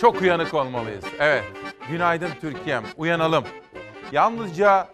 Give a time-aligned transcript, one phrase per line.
[0.00, 1.04] Çok uyanık olmalıyız.
[1.18, 1.44] Evet.
[1.90, 2.84] Günaydın Türkiye'm.
[2.96, 3.44] Uyanalım.
[4.12, 4.88] Yalnızca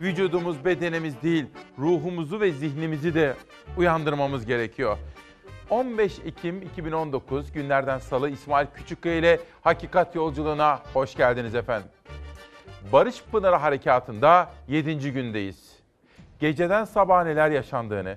[0.00, 1.46] vücudumuz, bedenimiz değil,
[1.78, 3.34] ruhumuzu ve zihnimizi de
[3.76, 4.98] uyandırmamız gerekiyor.
[5.70, 11.88] 15 Ekim 2019 günlerden salı İsmail Küçükkaya ile Hakikat Yolculuğuna hoş geldiniz efendim.
[12.92, 15.12] Barış Pınarı Harekatı'nda 7.
[15.12, 15.78] gündeyiz.
[16.40, 18.16] Geceden sabaha neler yaşandığını,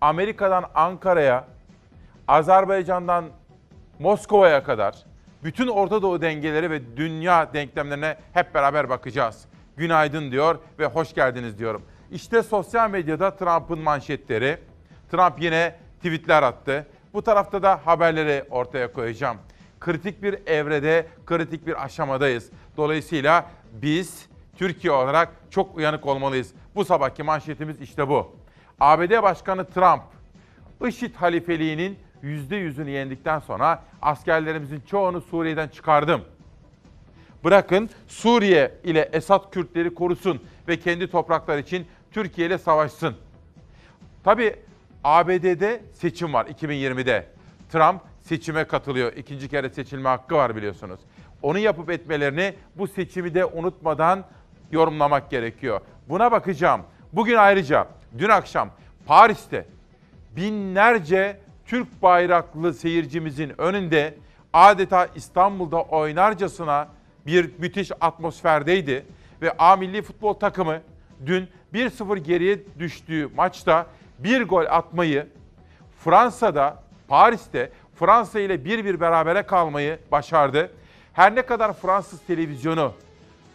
[0.00, 1.44] Amerika'dan Ankara'ya,
[2.28, 3.24] Azerbaycan'dan
[3.98, 5.08] Moskova'ya kadar
[5.44, 9.44] bütün Orta Doğu dengeleri ve dünya denklemlerine hep beraber bakacağız.
[9.76, 11.82] Günaydın diyor ve hoş geldiniz diyorum.
[12.10, 14.58] İşte sosyal medyada Trump'ın manşetleri.
[15.10, 16.86] Trump yine tweetler attı.
[17.14, 19.36] Bu tarafta da haberleri ortaya koyacağım.
[19.80, 22.50] Kritik bir evrede, kritik bir aşamadayız.
[22.76, 24.26] Dolayısıyla biz
[24.56, 26.52] Türkiye olarak çok uyanık olmalıyız.
[26.74, 28.36] Bu sabahki manşetimiz işte bu.
[28.80, 30.02] ABD Başkanı Trump,
[30.88, 36.24] IŞİD halifeliğinin %100'ünü yendikten sonra askerlerimizin çoğunu Suriye'den çıkardım.
[37.44, 43.14] Bırakın Suriye ile Esad Kürtleri korusun ve kendi topraklar için Türkiye ile savaşsın.
[44.24, 44.56] Tabii
[45.04, 47.26] ABD'de seçim var 2020'de.
[47.72, 49.12] Trump seçime katılıyor.
[49.12, 51.00] İkinci kere seçilme hakkı var biliyorsunuz.
[51.42, 54.24] Onu yapıp etmelerini bu seçimi de unutmadan
[54.72, 55.80] yorumlamak gerekiyor.
[56.08, 56.82] Buna bakacağım.
[57.12, 57.86] Bugün ayrıca
[58.18, 58.70] dün akşam
[59.06, 59.66] Paris'te
[60.36, 64.14] binlerce Türk bayraklı seyircimizin önünde
[64.52, 66.88] adeta İstanbul'da oynarcasına
[67.26, 69.06] bir müthiş atmosferdeydi
[69.42, 70.80] ve A milli futbol takımı
[71.26, 73.86] dün 1-0 geriye düştüğü maçta
[74.18, 75.26] bir gol atmayı
[76.04, 80.70] Fransa'da, Paris'te Fransa ile 1-1 berabere kalmayı başardı.
[81.12, 82.92] Her ne kadar Fransız televizyonu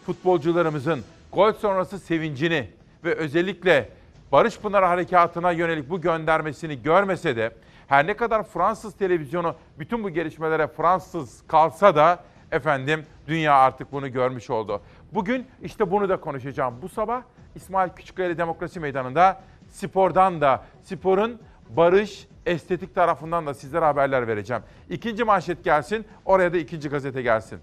[0.05, 2.69] futbolcularımızın gol sonrası sevincini
[3.03, 3.89] ve özellikle
[4.31, 7.51] Barış Pınarı Harekatı'na yönelik bu göndermesini görmese de
[7.87, 12.19] her ne kadar Fransız televizyonu bütün bu gelişmelere Fransız kalsa da
[12.51, 14.81] efendim dünya artık bunu görmüş oldu.
[15.11, 16.75] Bugün işte bunu da konuşacağım.
[16.81, 17.21] Bu sabah
[17.55, 24.63] İsmail Küçükkaya Demokrasi Meydanı'nda spordan da sporun barış, estetik tarafından da sizlere haberler vereceğim.
[24.89, 27.59] İkinci manşet gelsin, oraya da ikinci gazete gelsin.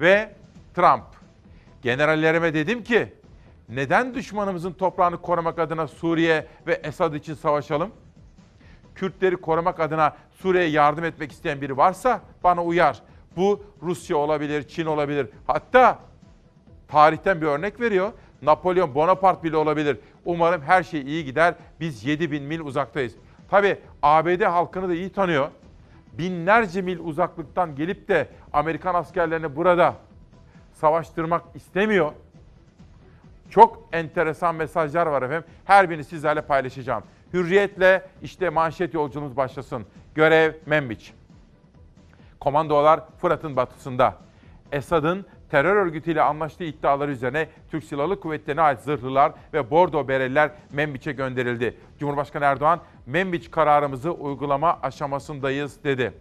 [0.00, 0.34] Ve
[0.74, 1.04] Trump,
[1.82, 3.12] generallerime dedim ki
[3.68, 7.92] neden düşmanımızın toprağını korumak adına Suriye ve Esad için savaşalım?
[8.96, 13.02] Kürtleri korumak adına Suriye'ye yardım etmek isteyen biri varsa bana uyar.
[13.36, 15.28] Bu Rusya olabilir, Çin olabilir.
[15.46, 15.98] Hatta
[16.88, 18.12] tarihten bir örnek veriyor.
[18.42, 19.98] Napolyon Bonaparte bile olabilir.
[20.24, 21.54] Umarım her şey iyi gider.
[21.80, 23.14] Biz 7000 mil uzaktayız.
[23.50, 25.48] Tabi ABD halkını da iyi tanıyor.
[26.12, 29.94] Binlerce mil uzaklıktan gelip de Amerikan askerlerini burada
[30.72, 32.12] savaştırmak istemiyor.
[33.50, 35.44] Çok enteresan mesajlar var efendim.
[35.64, 37.02] Her birini sizlerle paylaşacağım.
[37.36, 39.86] Hürriyetle işte manşet yolculuğumuz başlasın.
[40.14, 41.12] Görev Membiç.
[42.40, 44.14] Komandolar Fırat'ın batısında.
[44.72, 51.12] Esad'ın terör örgütüyle anlaştığı iddiaları üzerine Türk Silahlı Kuvvetleri'ne ait zırhlılar ve bordo bereliler Membiç'e
[51.12, 51.76] gönderildi.
[51.98, 56.12] Cumhurbaşkanı Erdoğan, Membiç kararımızı uygulama aşamasındayız dedi.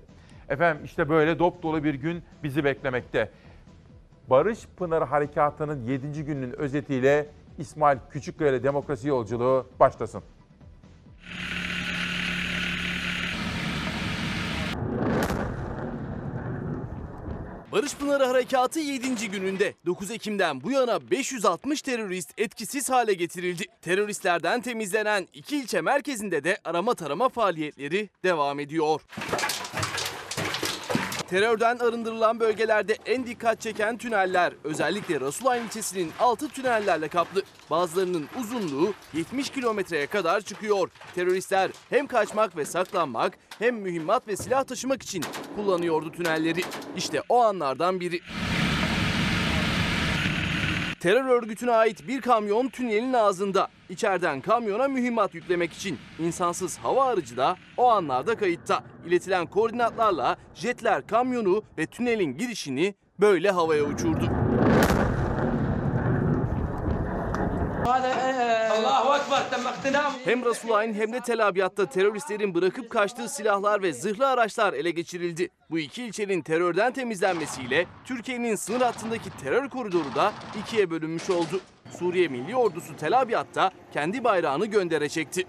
[0.49, 3.31] Efendim işte böyle dop dolu bir gün bizi beklemekte.
[4.27, 6.25] Barış Pınarı Harekatı'nın 7.
[6.25, 7.27] gününün özetiyle
[7.57, 10.23] İsmail Küçükkaya demokrasi yolculuğu başlasın.
[17.75, 19.31] Barış Pınarı Harekatı 7.
[19.31, 23.63] gününde 9 Ekim'den bu yana 560 terörist etkisiz hale getirildi.
[23.81, 29.01] Teröristlerden temizlenen iki ilçe merkezinde de arama tarama faaliyetleri devam ediyor.
[31.29, 37.43] Terörden arındırılan bölgelerde en dikkat çeken tüneller özellikle Rasulayn ilçesinin altı tünellerle kaplı.
[37.69, 40.89] Bazılarının uzunluğu 70 kilometreye kadar çıkıyor.
[41.15, 45.23] Teröristler hem kaçmak ve saklanmak hem mühimmat ve silah taşımak için
[45.55, 46.61] kullanıyordu tünelleri.
[46.97, 48.19] İşte o anlardan biri.
[50.99, 53.67] Terör örgütüne ait bir kamyon tünelin ağzında.
[53.89, 58.83] İçeriden kamyona mühimmat yüklemek için insansız hava aracı da o anlarda kayıtta.
[59.07, 64.29] İletilen koordinatlarla jetler kamyonu ve tünelin girişini böyle havaya uçurdu.
[68.71, 69.11] Allahu
[70.25, 74.91] hem Resul Ayn hem de Tel Abyad'da teröristlerin bırakıp kaçtığı silahlar ve zırhlı araçlar ele
[74.91, 75.49] geçirildi.
[75.69, 81.61] Bu iki ilçenin terörden temizlenmesiyle Türkiye'nin sınır hattındaki terör koridoru da ikiye bölünmüş oldu.
[81.99, 85.45] Suriye Milli Ordusu Tel Abyad'da kendi bayrağını göndere çekti.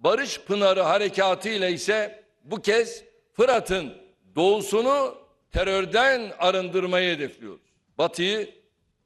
[0.00, 3.92] Barış Pınarı Harekatı ile ise bu kez Fırat'ın
[4.36, 5.14] doğusunu
[5.52, 7.74] terörden arındırmayı hedefliyoruz.
[7.98, 8.54] Batıyı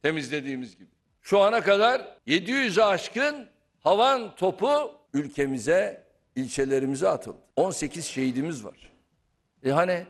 [0.02, 0.97] temizlediğimiz gibi.
[1.28, 3.46] Şu ana kadar 700'e aşkın
[3.80, 6.04] havan topu ülkemize,
[6.36, 7.38] ilçelerimize atıldı.
[7.56, 8.92] 18 şehidimiz var.
[9.64, 10.06] E hani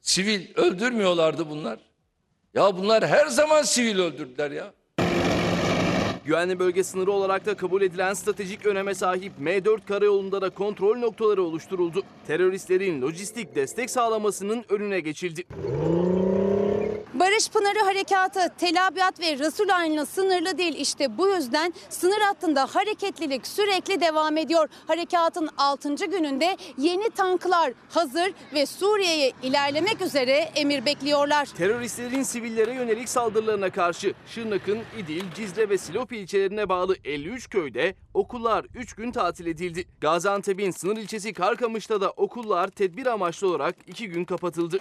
[0.00, 1.78] Sivil öldürmüyorlardı bunlar.
[2.54, 4.72] Ya bunlar her zaman sivil öldürdüler ya.
[6.24, 11.42] Güvenli bölge sınırı olarak da kabul edilen stratejik öneme sahip M4 karayolunda da kontrol noktaları
[11.42, 12.02] oluşturuldu.
[12.26, 15.44] Teröristlerin lojistik destek sağlamasının önüne geçildi.
[17.14, 20.74] Barış Pınarı Harekatı Tel Abyad ve Rasulayn'la sınırlı değil.
[20.78, 24.68] İşte bu yüzden sınır hattında hareketlilik sürekli devam ediyor.
[24.86, 25.94] Harekatın 6.
[25.94, 31.46] gününde yeni tanklar hazır ve Suriye'ye ilerlemek üzere emir bekliyorlar.
[31.46, 38.66] Teröristlerin sivillere yönelik saldırılarına karşı Şırnak'ın İdil, Cizre ve Silop ilçelerine bağlı 53 köyde okullar
[38.74, 39.84] 3 gün tatil edildi.
[40.00, 44.78] Gaziantep'in sınır ilçesi Karkamış'ta da okullar tedbir amaçlı olarak 2 gün kapatıldı.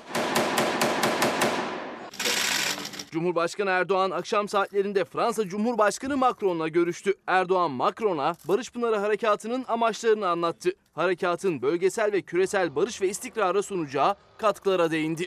[3.16, 7.14] Cumhurbaşkanı Erdoğan akşam saatlerinde Fransa Cumhurbaşkanı Macron'la görüştü.
[7.28, 10.70] Erdoğan Macron'a Barış Pınarı Harekatı'nın amaçlarını anlattı.
[10.94, 15.26] Harekatın bölgesel ve küresel barış ve istikrara sunacağı katkılara değindi.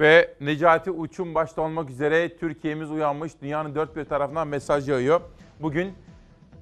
[0.00, 3.32] Ve Necati Uçum başta olmak üzere Türkiye'miz uyanmış.
[3.42, 5.20] Dünyanın dört bir tarafından mesaj yağıyor.
[5.60, 5.92] Bugün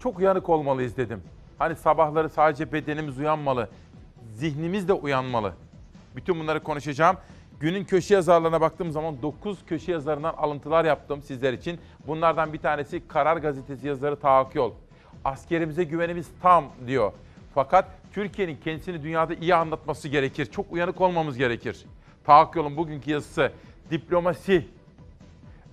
[0.02, 1.22] çok uyanık olmalıyız dedim.
[1.58, 3.68] Hani sabahları sadece bedenimiz uyanmalı,
[4.34, 5.52] zihnimiz de uyanmalı.
[6.16, 7.16] Bütün bunları konuşacağım.
[7.60, 11.80] Günün köşe yazarlarına baktığım zaman 9 köşe yazarından alıntılar yaptım sizler için.
[12.06, 14.72] Bunlardan bir tanesi Karar Gazetesi yazarı Taha Yol.
[15.24, 17.12] Askerimize güvenimiz tam diyor.
[17.54, 20.46] Fakat Türkiye'nin kendisini dünyada iyi anlatması gerekir.
[20.46, 21.86] Çok uyanık olmamız gerekir.
[22.24, 23.52] Taha Yol'un bugünkü yazısı
[23.90, 24.68] diplomasi.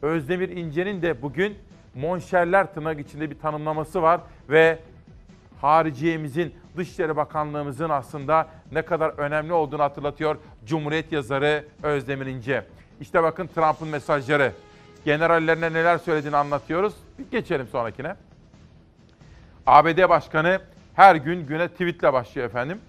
[0.01, 1.57] Özdemir İnce'nin de bugün
[1.95, 4.79] monşerler tırnak içinde bir tanımlaması var ve
[5.61, 12.65] hariciyemizin, Dışişleri Bakanlığımızın aslında ne kadar önemli olduğunu hatırlatıyor Cumhuriyet yazarı Özdemir İnce.
[13.01, 14.51] İşte bakın Trump'ın mesajları.
[15.05, 16.93] Generallerine neler söylediğini anlatıyoruz.
[17.19, 18.15] Bir geçelim sonrakine.
[19.67, 20.61] ABD Başkanı
[20.93, 22.79] her gün güne tweetle başlıyor efendim.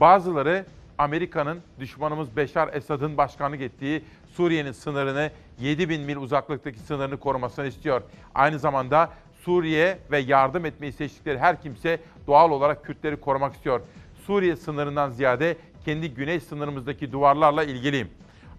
[0.00, 0.64] Bazıları
[0.98, 5.30] Amerika'nın düşmanımız Beşar Esad'ın başkanlık ettiği Suriye'nin sınırını
[5.60, 8.02] 7000 mil uzaklıktaki sınırını korumasını istiyor.
[8.34, 9.10] Aynı zamanda
[9.46, 13.80] Suriye ve yardım etmeyi seçtikleri her kimse doğal olarak Kürtleri korumak istiyor.
[14.26, 18.08] Suriye sınırından ziyade kendi güney sınırımızdaki duvarlarla ilgiliyim.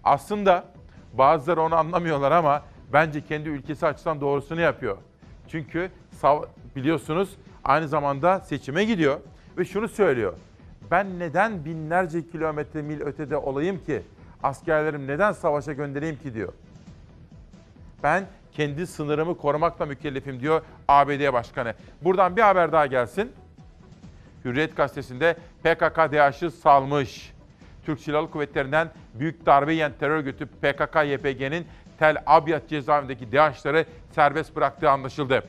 [0.04, 0.64] Aslında
[1.12, 2.62] bazıları onu anlamıyorlar ama
[2.92, 4.96] bence kendi ülkesi açısından doğrusunu yapıyor.
[5.48, 5.90] Çünkü
[6.76, 9.20] biliyorsunuz aynı zamanda seçime gidiyor
[9.58, 10.32] ve şunu söylüyor.
[10.90, 14.02] Ben neden binlerce kilometre mil ötede olayım ki?
[14.42, 16.52] Askerlerim neden savaşa göndereyim ki diyor.
[18.02, 18.26] Ben
[18.58, 21.74] kendi sınırımı korumakla mükellefim diyor ABD Başkanı.
[22.02, 23.32] Buradan bir haber daha gelsin.
[24.44, 27.32] Hürriyet gazetesinde PKK DAEŞ'ı salmış.
[27.86, 31.66] Türk Silahlı Kuvvetleri'nden büyük darbe yiyen terör örgütü PKK-YPG'nin
[31.98, 33.84] Tel Abyad cezaevindeki DAEŞ'ları
[34.14, 35.42] serbest bıraktığı anlaşıldı.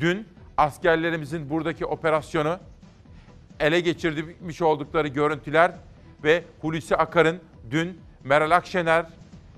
[0.00, 2.58] Dün askerlerimizin buradaki operasyonu
[3.60, 5.72] ele geçirmiş oldukları görüntüler
[6.24, 7.40] ve Hulusi Akar'ın
[7.70, 9.06] dün Meral Akşener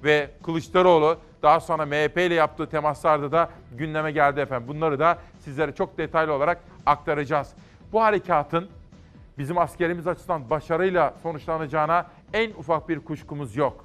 [0.05, 4.69] ve Kılıçdaroğlu daha sonra MHP ile yaptığı temaslarda da gündeme geldi efendim.
[4.69, 7.53] Bunları da sizlere çok detaylı olarak aktaracağız.
[7.93, 8.69] Bu harekatın
[9.39, 13.85] bizim askerimiz açısından başarıyla sonuçlanacağına en ufak bir kuşkumuz yok.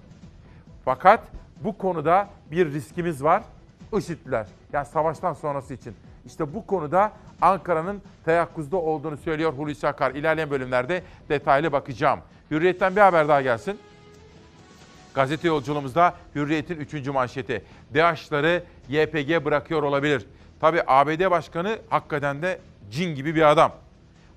[0.86, 1.20] Fakat
[1.63, 3.44] bu konuda bir riskimiz var.
[3.98, 4.48] IŞİD'ler.
[4.74, 5.96] Yani savaştan sonrası için.
[6.25, 10.12] İşte bu konuda Ankara'nın teyakkuzda olduğunu söylüyor Hulusi Akar.
[10.12, 12.20] İlerleyen bölümlerde detaylı bakacağım.
[12.51, 13.80] Hürriyet'ten bir haber daha gelsin.
[15.15, 17.07] Gazete yolculuğumuzda Hürriyet'in 3.
[17.07, 17.63] manşeti.
[17.93, 20.25] DAEŞ'ları YPG bırakıyor olabilir.
[20.62, 22.60] Tabi ABD Başkanı hakikaten de
[22.91, 23.72] cin gibi bir adam.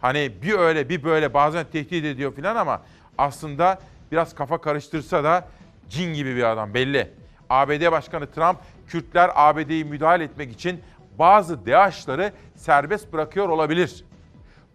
[0.00, 2.82] Hani bir öyle bir böyle bazen tehdit ediyor filan ama
[3.18, 3.78] aslında
[4.12, 5.49] biraz kafa karıştırsa da
[5.88, 7.11] cin gibi bir adam belli.
[7.50, 10.80] ABD Başkanı Trump, Kürtler ABD'yi müdahale etmek için
[11.18, 14.04] bazı DAEŞ'ları serbest bırakıyor olabilir.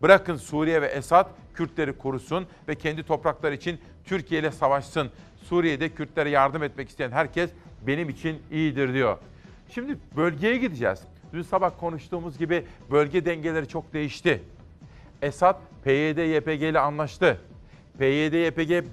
[0.01, 5.11] Bırakın Suriye ve Esad Kürtleri korusun ve kendi toprakları için Türkiye ile savaşsın.
[5.43, 7.49] Suriye'de Kürtlere yardım etmek isteyen herkes
[7.87, 9.17] benim için iyidir diyor.
[9.69, 10.99] Şimdi bölgeye gideceğiz.
[11.33, 14.43] Dün sabah konuştuğumuz gibi bölge dengeleri çok değişti.
[15.21, 17.37] Esad PYD YPG ile anlaştı.
[17.99, 18.85] PYD YPG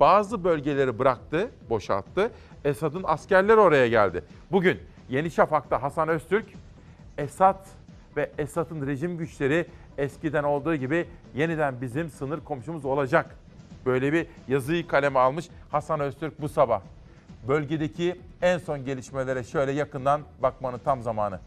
[0.00, 2.30] bazı bölgeleri bıraktı, boşalttı.
[2.64, 4.24] Esad'ın askerleri oraya geldi.
[4.52, 6.46] Bugün Yeni Şafak'ta Hasan Öztürk,
[7.18, 7.66] Esad
[8.16, 9.66] ve Esad'ın rejim güçleri
[9.98, 13.36] eskiden olduğu gibi yeniden bizim sınır komşumuz olacak.
[13.86, 16.80] Böyle bir yazıyı kaleme almış Hasan Öztürk bu sabah.
[17.48, 21.40] Bölgedeki en son gelişmelere şöyle yakından bakmanın tam zamanı.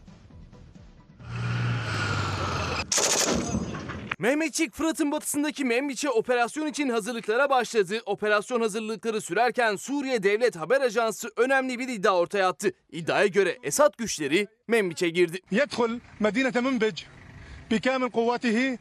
[4.18, 8.00] Mehmetçik Fırat'ın batısındaki Membiç'e operasyon için hazırlıklara başladı.
[8.06, 12.72] Operasyon hazırlıkları sürerken Suriye Devlet Haber Ajansı önemli bir iddia ortaya attı.
[12.92, 15.38] İddiaya göre Esad güçleri Membiç'e girdi.
[15.50, 17.04] Yedhul medinete Münbic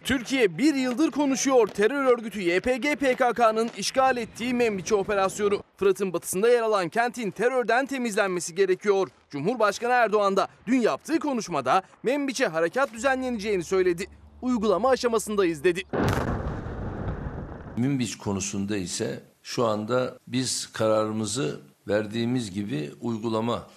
[0.04, 5.64] Türkiye bir yıldır konuşuyor terör örgütü YPG PKK'nın işgal ettiği Membiçi operasyonu.
[5.78, 9.08] Fırat'ın batısında yer alan kentin terörden temizlenmesi gerekiyor.
[9.30, 14.06] Cumhurbaşkanı Erdoğan da dün yaptığı konuşmada Membiç'e harekat düzenleneceğini söyledi.
[14.42, 15.84] Uygulama aşamasındayız dedi.
[17.78, 23.68] Münbiç konusunda ise şu anda biz kararımızı verdiğimiz gibi uygulama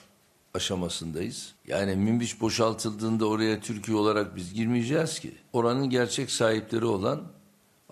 [0.54, 1.54] aşamasındayız.
[1.66, 5.34] Yani Münbiç boşaltıldığında oraya Türkiye olarak biz girmeyeceğiz ki.
[5.52, 7.22] Oranın gerçek sahipleri olan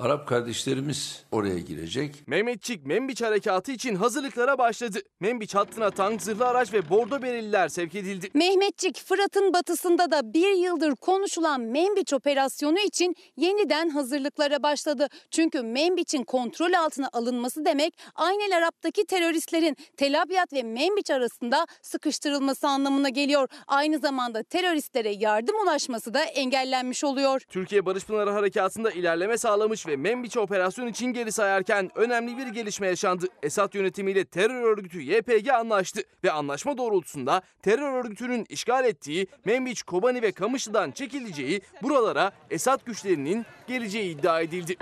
[0.00, 2.22] Arap kardeşlerimiz oraya girecek.
[2.26, 4.98] Mehmetçik Membiç harekatı için hazırlıklara başladı.
[5.20, 8.30] Membiç hattına tank, zırhlı araç ve bordo bereliler sevk edildi.
[8.34, 15.08] Mehmetçik Fırat'ın batısında da bir yıldır konuşulan Membiç operasyonu için yeniden hazırlıklara başladı.
[15.30, 22.68] Çünkü Membiç'in kontrol altına alınması demek Aynel Arap'taki teröristlerin Tel Abyad ve Membiç arasında sıkıştırılması
[22.68, 23.48] anlamına geliyor.
[23.66, 27.42] Aynı zamanda teröristlere yardım ulaşması da engellenmiş oluyor.
[27.48, 32.86] Türkiye Barış Pınarı Harekatı'nda ilerleme sağlamış ve Membiç'e operasyon için geri sayarken önemli bir gelişme
[32.86, 33.26] yaşandı.
[33.42, 40.22] Esad yönetimiyle terör örgütü YPG anlaştı ve anlaşma doğrultusunda terör örgütünün işgal ettiği Membiç, Kobani
[40.22, 44.76] ve Kamışlı'dan çekileceği, buralara Esad güçlerinin geleceği iddia edildi.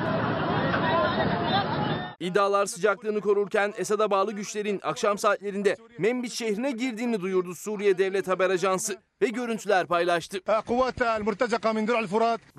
[2.21, 8.50] İddialar sıcaklığını korurken Esad'a bağlı güçlerin akşam saatlerinde Membiç şehrine girdiğini duyurdu Suriye Devlet Haber
[8.50, 10.39] Ajansı ve görüntüler paylaştı.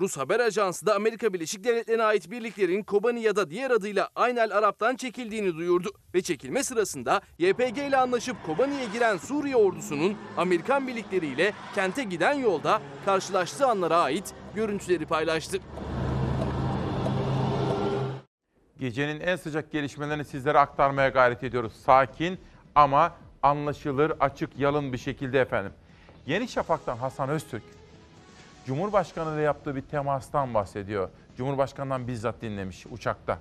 [0.00, 4.58] Rus haber ajansı da Amerika Birleşik Devletleri'ne ait birliklerin Kobani ya da diğer adıyla Aynel
[4.58, 5.88] Arap'tan çekildiğini duyurdu.
[6.14, 12.82] Ve çekilme sırasında YPG ile anlaşıp Kobani'ye giren Suriye ordusunun Amerikan birlikleriyle kente giden yolda
[13.04, 15.58] karşılaştığı anlara ait görüntüleri paylaştı.
[18.78, 21.72] Gecenin en sıcak gelişmelerini sizlere aktarmaya gayret ediyoruz.
[21.84, 22.38] Sakin
[22.74, 25.72] ama anlaşılır, açık, yalın bir şekilde efendim.
[26.30, 27.62] Yeni Şafak'tan Hasan Öztürk,
[28.66, 31.08] Cumhurbaşkanı ile yaptığı bir temastan bahsediyor.
[31.36, 33.38] Cumhurbaşkanından bizzat dinlemiş uçakta.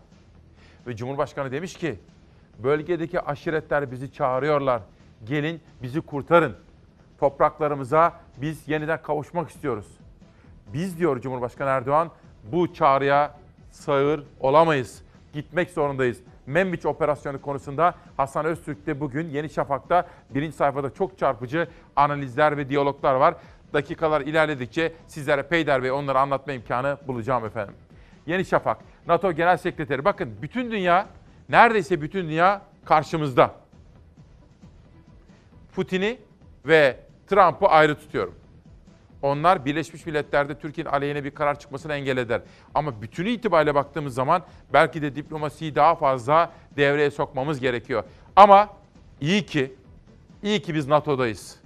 [0.87, 1.99] Ve Cumhurbaşkanı demiş ki,
[2.59, 4.81] bölgedeki aşiretler bizi çağırıyorlar.
[5.25, 6.55] Gelin bizi kurtarın.
[7.19, 9.87] Topraklarımıza biz yeniden kavuşmak istiyoruz.
[10.73, 12.11] Biz diyor Cumhurbaşkanı Erdoğan
[12.51, 13.35] bu çağrıya
[13.71, 15.01] sağır olamayız.
[15.33, 16.19] Gitmek zorundayız.
[16.49, 22.69] Membiç operasyonu konusunda Hasan Öztürk de bugün Yeni Şafak'ta birinci sayfada çok çarpıcı analizler ve
[22.69, 23.35] diyaloglar var.
[23.73, 27.75] Dakikalar ilerledikçe sizlere Peyder Bey onları anlatma imkanı bulacağım efendim.
[28.25, 28.77] Yeni Şafak,
[29.07, 30.05] NATO Genel Sekreteri.
[30.05, 31.07] Bakın bütün dünya,
[31.49, 33.55] neredeyse bütün dünya karşımızda.
[35.75, 36.19] Putin'i
[36.65, 38.35] ve Trump'ı ayrı tutuyorum.
[39.21, 42.41] Onlar Birleşmiş Milletler'de Türkiye'nin aleyhine bir karar çıkmasını engelleder.
[42.75, 44.41] Ama bütünü itibariyle baktığımız zaman
[44.73, 48.03] belki de diplomasiyi daha fazla devreye sokmamız gerekiyor.
[48.35, 48.69] Ama
[49.21, 49.73] iyi ki,
[50.43, 51.59] iyi ki biz NATO'dayız.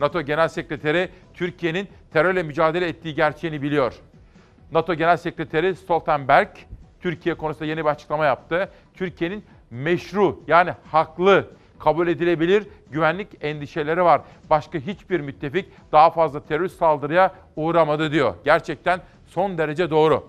[0.00, 3.94] NATO Genel Sekreteri Türkiye'nin terörle mücadele ettiği gerçeğini biliyor.
[4.72, 6.48] NATO Genel Sekreteri Stoltenberg
[7.00, 8.70] Türkiye konusunda yeni bir açıklama yaptı.
[8.94, 14.20] Türkiye'nin meşru yani haklı kabul edilebilir güvenlik endişeleri var.
[14.50, 18.34] Başka hiçbir müttefik daha fazla terörist saldırıya uğramadı diyor.
[18.44, 20.24] Gerçekten son derece doğru.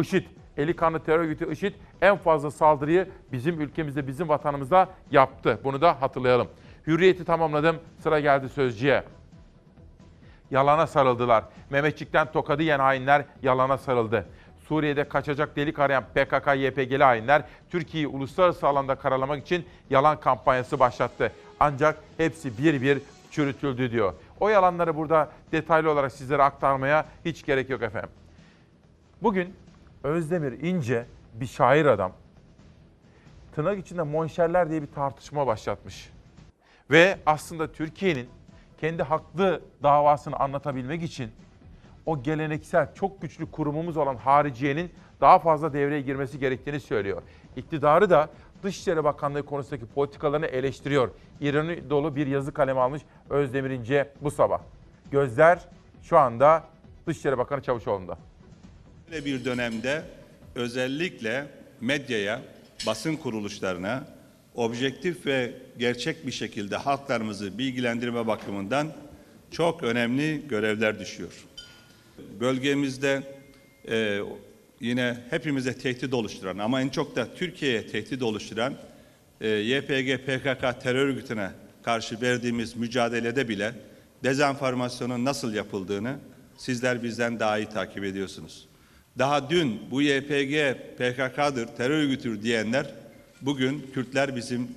[0.00, 0.24] IŞİD,
[0.56, 5.60] eli kanlı terör örgütü IŞİD en fazla saldırıyı bizim ülkemizde, bizim vatanımızda yaptı.
[5.64, 6.48] Bunu da hatırlayalım.
[6.86, 7.76] Hürriyeti tamamladım.
[8.02, 9.02] Sıra geldi sözcüye.
[10.50, 11.44] Yalana sarıldılar.
[11.70, 14.26] Mehmetçik'ten tokadı yiyen hainler yalana sarıldı.
[14.68, 21.32] Suriye'de kaçacak delik arayan PKK-YPG'li hainler Türkiye'yi uluslararası alanda karalamak için yalan kampanyası başlattı.
[21.60, 24.14] Ancak hepsi bir bir çürütüldü diyor.
[24.40, 28.10] O yalanları burada detaylı olarak sizlere aktarmaya hiç gerek yok efendim.
[29.22, 29.56] Bugün
[30.04, 32.12] Özdemir İnce bir şair adam.
[33.54, 36.10] Tırnak içinde monşerler diye bir tartışma başlatmış.
[36.90, 38.28] Ve aslında Türkiye'nin
[38.80, 41.30] kendi haklı davasını anlatabilmek için
[42.08, 47.22] o geleneksel çok güçlü kurumumuz olan hariciyenin daha fazla devreye girmesi gerektiğini söylüyor.
[47.56, 48.30] İktidarı da
[48.62, 51.10] Dışişleri Bakanlığı konusundaki politikalarını eleştiriyor.
[51.40, 54.60] İroni dolu bir yazı kaleme almış Özdemir İnce bu sabah.
[55.10, 55.58] Gözler
[56.02, 56.64] şu anda
[57.06, 58.18] Dışişleri Bakanı Çavuşoğlu'nda.
[59.10, 60.02] Böyle bir dönemde
[60.54, 61.46] özellikle
[61.80, 62.40] medyaya,
[62.86, 64.04] basın kuruluşlarına
[64.54, 68.88] objektif ve gerçek bir şekilde halklarımızı bilgilendirme bakımından
[69.50, 71.48] çok önemli görevler düşüyor.
[72.40, 73.22] Bölgemizde
[73.88, 74.20] e,
[74.80, 78.74] yine hepimize tehdit oluşturan ama en çok da Türkiye'ye tehdit oluşturan
[79.40, 81.50] e, YPG PKK terör örgütüne
[81.82, 83.74] karşı verdiğimiz mücadelede bile
[84.24, 86.16] dezenformasyonun nasıl yapıldığını
[86.56, 88.68] sizler bizden daha iyi takip ediyorsunuz.
[89.18, 92.94] Daha dün bu YPG PKK'dır, terör örgütüdür diyenler
[93.40, 94.68] bugün Kürtler bizim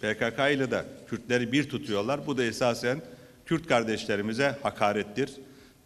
[0.00, 2.26] PKK ile de Kürtleri bir tutuyorlar.
[2.26, 3.02] Bu da esasen
[3.46, 5.30] Kürt kardeşlerimize hakarettir.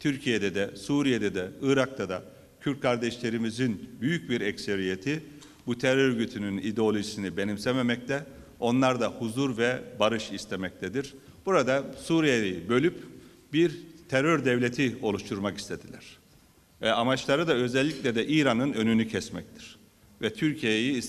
[0.04, 2.22] Türkiye'de de, Suriye'de de, Irak'ta da
[2.60, 5.22] Kürt kardeşlerimizin büyük bir ekseriyeti
[5.66, 8.26] bu terör örgütünün ideolojisini benimsememekte.
[8.60, 11.14] Onlar da huzur ve barış istemektedir.
[11.46, 12.94] Burada Suriye'yi bölüp
[13.52, 16.18] bir terör devleti oluşturmak istediler.
[16.82, 19.76] E, amaçları da özellikle de İran'ın önünü kesmektir.
[20.22, 21.02] Ve Türkiye'yi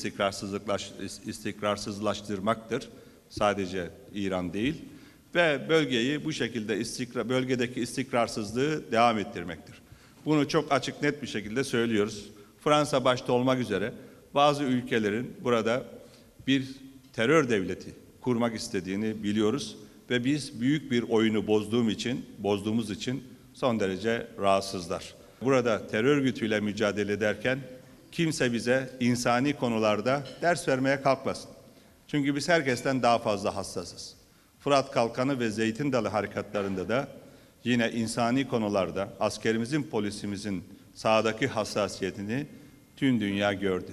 [1.25, 2.89] istikrarsızlaştırmaktır.
[3.29, 4.75] Sadece İran değil.
[5.35, 9.75] Ve bölgeyi bu şekilde istikra, bölgedeki istikrarsızlığı devam ettirmektir.
[10.25, 12.29] Bunu çok açık net bir şekilde söylüyoruz.
[12.63, 13.93] Fransa başta olmak üzere
[14.33, 15.83] bazı ülkelerin burada
[16.47, 16.75] bir
[17.13, 17.89] terör devleti
[18.21, 19.77] kurmak istediğini biliyoruz
[20.09, 23.23] ve biz büyük bir oyunu bozduğum için, bozduğumuz için
[23.53, 25.15] son derece rahatsızlar.
[25.41, 27.59] Burada terör örgütüyle mücadele ederken
[28.11, 31.51] kimse bize insani konularda ders vermeye kalkmasın.
[32.07, 34.14] Çünkü biz herkesten daha fazla hassasız.
[34.65, 37.07] Fırat Kalkanı ve Zeytin Dalı harekatlarında da
[37.63, 42.47] yine insani konularda askerimizin, polisimizin sahadaki hassasiyetini
[42.95, 43.91] tüm dünya gördü.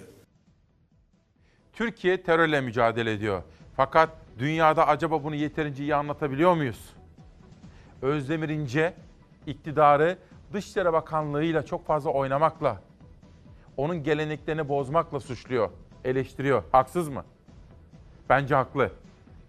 [1.73, 3.43] Türkiye terörle mücadele ediyor.
[3.77, 6.95] Fakat dünyada acaba bunu yeterince iyi anlatabiliyor muyuz?
[8.03, 8.95] Özdemir İnce
[9.47, 10.19] iktidarı
[10.53, 12.83] Dışişleri Bakanlığı'yla çok fazla oynamakla,
[13.77, 15.71] onun geleneklerini bozmakla suçluyor,
[16.05, 16.63] eleştiriyor.
[16.73, 17.25] Haksız mı?
[18.29, 18.91] Bence haklı.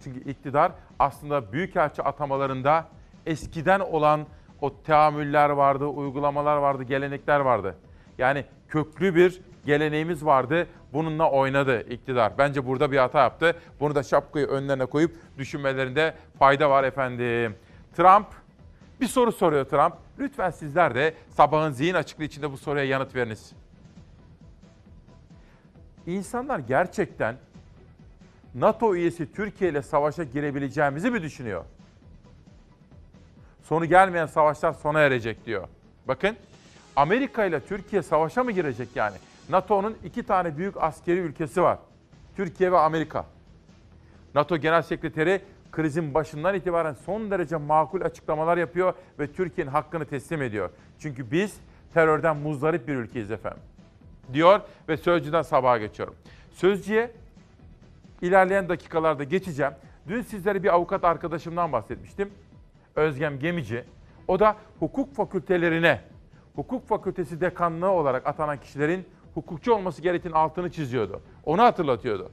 [0.03, 2.87] Çünkü iktidar aslında büyükelçi atamalarında
[3.25, 4.25] eskiden olan
[4.61, 7.75] o teamüller vardı, uygulamalar vardı, gelenekler vardı.
[8.17, 10.67] Yani köklü bir geleneğimiz vardı.
[10.93, 12.37] Bununla oynadı iktidar.
[12.37, 13.55] Bence burada bir hata yaptı.
[13.79, 17.55] Bunu da şapkayı önlerine koyup düşünmelerinde fayda var efendim.
[17.97, 18.27] Trump
[19.01, 19.93] bir soru soruyor Trump.
[20.19, 23.53] Lütfen sizler de sabahın zihin açıklığı içinde bu soruya yanıt veriniz.
[26.05, 27.35] İnsanlar gerçekten
[28.55, 31.65] NATO üyesi Türkiye ile savaşa girebileceğimizi mi düşünüyor?
[33.63, 35.67] Sonu gelmeyen savaşlar sona erecek diyor.
[36.07, 36.35] Bakın
[36.95, 39.15] Amerika ile Türkiye savaşa mı girecek yani?
[39.49, 41.77] NATO'nun iki tane büyük askeri ülkesi var.
[42.35, 43.25] Türkiye ve Amerika.
[44.35, 50.41] NATO Genel Sekreteri krizin başından itibaren son derece makul açıklamalar yapıyor ve Türkiye'nin hakkını teslim
[50.41, 50.69] ediyor.
[50.99, 51.57] Çünkü biz
[51.93, 53.63] terörden muzdarip bir ülkeyiz efendim.
[54.33, 56.15] Diyor ve Sözcü'den sabaha geçiyorum.
[56.51, 57.11] Sözcü'ye
[58.23, 59.73] ilerleyen dakikalarda geçeceğim.
[60.07, 62.29] Dün sizlere bir avukat arkadaşımdan bahsetmiştim.
[62.95, 63.83] Özgem Gemici.
[64.27, 66.01] O da hukuk fakültelerine,
[66.55, 71.21] hukuk fakültesi dekanlığı olarak atanan kişilerin hukukçu olması gerektiğinin altını çiziyordu.
[71.45, 72.31] Onu hatırlatıyordu.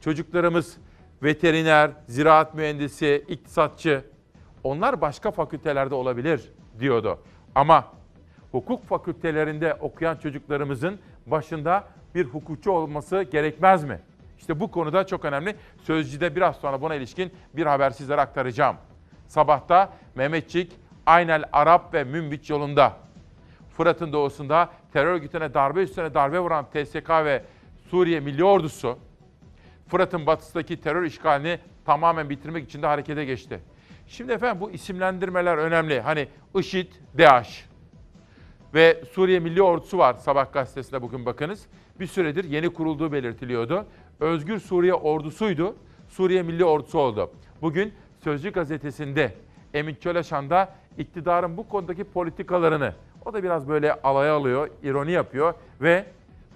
[0.00, 0.78] Çocuklarımız
[1.22, 4.04] veteriner, ziraat mühendisi, iktisatçı
[4.64, 7.18] onlar başka fakültelerde olabilir diyordu.
[7.54, 7.84] Ama
[8.52, 14.00] hukuk fakültelerinde okuyan çocuklarımızın başında bir hukukçu olması gerekmez mi?
[14.38, 15.56] İşte bu konuda çok önemli.
[15.82, 18.76] Sözcü'de biraz sonra buna ilişkin bir haber sizlere aktaracağım.
[19.28, 20.72] Sabahta Mehmetçik,
[21.06, 22.96] Aynel Arap ve Münbiç yolunda.
[23.76, 27.42] Fırat'ın doğusunda terör örgütüne darbe üstüne darbe vuran TSK ve
[27.90, 28.98] Suriye Milli Ordusu,
[29.88, 33.60] Fırat'ın batısındaki terör işgalini tamamen bitirmek için de harekete geçti.
[34.06, 36.00] Şimdi efendim bu isimlendirmeler önemli.
[36.00, 37.64] Hani IŞİD, DAEŞ
[38.74, 41.66] ve Suriye Milli Ordusu var Sabah gazetesinde bugün bakınız.
[42.00, 43.86] Bir süredir yeni kurulduğu belirtiliyordu.
[44.20, 45.76] Özgür Suriye Ordusu'ydu.
[46.08, 47.30] Suriye Milli Ordusu oldu.
[47.62, 47.92] Bugün
[48.24, 49.34] Sözcü gazetesinde
[49.74, 55.54] Emin Çöleşan da iktidarın bu konudaki politikalarını o da biraz böyle alaya alıyor, ironi yapıyor
[55.80, 56.04] ve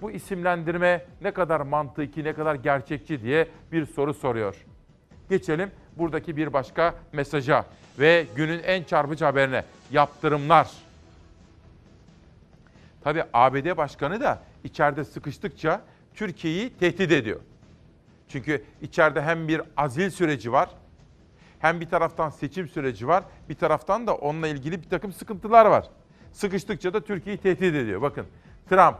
[0.01, 4.65] bu isimlendirme ne kadar mantıki, ne kadar gerçekçi diye bir soru soruyor.
[5.29, 7.65] Geçelim buradaki bir başka mesaja
[7.99, 9.63] ve günün en çarpıcı haberine.
[9.91, 10.71] Yaptırımlar.
[13.03, 15.81] Tabii ABD Başkanı da içeride sıkıştıkça
[16.15, 17.39] Türkiye'yi tehdit ediyor.
[18.29, 20.69] Çünkü içeride hem bir azil süreci var,
[21.59, 25.89] hem bir taraftan seçim süreci var, bir taraftan da onunla ilgili bir takım sıkıntılar var.
[26.31, 28.01] Sıkıştıkça da Türkiye'yi tehdit ediyor.
[28.01, 28.25] Bakın
[28.69, 28.95] Trump,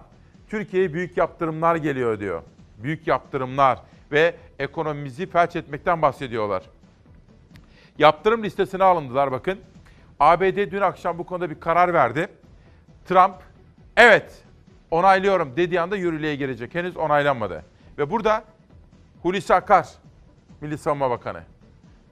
[0.47, 2.43] Türkiye'ye büyük yaptırımlar geliyor diyor.
[2.77, 3.79] Büyük yaptırımlar
[4.11, 6.63] ve ekonomimizi felç etmekten bahsediyorlar.
[7.97, 9.59] Yaptırım listesine alındılar bakın.
[10.19, 12.27] ABD dün akşam bu konuda bir karar verdi.
[13.05, 13.35] Trump
[13.97, 14.43] evet
[14.91, 16.75] onaylıyorum dediği anda yürürlüğe girecek.
[16.75, 17.65] Henüz onaylanmadı.
[17.97, 18.43] Ve burada
[19.23, 19.87] Hulusi Akar,
[20.61, 21.43] Milli Savunma Bakanı,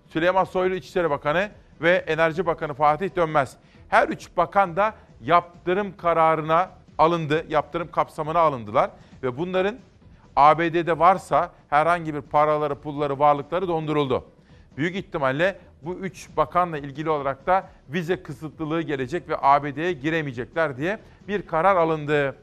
[0.08, 1.50] Süleyman Soylu İçişleri Bakanı
[1.82, 3.58] ve Enerji Bakanı Fatih Dönmez.
[3.90, 8.92] Her üç bakan da yaptırım kararına alındı, yaptırım kapsamına alındılar.
[9.24, 9.76] Ve bunların
[10.36, 14.26] ABD'de varsa herhangi bir paraları, pulları, varlıkları donduruldu.
[14.78, 21.00] Büyük ihtimalle bu üç bakanla ilgili olarak da vize kısıtlılığı gelecek ve ABD'ye giremeyecekler diye
[21.28, 22.36] bir karar alındı.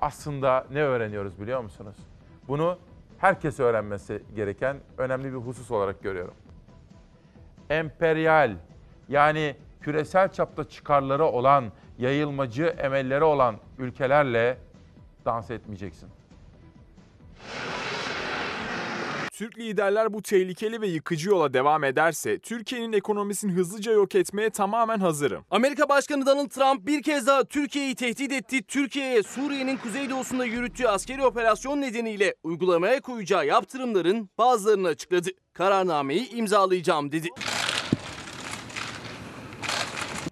[0.00, 1.96] Aslında ne öğreniyoruz biliyor musunuz?
[2.48, 2.78] Bunu
[3.18, 6.34] herkes öğrenmesi gereken önemli bir husus olarak görüyorum.
[7.70, 8.56] Emperyal
[9.08, 14.58] yani küresel çapta çıkarları olan, yayılmacı emelleri olan ülkelerle
[15.24, 16.08] dans etmeyeceksin.
[19.36, 24.98] Türk liderler bu tehlikeli ve yıkıcı yola devam ederse Türkiye'nin ekonomisini hızlıca yok etmeye tamamen
[24.98, 25.44] hazırım.
[25.50, 28.62] Amerika Başkanı Donald Trump bir kez daha Türkiye'yi tehdit etti.
[28.62, 35.28] Türkiye'ye Suriye'nin kuzeydoğusunda yürüttüğü askeri operasyon nedeniyle uygulamaya koyacağı yaptırımların bazılarını açıkladı.
[35.52, 37.28] Kararnameyi imzalayacağım dedi.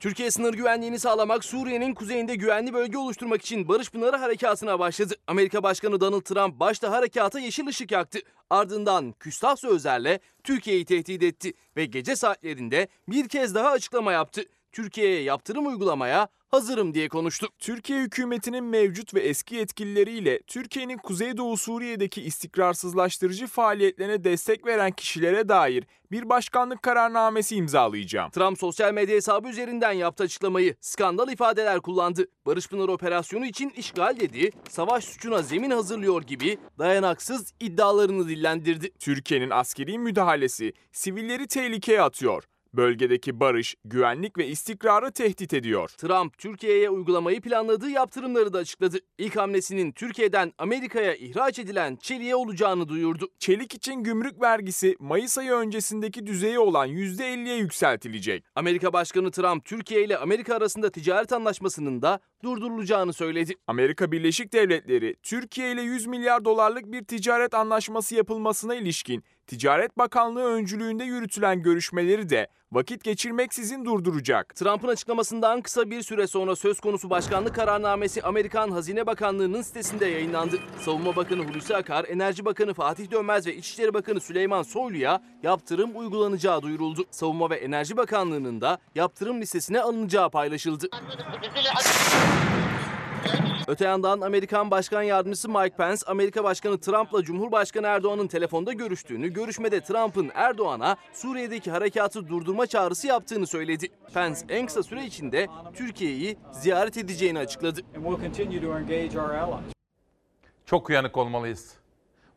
[0.04, 5.14] Türkiye sınır güvenliğini sağlamak, Suriye'nin kuzeyinde güvenli bölge oluşturmak için Barış Pınarı Harekatı'na başladı.
[5.26, 8.18] Amerika Başkanı Donald Trump başta harekata yeşil ışık yaktı.
[8.50, 14.42] Ardından küstah sözlerle Türkiye'yi tehdit etti ve gece saatlerinde bir kez daha açıklama yaptı.
[14.72, 17.48] Türkiye'ye yaptırım uygulamaya hazırım diye konuştu.
[17.58, 25.84] Türkiye hükümetinin mevcut ve eski yetkilileriyle Türkiye'nin Kuzeydoğu Suriye'deki istikrarsızlaştırıcı faaliyetlerine destek veren kişilere dair
[26.12, 28.30] bir başkanlık kararnamesi imzalayacağım.
[28.30, 30.76] Trump sosyal medya hesabı üzerinden yaptı açıklamayı.
[30.80, 32.26] Skandal ifadeler kullandı.
[32.46, 38.90] Barış Pınar operasyonu için işgal dedi, savaş suçuna zemin hazırlıyor gibi dayanaksız iddialarını dillendirdi.
[38.98, 42.44] Türkiye'nin askeri müdahalesi sivilleri tehlikeye atıyor.
[42.76, 45.88] Bölgedeki barış, güvenlik ve istikrarı tehdit ediyor.
[45.88, 48.98] Trump Türkiye'ye uygulamayı planladığı yaptırımları da açıkladı.
[49.18, 53.28] İlk hamlesinin Türkiye'den Amerika'ya ihraç edilen çeliğe olacağını duyurdu.
[53.38, 58.44] Çelik için gümrük vergisi Mayıs ayı öncesindeki düzeyi olan %50'ye yükseltilecek.
[58.54, 63.54] Amerika Başkanı Trump Türkiye ile Amerika arasında ticaret anlaşmasının da durdurulacağını söyledi.
[63.66, 70.44] Amerika Birleşik Devletleri, Türkiye ile 100 milyar dolarlık bir ticaret anlaşması yapılmasına ilişkin Ticaret Bakanlığı
[70.44, 74.56] öncülüğünde yürütülen görüşmeleri de vakit geçirmeksizin durduracak.
[74.56, 80.58] Trump'ın açıklamasından kısa bir süre sonra söz konusu başkanlık kararnamesi Amerikan Hazine Bakanlığı'nın sitesinde yayınlandı.
[80.80, 86.62] Savunma Bakanı Hulusi Akar, Enerji Bakanı Fatih Dönmez ve İçişleri Bakanı Süleyman Soylu'ya yaptırım uygulanacağı
[86.62, 87.04] duyuruldu.
[87.10, 90.88] Savunma ve Enerji Bakanlığı'nın da yaptırım listesine alınacağı paylaşıldı.
[93.66, 99.80] Öte yandan Amerikan Başkan Yardımcısı Mike Pence, Amerika Başkanı Trump'la Cumhurbaşkanı Erdoğan'ın telefonda görüştüğünü, görüşmede
[99.80, 103.88] Trump'ın Erdoğan'a Suriye'deki harekatı durdurma çağrısı yaptığını söyledi.
[104.14, 107.80] Pence en kısa süre içinde Türkiye'yi ziyaret edeceğini açıkladı.
[110.66, 111.74] Çok uyanık olmalıyız.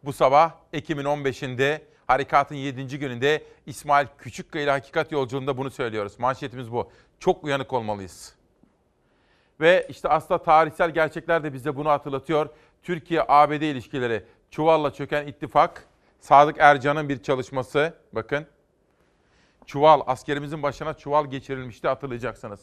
[0.03, 2.99] Bu sabah Ekim'in 15'inde harekatın 7.
[2.99, 6.19] gününde İsmail Küçükkaya ile Hakikat Yolculuğunda bunu söylüyoruz.
[6.19, 6.91] Manşetimiz bu.
[7.19, 8.36] Çok uyanık olmalıyız.
[9.59, 12.49] Ve işte aslında tarihsel gerçekler de bize bunu hatırlatıyor.
[12.83, 15.87] Türkiye-ABD ilişkileri, çuvalla çöken ittifak,
[16.19, 17.93] Sadık Ercan'ın bir çalışması.
[18.13, 18.45] Bakın,
[19.65, 22.59] çuval, askerimizin başına çuval geçirilmişti hatırlayacaksınız.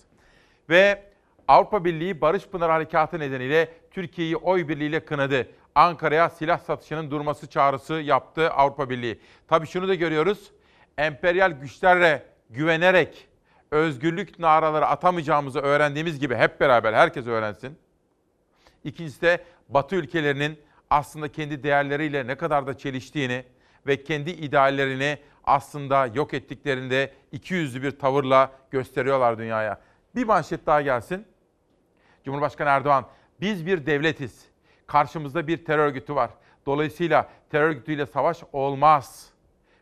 [0.69, 1.03] Ve
[1.49, 5.49] Avrupa Birliği Barış Pınar Harekatı nedeniyle Türkiye'yi oy birliğiyle kınadı.
[5.75, 9.21] Ankara'ya silah satışının durması çağrısı yaptı Avrupa Birliği.
[9.49, 10.51] Tabii şunu da görüyoruz.
[10.99, 13.29] Emperyal güçlerle güvenerek
[13.75, 17.79] özgürlük naraları atamayacağımızı öğrendiğimiz gibi hep beraber herkes öğrensin.
[18.85, 20.59] İkincisi de Batı ülkelerinin
[20.91, 23.45] aslında kendi değerleriyle ne kadar da çeliştiğini
[23.87, 29.81] ve kendi ideallerini aslında yok ettiklerinde iki yüzlü bir tavırla gösteriyorlar dünyaya.
[30.15, 31.27] Bir manşet daha gelsin.
[32.25, 33.07] Cumhurbaşkanı Erdoğan,
[33.41, 34.45] biz bir devletiz.
[34.87, 36.31] Karşımızda bir terör örgütü var.
[36.67, 39.31] Dolayısıyla terör örgütüyle savaş olmaz.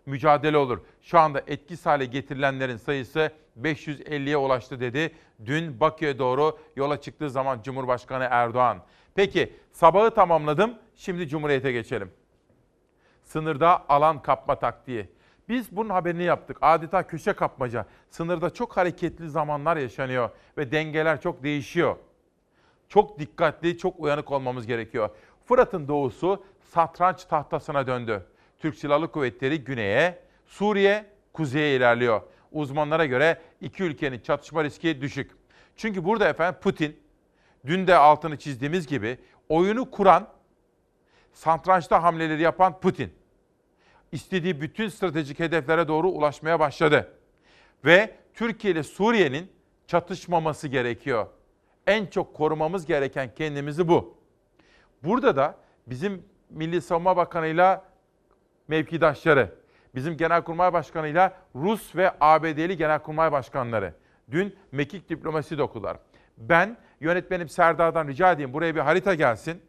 [0.07, 0.81] Mücadele olur.
[1.03, 3.31] Şu anda etkisiz hale getirilenlerin sayısı
[3.63, 5.15] 550'ye ulaştı dedi.
[5.47, 8.79] Dün Bakü'ye doğru yola çıktığı zaman Cumhurbaşkanı Erdoğan.
[9.15, 10.75] Peki sabahı tamamladım.
[10.97, 12.11] Şimdi Cumhuriyet'e geçelim.
[13.25, 15.09] Sınırda alan kapma taktiği.
[15.49, 16.59] Biz bunun haberini yaptık.
[16.61, 17.87] Adeta köşe kapmaca.
[18.11, 21.97] Sınırda çok hareketli zamanlar yaşanıyor ve dengeler çok değişiyor.
[22.89, 25.11] Çok dikkatli, çok uyanık olmamız gerekiyor.
[25.45, 28.27] Fırat'ın doğusu satranç tahtasına döndü.
[28.59, 30.19] Türk Silahlı Kuvvetleri güneye,
[30.53, 32.23] Suriye kuzeye ilerliyor.
[32.53, 35.31] Uzmanlara göre iki ülkenin çatışma riski düşük.
[35.77, 37.01] Çünkü burada efendim Putin,
[37.67, 40.29] dün de altını çizdiğimiz gibi oyunu kuran,
[41.33, 43.13] satrançta hamleleri yapan Putin.
[44.13, 47.15] istediği bütün stratejik hedeflere doğru ulaşmaya başladı.
[47.85, 49.53] Ve Türkiye ile Suriye'nin
[49.87, 51.27] çatışmaması gerekiyor.
[51.87, 54.19] En çok korumamız gereken kendimizi bu.
[55.03, 57.85] Burada da bizim Milli Savunma Bakanı'yla
[58.69, 59.62] mevkidaşları,
[59.95, 63.95] bizim Genelkurmay Başkanı'yla Rus ve ABD'li Genelkurmay Başkanları
[64.31, 65.97] dün mekik diplomasi dokular.
[66.39, 69.63] Ben yönetmenim Serdar'dan rica edeyim buraya bir harita gelsin.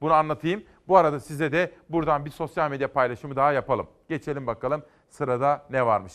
[0.00, 0.64] Bunu anlatayım.
[0.88, 3.86] Bu arada size de buradan bir sosyal medya paylaşımı daha yapalım.
[4.08, 6.12] Geçelim bakalım sırada ne varmış.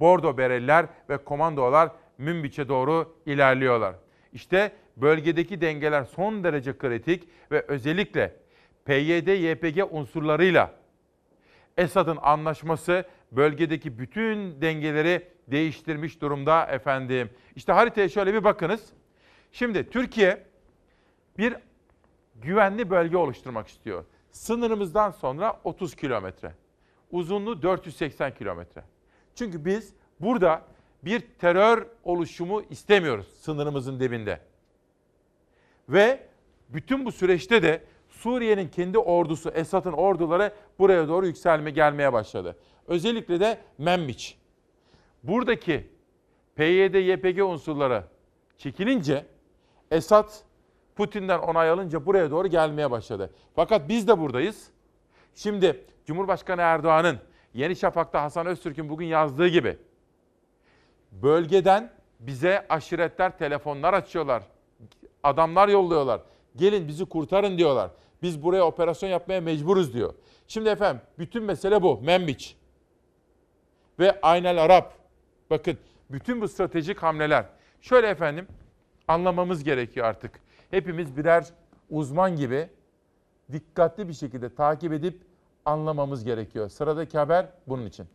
[0.00, 3.94] Bordo bereliler ve komandolar Münbiç'e doğru ilerliyorlar.
[4.32, 8.36] İşte bölgedeki dengeler son derece kritik ve özellikle
[8.86, 10.79] PYD-YPG unsurlarıyla
[11.80, 17.30] Esad'ın anlaşması bölgedeki bütün dengeleri değiştirmiş durumda efendim.
[17.56, 18.92] İşte haritaya şöyle bir bakınız.
[19.52, 20.46] Şimdi Türkiye
[21.38, 21.56] bir
[22.34, 24.04] güvenli bölge oluşturmak istiyor.
[24.32, 26.52] Sınırımızdan sonra 30 kilometre.
[27.10, 28.84] Uzunluğu 480 kilometre.
[29.34, 30.62] Çünkü biz burada
[31.02, 34.40] bir terör oluşumu istemiyoruz sınırımızın dibinde.
[35.88, 36.26] Ve
[36.68, 37.84] bütün bu süreçte de
[38.20, 42.56] Suriye'nin kendi ordusu, Esad'ın orduları buraya doğru yükselme gelmeye başladı.
[42.86, 44.38] Özellikle de Memmiç.
[45.22, 45.86] Buradaki
[46.54, 48.04] PYD, YPG unsurları
[48.58, 49.26] çekilince
[49.90, 50.30] Esad
[50.96, 53.30] Putin'den onay alınca buraya doğru gelmeye başladı.
[53.54, 54.70] Fakat biz de buradayız.
[55.34, 57.18] Şimdi Cumhurbaşkanı Erdoğan'ın
[57.54, 59.76] Yeni Şafak'ta Hasan Öztürk'ün bugün yazdığı gibi
[61.12, 64.42] bölgeden bize aşiretler telefonlar açıyorlar.
[65.22, 66.20] Adamlar yolluyorlar.
[66.56, 67.90] Gelin bizi kurtarın diyorlar.
[68.22, 70.14] Biz buraya operasyon yapmaya mecburuz diyor.
[70.48, 72.00] Şimdi efendim bütün mesele bu.
[72.00, 72.56] Membiç
[73.98, 74.94] ve Aynel Arap.
[75.50, 75.78] Bakın
[76.10, 77.46] bütün bu stratejik hamleler.
[77.80, 78.46] Şöyle efendim
[79.08, 80.40] anlamamız gerekiyor artık.
[80.70, 81.46] Hepimiz birer
[81.90, 82.68] uzman gibi
[83.52, 85.20] dikkatli bir şekilde takip edip
[85.64, 86.68] anlamamız gerekiyor.
[86.68, 88.06] Sıradaki haber bunun için.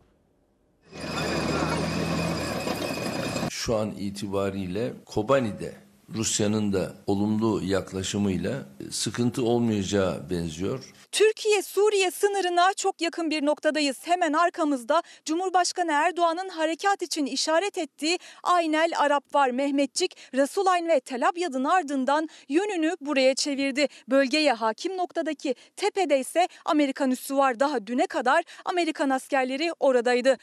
[3.50, 5.74] Şu an itibariyle Kobani'de
[6.14, 8.52] Rusya'nın da olumlu yaklaşımıyla
[8.90, 10.92] sıkıntı olmayacağı benziyor.
[11.12, 13.96] Türkiye-Suriye sınırına çok yakın bir noktadayız.
[14.02, 19.50] Hemen arkamızda Cumhurbaşkanı Erdoğan'ın harekat için işaret ettiği Aynel Arap var.
[19.50, 23.88] Mehmetçik, Rasulayn ve Tel Abyad'ın ardından yönünü buraya çevirdi.
[24.08, 27.60] Bölgeye hakim noktadaki tepede ise Amerikan üssü var.
[27.60, 30.38] Daha düne kadar Amerikan askerleri oradaydı.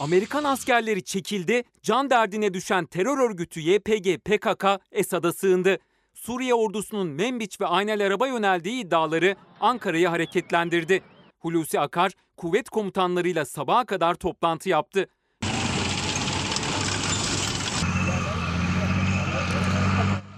[0.00, 5.78] Amerikan askerleri çekildi, can derdine düşen terör örgütü YPG PKK Esad'a sığındı.
[6.14, 11.02] Suriye ordusunun Membiç ve Aynel Arab'a yöneldiği iddiaları Ankara'yı hareketlendirdi.
[11.38, 15.08] Hulusi Akar kuvvet komutanlarıyla sabaha kadar toplantı yaptı.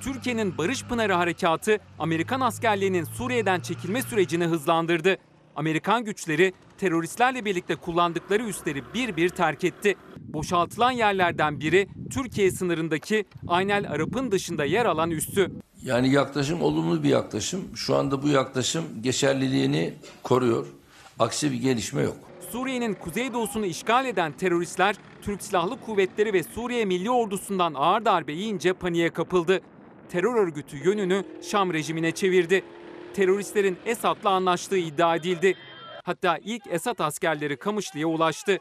[0.02, 5.16] Türkiye'nin Barış Pınarı Harekatı Amerikan askerlerinin Suriye'den çekilme sürecini hızlandırdı.
[5.58, 9.96] Amerikan güçleri teröristlerle birlikte kullandıkları üsleri bir bir terk etti.
[10.18, 15.50] Boşaltılan yerlerden biri Türkiye sınırındaki Aynel Arap'ın dışında yer alan üssü.
[15.82, 17.64] Yani yaklaşım olumlu bir yaklaşım.
[17.74, 20.66] Şu anda bu yaklaşım geçerliliğini koruyor.
[21.18, 22.16] Aksi bir gelişme yok.
[22.52, 28.72] Suriye'nin kuzeydoğusunu işgal eden teröristler Türk Silahlı Kuvvetleri ve Suriye Milli Ordusu'ndan ağır darbe yiyince
[28.72, 29.60] paniğe kapıldı.
[30.10, 32.62] Terör örgütü yönünü Şam rejimine çevirdi.
[33.18, 35.54] Teröristlerin Esad'la anlaştığı iddia edildi.
[36.04, 38.58] Hatta ilk Esad askerleri Kamışlı'ya ulaştı.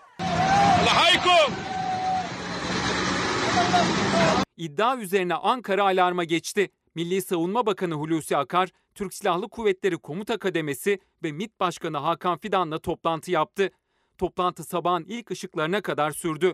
[4.58, 6.70] İddia üzerine Ankara alarma geçti.
[6.96, 12.80] Milli Savunma Bakanı Hulusi Akar, Türk Silahlı Kuvvetleri Komuta Kademesi ve MİT Başkanı Hakan Fidan'la
[12.80, 13.70] toplantı yaptı.
[14.18, 16.54] Toplantı sabahın ilk ışıklarına kadar sürdü.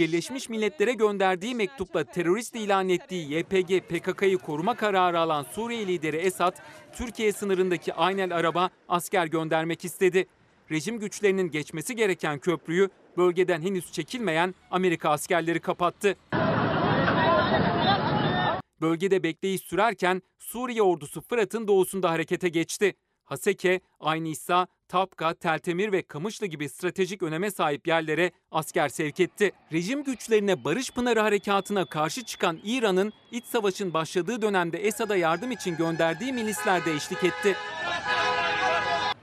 [0.00, 6.56] Birleşmiş Milletler'e gönderdiği mektupla terörist ilan ettiği YPG PKK'yı koruma kararı alan Suriye lideri Esad,
[6.92, 10.26] Türkiye sınırındaki Aynel Arab'a asker göndermek istedi.
[10.70, 16.16] Rejim güçlerinin geçmesi gereken köprüyü bölgeden henüz çekilmeyen Amerika askerleri kapattı.
[18.80, 22.94] Bölgede bekleyiş sürerken Suriye ordusu Fırat'ın doğusunda harekete geçti.
[23.30, 29.52] Haseke, Aynisa, Tapka, Teltemir ve Kamışlı gibi stratejik öneme sahip yerlere asker sevk etti.
[29.72, 35.76] Rejim güçlerine Barış Pınarı Harekatı'na karşı çıkan İran'ın iç savaşın başladığı dönemde Esad'a yardım için
[35.76, 37.56] gönderdiği milisler de eşlik etti.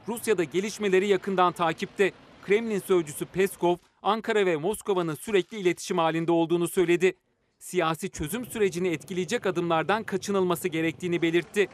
[0.08, 2.12] Rusya'da gelişmeleri yakından takipte.
[2.46, 7.14] Kremlin sözcüsü Peskov, Ankara ve Moskova'nın sürekli iletişim halinde olduğunu söyledi.
[7.60, 11.68] Siyasi çözüm sürecini etkileyecek adımlardan kaçınılması gerektiğini belirtti.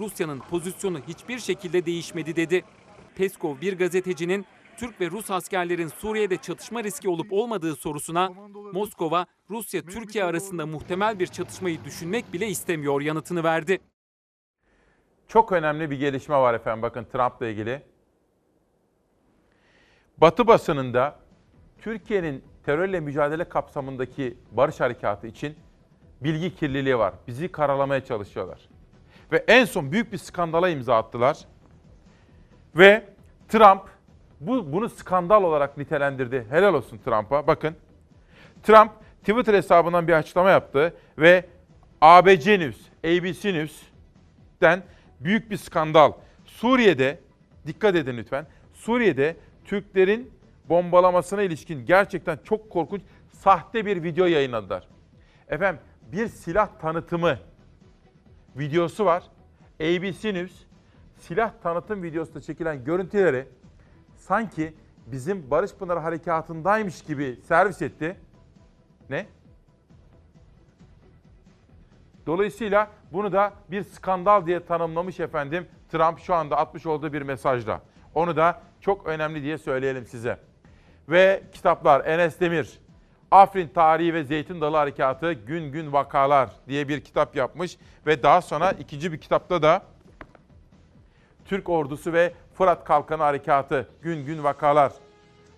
[0.00, 2.64] Rusya'nın pozisyonu hiçbir şekilde değişmedi dedi.
[3.16, 8.30] Peskov bir gazetecinin Türk ve Rus askerlerin Suriye'de çatışma riski olup olmadığı sorusuna
[8.72, 13.78] Moskova, Rusya, Türkiye arasında muhtemel bir çatışmayı düşünmek bile istemiyor yanıtını verdi.
[15.28, 17.82] Çok önemli bir gelişme var efendim bakın Trump'la ilgili.
[20.18, 21.20] Batı basınında
[21.78, 25.56] Türkiye'nin terörle mücadele kapsamındaki barış harekatı için
[26.20, 27.14] bilgi kirliliği var.
[27.26, 28.68] Bizi karalamaya çalışıyorlar.
[29.32, 31.38] Ve en son büyük bir skandala imza attılar.
[32.76, 33.04] Ve
[33.48, 33.82] Trump
[34.40, 36.46] bu bunu skandal olarak nitelendirdi.
[36.50, 37.46] Helal olsun Trump'a.
[37.46, 37.76] Bakın.
[38.62, 41.44] Trump Twitter hesabından bir açıklama yaptı ve
[42.00, 44.82] ABC News, ABC News'ten
[45.20, 46.12] büyük bir skandal.
[46.44, 47.20] Suriye'de
[47.66, 48.46] dikkat edin lütfen.
[48.74, 50.30] Suriye'de Türklerin
[50.68, 54.88] bombalamasına ilişkin gerçekten çok korkunç sahte bir video yayınladılar.
[55.48, 55.80] Efendim
[56.12, 57.38] bir silah tanıtımı
[58.58, 59.22] videosu var.
[59.80, 60.52] ABC News
[61.18, 63.48] silah tanıtım videosunda çekilen görüntüleri
[64.16, 64.74] sanki
[65.06, 68.16] bizim Barış Pınarı Harekatı'ndaymış gibi servis etti.
[69.10, 69.26] Ne?
[72.26, 77.80] Dolayısıyla bunu da bir skandal diye tanımlamış efendim Trump şu anda atmış olduğu bir mesajla.
[78.14, 80.38] Onu da çok önemli diye söyleyelim size.
[81.08, 82.78] Ve kitaplar Enes Demir,
[83.30, 87.76] Afrin Tarihi ve Zeytin Dalı Harekatı Gün Gün Vakalar diye bir kitap yapmış.
[88.06, 89.82] Ve daha sonra ikinci bir kitapta da
[91.44, 94.92] Türk Ordusu ve Fırat Kalkanı Harekatı Gün Gün Vakalar.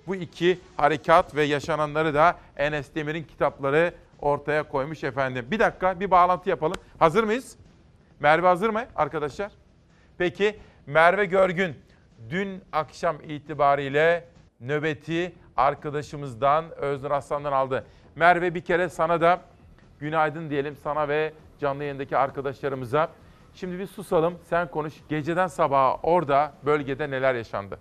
[0.06, 5.46] Bu iki harekat ve yaşananları da Enes Demir'in kitapları ortaya koymuş efendim.
[5.50, 6.76] Bir dakika bir bağlantı yapalım.
[6.98, 7.56] Hazır mıyız?
[8.20, 9.52] Merve hazır mı arkadaşlar?
[10.18, 11.76] Peki Merve Görgün
[12.30, 14.24] dün akşam itibariyle
[14.60, 17.84] nöbeti arkadaşımızdan Öznur Aslan'dan aldı.
[18.16, 19.40] Merve bir kere sana da
[20.00, 23.08] günaydın diyelim sana ve canlı yayındaki arkadaşlarımıza.
[23.54, 24.94] Şimdi bir susalım sen konuş.
[25.08, 27.78] Geceden sabaha orada bölgede neler yaşandı?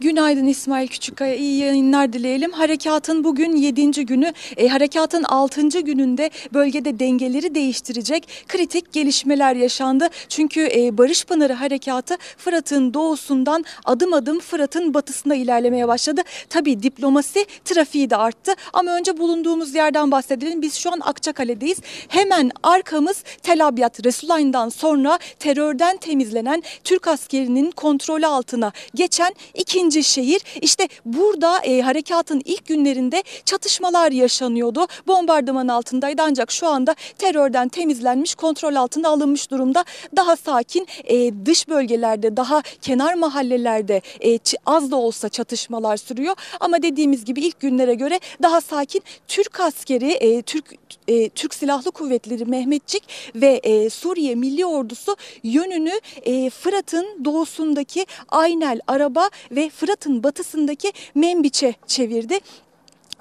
[0.00, 2.52] Günaydın İsmail Küçükkaya, iyi yayınlar dileyelim.
[2.52, 4.06] Harekatın bugün 7.
[4.06, 5.80] günü, e, harekatın 6.
[5.80, 10.08] gününde bölgede dengeleri değiştirecek kritik gelişmeler yaşandı.
[10.28, 16.22] Çünkü e, Barış Pınarı Harekatı Fırat'ın doğusundan adım adım Fırat'ın batısına ilerlemeye başladı.
[16.48, 20.62] Tabii diplomasi trafiği de arttı ama önce bulunduğumuz yerden bahsedelim.
[20.62, 21.78] Biz şu an Akçakale'deyiz.
[22.08, 30.40] Hemen arkamız Tel Abyad, Resulayn'dan sonra terörden temizlenen Türk askerinin kontrolü altına geçen ikinci şehir.
[30.60, 34.86] İşte burada e, harekatın ilk günlerinde çatışmalar yaşanıyordu.
[35.06, 39.84] Bombardıman altındaydı ancak şu anda terörden temizlenmiş, kontrol altına alınmış durumda.
[40.16, 46.34] Daha sakin e, dış bölgelerde, daha kenar mahallelerde e, az da olsa çatışmalar sürüyor.
[46.60, 50.74] Ama dediğimiz gibi ilk günlere göre daha sakin Türk askeri, e, Türk
[51.08, 53.02] e, Türk Silahlı Kuvvetleri Mehmetçik
[53.34, 61.74] ve e, Suriye Milli Ordusu yönünü e, Fırat'ın doğusundaki Aynel Araba ve Fırat'ın batısındaki Membiç'e
[61.86, 62.38] çevirdi.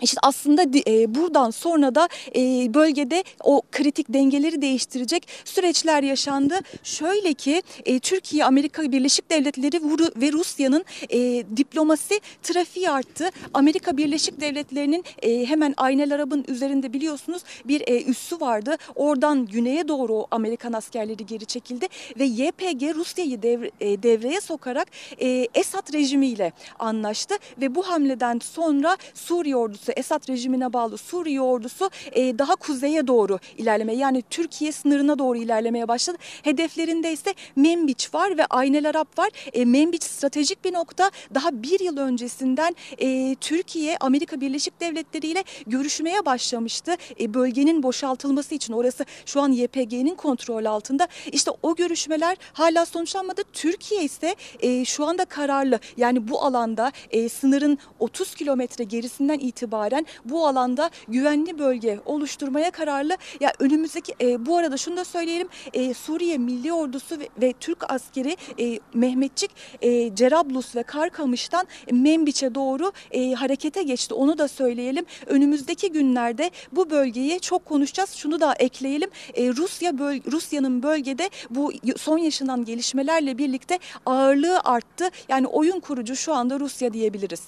[0.01, 6.59] İşte aslında e, buradan sonra da e, bölgede o kritik dengeleri değiştirecek süreçler yaşandı.
[6.83, 9.77] Şöyle ki e, Türkiye, Amerika Birleşik Devletleri
[10.21, 11.19] ve Rusya'nın e,
[11.57, 13.29] diplomasi trafiği arttı.
[13.53, 15.03] Amerika Birleşik Devletleri'nin
[15.45, 18.77] hemen Aynel Arab'ın üzerinde biliyorsunuz bir üssü vardı.
[18.95, 21.87] Oradan güneye doğru Amerikan askerleri geri çekildi
[22.19, 24.87] ve YPG Rusya'yı devre- devreye sokarak
[25.21, 31.89] e, Esad rejimiyle anlaştı ve bu hamleden sonra Suriye ordusu, Esad rejimine bağlı Suriye ordusu
[32.11, 36.17] e, daha kuzeye doğru ilerlemeye yani Türkiye sınırına doğru ilerlemeye başladı.
[36.43, 39.29] Hedeflerinde ise Membiç var ve Aynel Arap var.
[39.53, 41.11] E, Membiç stratejik bir nokta.
[41.33, 46.95] Daha bir yıl öncesinden e, Türkiye Amerika Birleşik Devletleri ile görüşmeye başlamıştı.
[47.19, 51.07] E, bölgenin boşaltılması için orası şu an YPG'nin kontrol altında.
[51.31, 53.41] İşte o görüşmeler hala sonuçlanmadı.
[53.53, 55.79] Türkiye ise e, şu anda kararlı.
[55.97, 59.76] Yani bu alanda e, sınırın 30 kilometre gerisinden itibaren
[60.25, 63.17] bu alanda güvenli bölge oluşturmaya kararlı.
[63.39, 65.47] Ya önümüzdeki e, bu arada şunu da söyleyelim.
[65.73, 72.55] E, Suriye Milli Ordusu ve, ve Türk askeri e, Mehmetçik e, Cerablus ve Karkamış'tan Membiç'e
[72.55, 74.13] doğru e, harekete geçti.
[74.13, 75.05] Onu da söyleyelim.
[75.25, 78.11] Önümüzdeki günlerde bu bölgeyi çok konuşacağız.
[78.13, 79.09] Şunu da ekleyelim.
[79.33, 85.09] E, Rusya böl Rusya'nın bölgede bu son yaşanan gelişmelerle birlikte ağırlığı arttı.
[85.29, 87.43] Yani oyun kurucu şu anda Rusya diyebiliriz.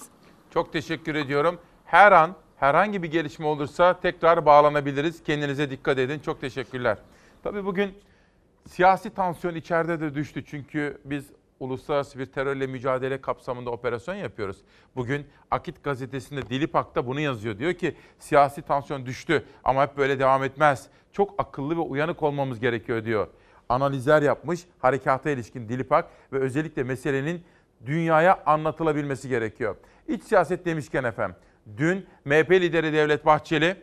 [0.54, 1.58] Çok teşekkür ediyorum.
[1.90, 5.22] Her an herhangi bir gelişme olursa tekrar bağlanabiliriz.
[5.22, 6.18] Kendinize dikkat edin.
[6.18, 6.98] Çok teşekkürler.
[7.42, 7.94] Tabii bugün
[8.68, 10.44] siyasi tansiyon içeride de düştü.
[10.44, 11.24] Çünkü biz
[11.60, 14.56] uluslararası bir terörle mücadele kapsamında operasyon yapıyoruz.
[14.96, 17.58] Bugün Akit gazetesinde Dilipak'ta bunu yazıyor.
[17.58, 20.86] Diyor ki siyasi tansiyon düştü ama hep böyle devam etmez.
[21.12, 23.26] Çok akıllı ve uyanık olmamız gerekiyor diyor.
[23.68, 27.44] Analizler yapmış harekata ilişkin Dilipak ve özellikle meselenin
[27.86, 29.76] dünyaya anlatılabilmesi gerekiyor.
[30.08, 31.36] İç siyaset demişken efendim,
[31.76, 33.76] dün MHP lideri Devlet Bahçeli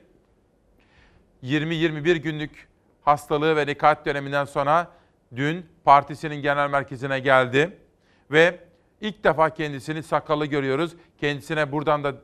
[1.44, 2.68] 20-21 günlük
[3.02, 4.92] hastalığı ve nekaat döneminden sonra
[5.36, 7.78] dün partisinin genel merkezine geldi
[8.32, 8.60] ve
[9.02, 10.96] ilk defa kendisini sakallı görüyoruz.
[11.18, 12.16] Kendisine buradan da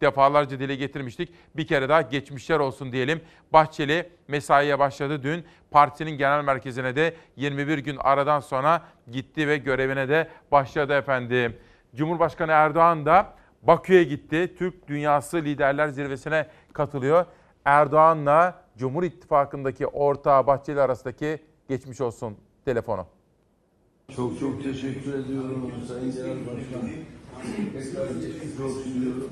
[0.00, 1.32] defalarca dile getirmiştik.
[1.56, 3.20] Bir kere daha geçmişler olsun diyelim.
[3.52, 5.44] Bahçeli mesaiye başladı dün.
[5.70, 11.56] Partisinin genel merkezine de 21 gün aradan sonra gitti ve görevine de başladı efendim.
[11.94, 14.54] Cumhurbaşkanı Erdoğan da Bakü'ye gitti.
[14.58, 17.26] Türk Dünyası Liderler Zirvesi'ne katılıyor.
[17.64, 21.38] Erdoğan'la Cumhur İttifakı'ndaki ortağı Bahçeli arasındaki
[21.68, 23.06] geçmiş olsun telefonu.
[24.16, 26.90] Çok çok teşekkür ediyorum Sayın Genel Başkanım.
[27.72, 29.30] Tekrar geçmiş olsun diyorum.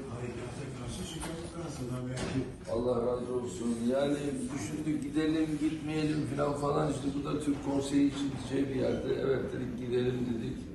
[2.73, 3.77] Allah razı olsun.
[3.93, 4.17] Yani
[4.55, 9.15] düşündük gidelim gitmeyelim falan falan işte bu da Türk Konseyi için şey bir yerde.
[9.23, 10.74] Evet dedik gidelim dedik.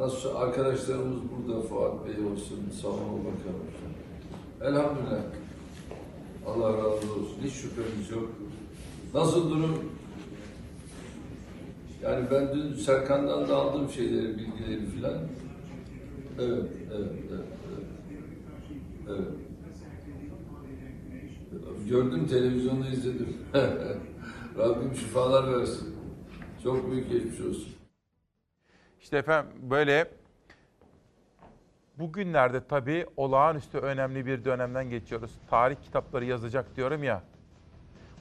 [0.00, 3.62] Nasıl arkadaşlarımız burada Fuat Bey olsun, Savunma Bakanı.
[4.60, 5.22] Elhamdülillah.
[6.46, 7.38] Allah razı olsun.
[7.44, 8.28] Hiç şüphemiz yok.
[9.14, 9.78] Nasıl durum?
[12.02, 15.18] Yani ben dün Serkan'dan da aldım şeyleri, bilgileri filan.
[16.38, 16.64] Evet,
[16.96, 17.46] evet, evet.
[19.08, 19.28] Evet.
[21.88, 23.36] Gördüm televizyonda izledim.
[24.58, 25.88] Rabbim şifalar versin.
[26.62, 27.79] Çok büyük geçmiş olsun.
[29.10, 30.08] İşte efendim böyle
[31.98, 35.30] bugünlerde tabii olağanüstü önemli bir dönemden geçiyoruz.
[35.50, 37.22] Tarih kitapları yazacak diyorum ya.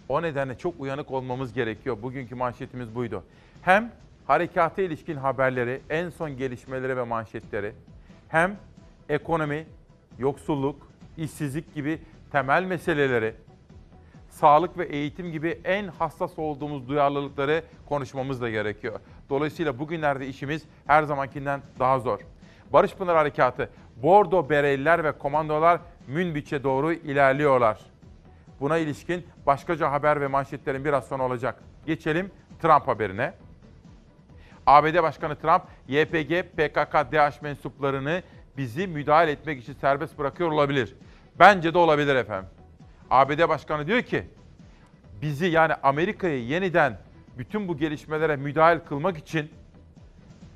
[0.08, 1.98] O nedenle çok uyanık olmamız gerekiyor.
[2.02, 3.24] Bugünkü manşetimiz buydu.
[3.62, 3.92] Hem
[4.28, 7.74] harekata ilişkin haberleri, en son gelişmeleri ve manşetleri,
[8.28, 8.58] hem
[9.10, 9.66] ekonomi,
[10.20, 10.88] yoksulluk,
[11.18, 12.00] işsizlik gibi
[12.32, 13.36] temel meseleleri,
[14.30, 19.00] sağlık ve eğitim gibi en hassas olduğumuz duyarlılıkları konuşmamız da gerekiyor.
[19.30, 22.20] Dolayısıyla bugünlerde işimiz her zamankinden daha zor.
[22.74, 27.80] Barış Pınar Harekatı, Bordo Bereliler ve komandolar Münbiç'e doğru ilerliyorlar.
[28.60, 31.56] Buna ilişkin başkaca haber ve manşetlerin biraz sonra olacak.
[31.86, 33.34] Geçelim Trump haberine.
[34.68, 38.24] ABD Başkanı Trump, YPG, PKK, DH mensuplarını
[38.58, 40.96] bizi müdahale etmek için serbest bırakıyor olabilir.
[41.40, 42.50] Bence de olabilir efendim.
[43.10, 44.24] ABD Başkanı diyor ki,
[45.22, 46.98] bizi yani Amerika'yı yeniden
[47.40, 49.52] bütün bu gelişmelere müdahale kılmak için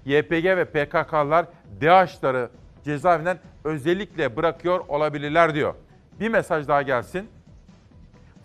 [0.05, 1.45] YPG ve PKK'lar
[1.81, 2.49] DAEŞ'ları
[2.84, 5.75] cezaevinden özellikle bırakıyor olabilirler diyor.
[6.19, 7.29] Bir mesaj daha gelsin.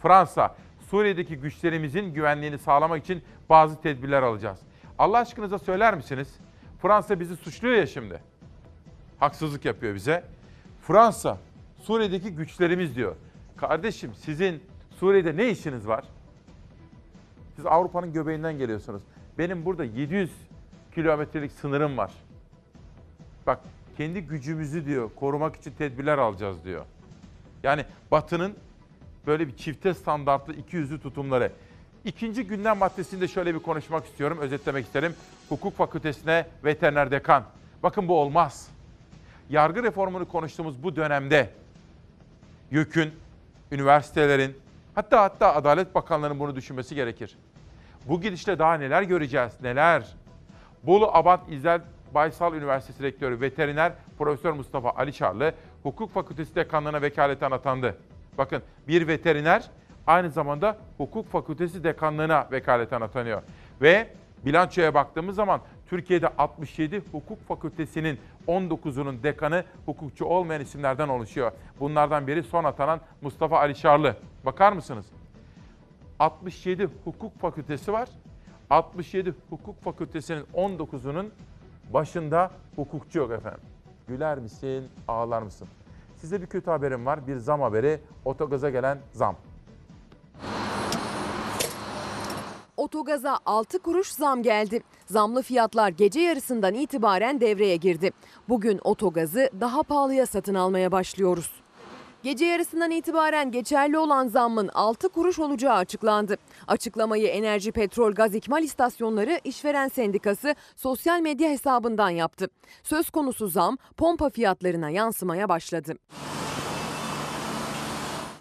[0.02, 0.56] Fransa,
[0.90, 4.58] Suriye'deki güçlerimizin güvenliğini sağlamak için bazı tedbirler alacağız.
[4.98, 6.28] Allah aşkınıza söyler misiniz?
[6.82, 8.20] Fransa bizi suçluyor ya şimdi.
[9.20, 10.24] Haksızlık yapıyor bize.
[10.82, 11.38] Fransa,
[11.82, 13.16] Suriye'deki güçlerimiz diyor.
[13.56, 16.04] Kardeşim sizin Suriye'de ne işiniz var?
[17.58, 19.02] Siz Avrupa'nın göbeğinden geliyorsunuz.
[19.38, 20.30] Benim burada 700
[20.94, 22.12] kilometrelik sınırım var.
[23.46, 23.60] Bak
[23.96, 26.84] kendi gücümüzü diyor korumak için tedbirler alacağız diyor.
[27.62, 28.54] Yani Batı'nın
[29.26, 31.52] böyle bir çifte standartlı iki yüzlü tutumları.
[32.04, 35.14] İkinci gündem maddesinde şöyle bir konuşmak istiyorum, özetlemek isterim.
[35.48, 37.44] Hukuk fakültesine veteriner dekan.
[37.82, 38.68] Bakın bu olmaz.
[39.50, 41.50] Yargı reformunu konuştuğumuz bu dönemde
[42.70, 43.12] YÖK'ün,
[43.72, 44.56] üniversitelerin,
[44.94, 47.36] hatta hatta Adalet Bakanlığı'nın bunu düşünmesi gerekir.
[48.06, 50.14] Bu gidişle daha neler göreceğiz, neler?
[50.82, 51.80] Bolu Abant İzel
[52.14, 57.96] Baysal Üniversitesi Rektörü Veteriner Profesör Mustafa Ali Çarlı Hukuk Fakültesi Dekanlığı'na vekaleten atandı.
[58.38, 59.70] Bakın bir veteriner
[60.06, 63.42] aynı zamanda Hukuk Fakültesi Dekanlığı'na vekaleten atanıyor.
[63.80, 64.08] Ve
[64.44, 68.18] bilançoya baktığımız zaman Türkiye'de 67 hukuk fakültesinin
[68.48, 71.52] 19'unun dekanı hukukçu olmayan isimlerden oluşuyor.
[71.80, 74.16] Bunlardan biri son atanan Mustafa Ali Şarlı.
[74.44, 75.06] Bakar mısınız?
[76.18, 78.08] 67 hukuk fakültesi var.
[78.70, 81.26] 67 hukuk fakültesinin 19'unun
[81.92, 83.60] başında hukukçu yok efendim.
[84.08, 85.68] Güler misin, ağlar mısın?
[86.16, 87.26] Size bir kötü haberim var.
[87.26, 88.00] Bir zam haberi.
[88.24, 89.36] Otogaza gelen zam.
[92.76, 94.80] Otogaza 6 kuruş zam geldi.
[95.06, 98.10] Zamlı fiyatlar gece yarısından itibaren devreye girdi.
[98.48, 101.50] Bugün otogazı daha pahalıya satın almaya başlıyoruz.
[102.28, 106.36] Gece yarısından itibaren geçerli olan zammın 6 kuruş olacağı açıklandı.
[106.66, 112.48] Açıklamayı Enerji Petrol Gaz İkmal İstasyonları İşveren Sendikası sosyal medya hesabından yaptı.
[112.82, 115.94] Söz konusu zam pompa fiyatlarına yansımaya başladı.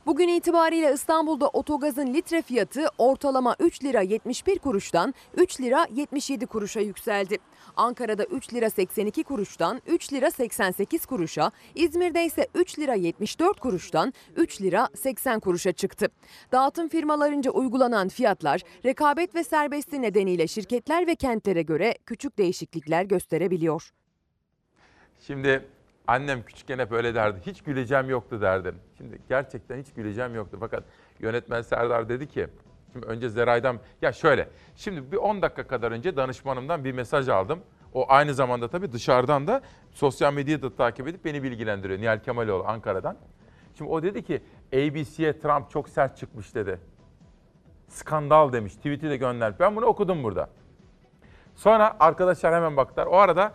[0.06, 6.80] Bugün itibariyle İstanbul'da otogazın litre fiyatı ortalama 3 lira 71 kuruştan 3 lira 77 kuruşa
[6.80, 7.38] yükseldi.
[7.78, 14.14] Ankara'da 3 lira 82 kuruştan 3 lira 88 kuruşa, İzmir'de ise 3 lira 74 kuruştan
[14.36, 16.08] 3 lira 80 kuruşa çıktı.
[16.52, 23.92] Dağıtım firmalarınca uygulanan fiyatlar rekabet ve serbestliği nedeniyle şirketler ve kentlere göre küçük değişiklikler gösterebiliyor.
[25.20, 25.66] Şimdi
[26.08, 27.40] annem küçükken hep öyle derdi.
[27.46, 28.76] Hiç güleceğim yoktu derdim.
[28.98, 30.58] Şimdi gerçekten hiç güleceğim yoktu.
[30.60, 30.84] Fakat
[31.20, 32.48] yönetmen Serdar dedi ki,
[32.94, 37.60] şimdi önce Zeray'dan, ya şöyle, şimdi bir 10 dakika kadar önce danışmanımdan bir mesaj aldım.
[37.94, 39.62] O aynı zamanda tabii dışarıdan da
[39.92, 42.00] sosyal medyayı da takip edip beni bilgilendiriyor.
[42.00, 43.18] Nihal Kemaloğlu Ankara'dan.
[43.78, 44.42] Şimdi o dedi ki
[44.74, 46.80] ABC'ye Trump çok sert çıkmış dedi.
[47.88, 48.76] Skandal demiş.
[48.76, 49.60] Tweet'i de göndermiş.
[49.60, 50.50] Ben bunu okudum burada.
[51.56, 53.06] Sonra arkadaşlar hemen baktılar.
[53.06, 53.54] O arada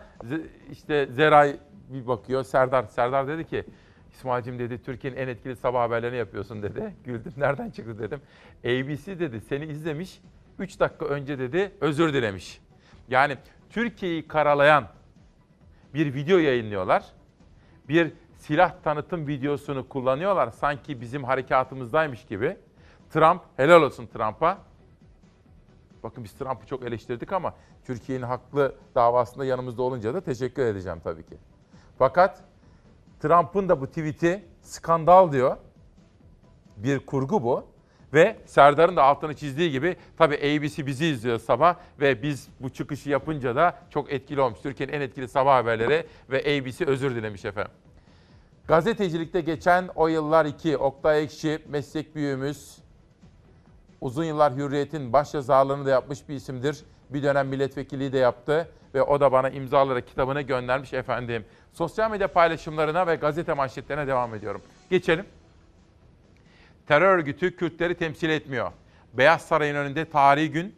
[0.71, 1.57] işte Zeray
[1.89, 2.43] bir bakıyor.
[2.43, 3.65] Serdar Serdar dedi ki
[4.13, 6.95] İsmail'cim dedi Türkiye'nin en etkili sabah haberlerini yapıyorsun dedi.
[7.03, 8.21] Güldüm nereden çıktı dedim.
[8.65, 10.21] ABC dedi seni izlemiş.
[10.59, 12.61] 3 dakika önce dedi özür dilemiş.
[13.09, 13.37] Yani
[13.69, 14.87] Türkiye'yi karalayan
[15.93, 17.05] bir video yayınlıyorlar.
[17.89, 20.51] Bir silah tanıtım videosunu kullanıyorlar.
[20.51, 22.57] Sanki bizim harekatımızdaymış gibi.
[23.09, 24.57] Trump, helal olsun Trump'a.
[26.03, 27.53] Bakın biz Trump'ı çok eleştirdik ama
[27.85, 31.37] Türkiye'nin haklı davasında yanımızda olunca da teşekkür edeceğim tabii ki.
[31.97, 32.43] Fakat
[33.23, 35.57] Trump'ın da bu tweet'i skandal diyor.
[36.77, 37.65] Bir kurgu bu.
[38.13, 43.09] Ve Serdar'ın da altını çizdiği gibi tabii ABC bizi izliyor sabah ve biz bu çıkışı
[43.09, 44.59] yapınca da çok etkili olmuş.
[44.59, 47.71] Türkiye'nin en etkili sabah haberleri ve ABC özür dilemiş efendim.
[48.67, 52.77] Gazetecilikte geçen o yıllar iki Oktay Ekşi meslek büyüğümüz,
[54.01, 56.83] uzun yıllar Hürriyet'in başyazarlığını da yapmış bir isimdir.
[57.09, 61.45] Bir dönem milletvekilliği de yaptı ve o da bana imzaları kitabını göndermiş efendim.
[61.73, 64.61] Sosyal medya paylaşımlarına ve gazete manşetlerine devam ediyorum.
[64.89, 65.25] Geçelim.
[66.87, 68.71] Terör örgütü Kürtleri temsil etmiyor.
[69.13, 70.75] Beyaz Saray'ın önünde tarihi gün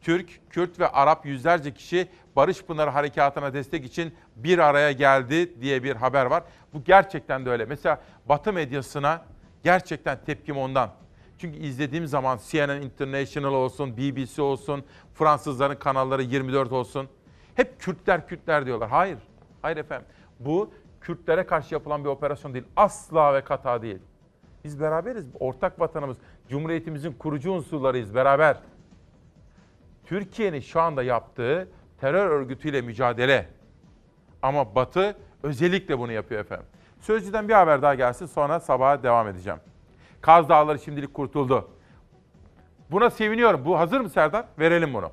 [0.00, 5.82] Türk, Kürt ve Arap yüzlerce kişi Barış Pınarı Harekatı'na destek için bir araya geldi diye
[5.82, 6.42] bir haber var.
[6.72, 7.64] Bu gerçekten de öyle.
[7.64, 9.24] Mesela Batı medyasına
[9.64, 10.90] gerçekten tepkim ondan.
[11.38, 14.84] Çünkü izlediğim zaman CNN International olsun, BBC olsun,
[15.14, 17.08] Fransızların kanalları 24 olsun.
[17.54, 18.88] Hep Kürtler Kürtler diyorlar.
[18.90, 19.18] Hayır,
[19.62, 20.06] hayır efendim.
[20.44, 20.70] Bu
[21.02, 22.64] Kürtlere karşı yapılan bir operasyon değil.
[22.76, 23.98] Asla ve kata değil.
[24.64, 25.26] Biz beraberiz.
[25.40, 26.16] Ortak vatanımız.
[26.48, 28.56] Cumhuriyetimizin kurucu unsurlarıyız beraber.
[30.06, 31.68] Türkiye'nin şu anda yaptığı
[32.00, 33.48] terör örgütüyle mücadele.
[34.42, 36.66] Ama Batı özellikle bunu yapıyor efendim.
[37.00, 39.58] Sözcüden bir haber daha gelsin sonra sabaha devam edeceğim.
[40.20, 41.68] Kaz Dağları şimdilik kurtuldu.
[42.90, 43.64] Buna seviniyorum.
[43.64, 44.44] Bu hazır mı Serdar?
[44.58, 45.10] Verelim bunu.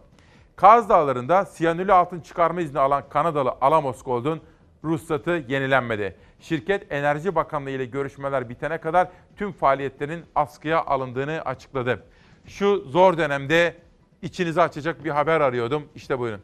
[0.56, 4.42] Kaz Dağları'nda siyanürlü altın çıkarma izni alan Kanadalı Alamos Gold'un
[4.84, 6.16] ruhsatı yenilenmedi.
[6.40, 12.04] Şirket Enerji Bakanlığı ile görüşmeler bitene kadar tüm faaliyetlerin askıya alındığını açıkladı.
[12.46, 13.76] Şu zor dönemde
[14.22, 15.84] içinizi açacak bir haber arıyordum.
[15.96, 16.42] İşte buyurun.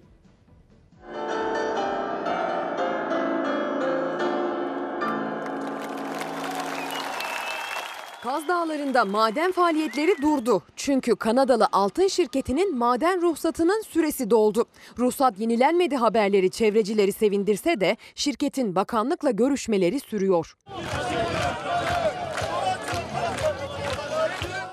[8.26, 10.64] Kaz Dağları'nda maden faaliyetleri durdu.
[10.76, 14.66] Çünkü Kanadalı altın şirketinin maden ruhsatının süresi doldu.
[15.00, 20.56] Ruhsat yenilenmedi haberleri çevrecileri sevindirse de şirketin bakanlıkla görüşmeleri sürüyor.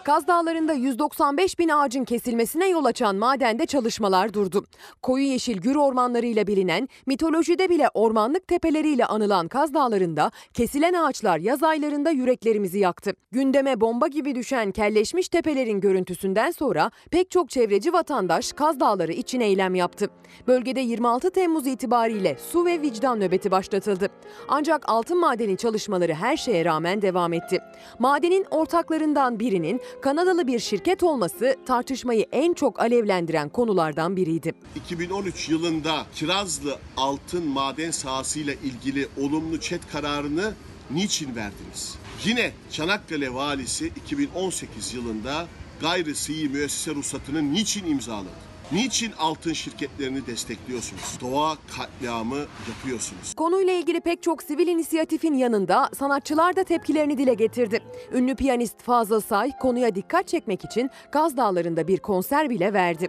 [0.05, 4.65] Kaz Dağları'nda 195 bin ağacın kesilmesine yol açan madende çalışmalar durdu.
[5.03, 11.63] Koyu yeşil gür ormanlarıyla bilinen, mitolojide bile ormanlık tepeleriyle anılan Kaz Dağları'nda kesilen ağaçlar yaz
[11.63, 13.13] aylarında yüreklerimizi yaktı.
[13.33, 19.41] Gündeme bomba gibi düşen kelleşmiş tepelerin görüntüsünden sonra pek çok çevreci vatandaş Kaz Dağları için
[19.41, 20.11] eylem yaptı.
[20.47, 24.09] Bölgede 26 Temmuz itibariyle su ve vicdan nöbeti başlatıldı.
[24.49, 27.59] Ancak altın madeni çalışmaları her şeye rağmen devam etti.
[27.99, 34.55] Madenin ortaklarından birinin Kanadalı bir şirket olması tartışmayı en çok alevlendiren konulardan biriydi.
[34.77, 40.55] 2013 yılında Kirazlı altın maden sahasıyla ilgili olumlu çet kararını
[40.91, 41.95] niçin verdiniz?
[42.25, 45.47] Yine Çanakkale valisi 2018 yılında
[45.81, 48.52] gayri sıhhi müessese ruhsatını niçin imzaladı?
[48.73, 51.19] Niçin altın şirketlerini destekliyorsunuz?
[51.21, 53.35] Doğa katliamı yapıyorsunuz.
[53.35, 57.81] Konuyla ilgili pek çok sivil inisiyatifin yanında sanatçılar da tepkilerini dile getirdi.
[58.13, 63.09] Ünlü piyanist Fazıl Say konuya dikkat çekmek için Kaz Dağları'nda bir konser bile verdi.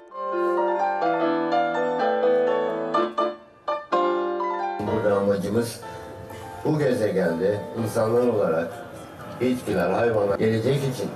[4.79, 5.79] Burada amacımız
[6.65, 8.85] bu gezegende insanlar olarak
[9.41, 11.09] bitkiler, hayvanlar gelecek için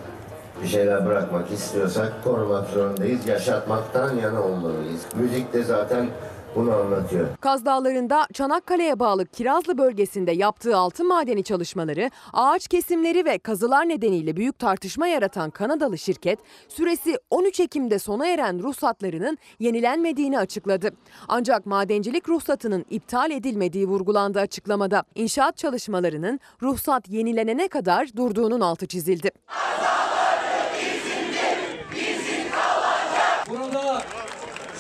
[0.62, 3.28] bir şeyler bırakmak istiyorsak korumak zorundayız.
[3.28, 5.02] Yaşatmaktan yana olmalıyız.
[5.16, 6.08] Müzik de zaten
[6.56, 7.28] bunu anlatıyor.
[7.42, 14.36] Kaz Dağları'nda Çanakkale'ye bağlı Kirazlı bölgesinde yaptığı altın madeni çalışmaları, ağaç kesimleri ve kazılar nedeniyle
[14.36, 20.90] büyük tartışma yaratan Kanadalı şirket, süresi 13 Ekim'de sona eren ruhsatlarının yenilenmediğini açıkladı.
[21.28, 25.04] Ancak madencilik ruhsatının iptal edilmediği vurgulandı açıklamada.
[25.16, 29.32] İnşaat çalışmalarının ruhsat yenilenene kadar durduğunun altı çizildi.
[29.48, 30.17] Burada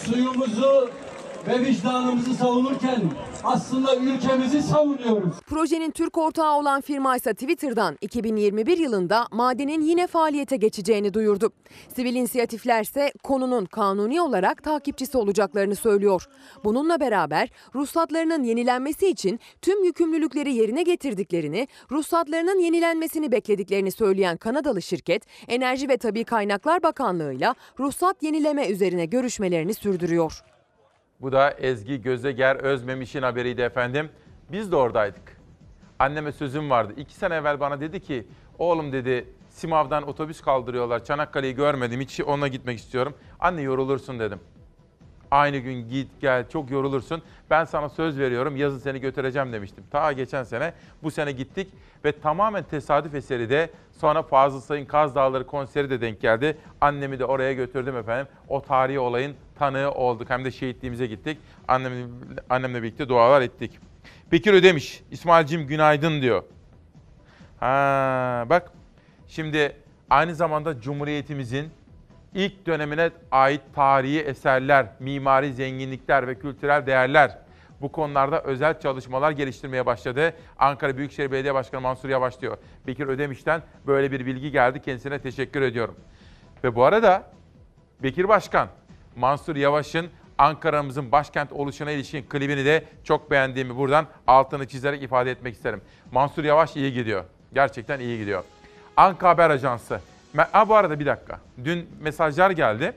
[0.07, 1.06] 只有不是。
[1.47, 3.01] Ve vicdanımızı savunurken
[3.43, 5.33] aslında ülkemizi savunuyoruz.
[5.45, 11.51] Projenin Türk ortağı olan firma ise Twitter'dan 2021 yılında madenin yine faaliyete geçeceğini duyurdu.
[11.95, 16.25] Sivil inisiyatifler ise konunun kanuni olarak takipçisi olacaklarını söylüyor.
[16.63, 25.23] Bununla beraber ruhsatlarının yenilenmesi için tüm yükümlülükleri yerine getirdiklerini, ruhsatlarının yenilenmesini beklediklerini söyleyen Kanadalı şirket,
[25.47, 30.43] Enerji ve Tabi Kaynaklar Bakanlığı'yla ruhsat yenileme üzerine görüşmelerini sürdürüyor.
[31.21, 34.09] Bu da Ezgi Gözeger Özmemiş'in haberiydi efendim.
[34.51, 35.37] Biz de oradaydık.
[35.99, 36.93] Anneme sözüm vardı.
[36.97, 38.27] İki sene evvel bana dedi ki,
[38.59, 41.05] oğlum dedi Simav'dan otobüs kaldırıyorlar.
[41.05, 42.01] Çanakkale'yi görmedim.
[42.01, 43.13] Hiç onunla gitmek istiyorum.
[43.39, 44.39] Anne yorulursun dedim.
[45.31, 47.21] Aynı gün git gel çok yorulursun.
[47.49, 49.83] Ben sana söz veriyorum yazın seni götüreceğim demiştim.
[49.91, 50.73] Ta geçen sene
[51.03, 51.67] bu sene gittik
[52.05, 56.57] ve tamamen tesadüf eseri de sonra Fazıl Say'ın Kaz Dağları konseri de denk geldi.
[56.81, 58.27] Annemi de oraya götürdüm efendim.
[58.47, 60.29] O tarihi olayın tanığı olduk.
[60.29, 61.37] Hem de şehitliğimize gittik.
[61.67, 62.07] Annemle,
[62.49, 63.79] annemle birlikte dualar ettik.
[64.31, 66.43] Bekir Ödemiş, İsmail'cim günaydın diyor.
[67.59, 68.71] Ha, bak
[69.27, 69.75] şimdi
[70.09, 71.69] aynı zamanda Cumhuriyetimizin
[72.37, 77.37] ilk dönemine ait tarihi eserler, mimari zenginlikler ve kültürel değerler
[77.81, 80.33] bu konularda özel çalışmalar geliştirmeye başladı.
[80.59, 82.57] Ankara Büyükşehir Belediye Başkanı Mansur Yavaş diyor.
[82.87, 84.81] Bekir Ödemiş'ten böyle bir bilgi geldi.
[84.81, 85.95] Kendisine teşekkür ediyorum.
[86.63, 87.23] Ve bu arada
[88.03, 88.67] Bekir Başkan,
[89.15, 90.07] Mansur Yavaş'ın
[90.37, 95.81] Ankara'mızın başkent oluşuna ilişkin klibini de çok beğendiğimi buradan altını çizerek ifade etmek isterim.
[96.11, 97.23] Mansur Yavaş iyi gidiyor.
[97.53, 98.43] Gerçekten iyi gidiyor.
[98.97, 99.99] Anka Haber Ajansı.
[100.37, 101.39] Ha, bu arada bir dakika.
[101.63, 102.93] Dün mesajlar geldi.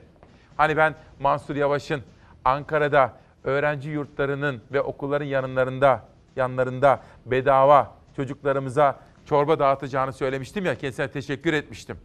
[0.57, 2.01] Hani ben Mansur Yavaş'ın
[2.45, 3.13] Ankara'da
[3.43, 6.03] öğrenci yurtlarının ve okulların yanlarında
[6.35, 11.97] yanlarında bedava çocuklarımıza çorba dağıtacağını söylemiştim ya kendisine teşekkür etmiştim.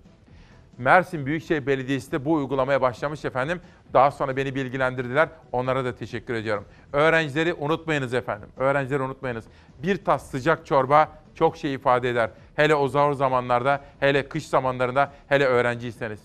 [0.79, 3.61] Mersin Büyükşehir Belediyesi de bu uygulamaya başlamış efendim.
[3.97, 5.29] Daha sonra beni bilgilendirdiler.
[5.53, 6.65] Onlara da teşekkür ediyorum.
[6.93, 8.49] Öğrencileri unutmayınız efendim.
[8.57, 9.45] Öğrencileri unutmayınız.
[9.83, 12.31] Bir tas sıcak çorba çok şey ifade eder.
[12.57, 16.21] Hele o zor zamanlarda, hele kış zamanlarında, hele öğrenciyseniz.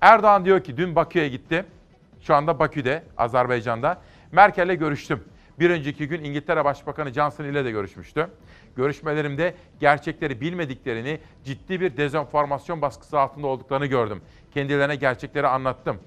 [0.00, 1.64] Erdoğan diyor ki dün Bakü'ye gitti.
[2.20, 3.98] Şu anda Bakü'de, Azerbaycan'da.
[4.32, 5.24] Merkel'le görüştüm.
[5.58, 8.28] Bir önceki gün İngiltere Başbakanı Johnson ile de görüşmüştü.
[8.76, 14.22] Görüşmelerimde gerçekleri bilmediklerini, ciddi bir dezenformasyon baskısı altında olduklarını gördüm.
[14.54, 16.00] Kendilerine gerçekleri anlattım.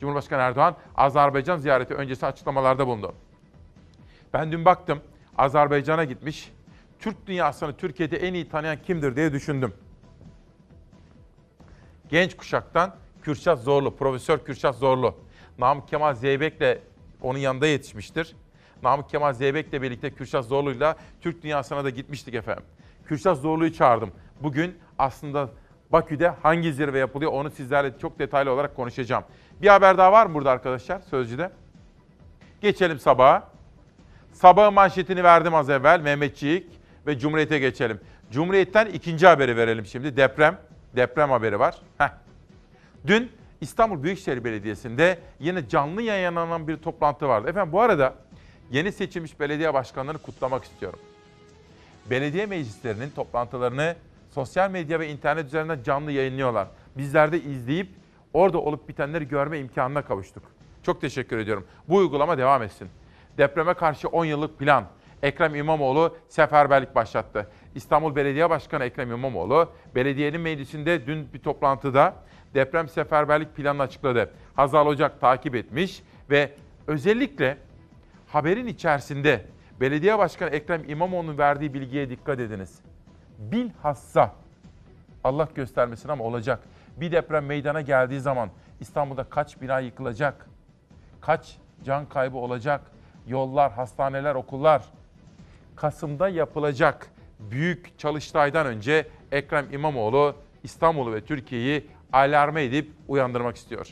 [0.00, 3.14] Cumhurbaşkanı Erdoğan Azerbaycan ziyareti öncesi açıklamalarda bulundu.
[4.32, 5.00] Ben dün baktım
[5.38, 6.52] Azerbaycan'a gitmiş.
[6.98, 9.74] Türk dünyasını Türkiye'de en iyi tanıyan kimdir diye düşündüm.
[12.08, 15.14] Genç kuşaktan Kürşat Zorlu, Profesör Kürşat Zorlu.
[15.58, 16.78] Namık Kemal Zeybek'le
[17.22, 18.36] onun yanında yetişmiştir.
[18.82, 22.64] Namık Kemal Zeybek'le birlikte Kürşat Zorlu'yla Türk dünyasına da gitmiştik efendim.
[23.04, 24.12] Kürşat Zorlu'yu çağırdım.
[24.40, 25.50] Bugün aslında
[25.92, 29.24] Bakü'de hangi zirve yapılıyor onu sizlerle çok detaylı olarak konuşacağım.
[29.62, 31.50] Bir haber daha var mı burada arkadaşlar Sözcü'de?
[32.60, 33.48] Geçelim sabaha.
[34.32, 36.66] Sabah manşetini verdim az evvel Mehmetçiğik
[37.06, 38.00] ve Cumhuriyet'e geçelim.
[38.30, 40.16] Cumhuriyet'ten ikinci haberi verelim şimdi.
[40.16, 40.58] Deprem,
[40.96, 41.76] deprem haberi var.
[41.98, 42.08] Heh.
[43.06, 47.48] Dün İstanbul Büyükşehir Belediyesi'nde yine canlı yayınlanan bir toplantı vardı.
[47.48, 48.14] Efendim bu arada
[48.70, 50.98] yeni seçilmiş belediye başkanlarını kutlamak istiyorum.
[52.10, 53.96] Belediye meclislerinin toplantılarını
[54.30, 56.68] sosyal medya ve internet üzerinden canlı yayınlıyorlar.
[56.96, 57.88] Bizler de izleyip
[58.32, 60.42] orada olup bitenleri görme imkanına kavuştuk.
[60.82, 61.66] Çok teşekkür ediyorum.
[61.88, 62.88] Bu uygulama devam etsin.
[63.38, 64.84] Depreme karşı 10 yıllık plan.
[65.22, 67.50] Ekrem İmamoğlu seferberlik başlattı.
[67.74, 72.14] İstanbul Belediye Başkanı Ekrem İmamoğlu, belediyenin meclisinde dün bir toplantıda
[72.54, 74.30] deprem seferberlik planını açıkladı.
[74.54, 76.52] Hazal Ocak takip etmiş ve
[76.86, 77.58] özellikle
[78.26, 79.44] haberin içerisinde
[79.80, 82.78] Belediye Başkanı Ekrem İmamoğlu'nun verdiği bilgiye dikkat ediniz.
[83.38, 84.34] Bilhassa
[85.24, 86.60] Allah göstermesin ama olacak.
[87.00, 90.46] Bir deprem meydana geldiği zaman İstanbul'da kaç bina yıkılacak?
[91.20, 92.80] Kaç can kaybı olacak?
[93.26, 94.82] Yollar, hastaneler, okullar.
[95.76, 103.88] Kasım'da yapılacak büyük çalıştaydan önce Ekrem İmamoğlu İstanbul'u ve Türkiye'yi alarme edip uyandırmak istiyor.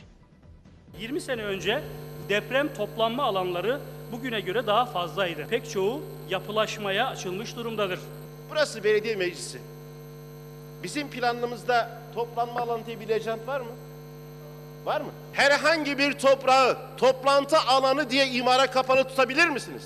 [0.99, 1.81] 20 sene önce
[2.29, 3.79] deprem toplanma alanları
[4.11, 5.47] bugüne göre daha fazlaydı.
[5.49, 7.99] Pek çoğu yapılaşmaya açılmış durumdadır.
[8.49, 9.59] Burası belediye meclisi.
[10.83, 13.71] Bizim planımızda toplanma alanı bir lejant var mı?
[14.85, 15.11] Var mı?
[15.33, 19.83] Herhangi bir toprağı toplantı alanı diye imara kapalı tutabilir misiniz?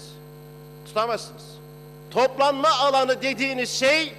[0.85, 1.43] Tutamazsınız.
[2.11, 4.13] Toplanma alanı dediğiniz şey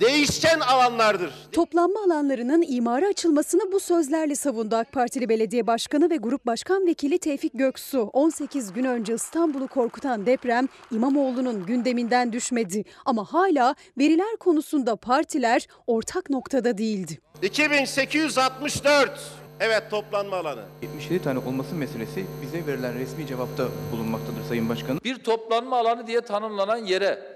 [0.00, 1.32] değişken alanlardır.
[1.52, 7.18] Toplanma alanlarının imara açılmasını bu sözlerle savundu AK Partili Belediye Başkanı ve Grup Başkan Vekili
[7.18, 8.02] Tevfik Göksu.
[8.12, 12.84] 18 gün önce İstanbul'u korkutan deprem İmamoğlu'nun gündeminden düşmedi.
[13.04, 17.18] Ama hala veriler konusunda partiler ortak noktada değildi.
[17.42, 19.20] 2864
[19.60, 20.62] evet toplanma alanı.
[20.82, 25.00] 77 tane olması meselesi bize verilen resmi cevapta bulunmaktadır Sayın Başkanım.
[25.04, 27.35] Bir toplanma alanı diye tanımlanan yere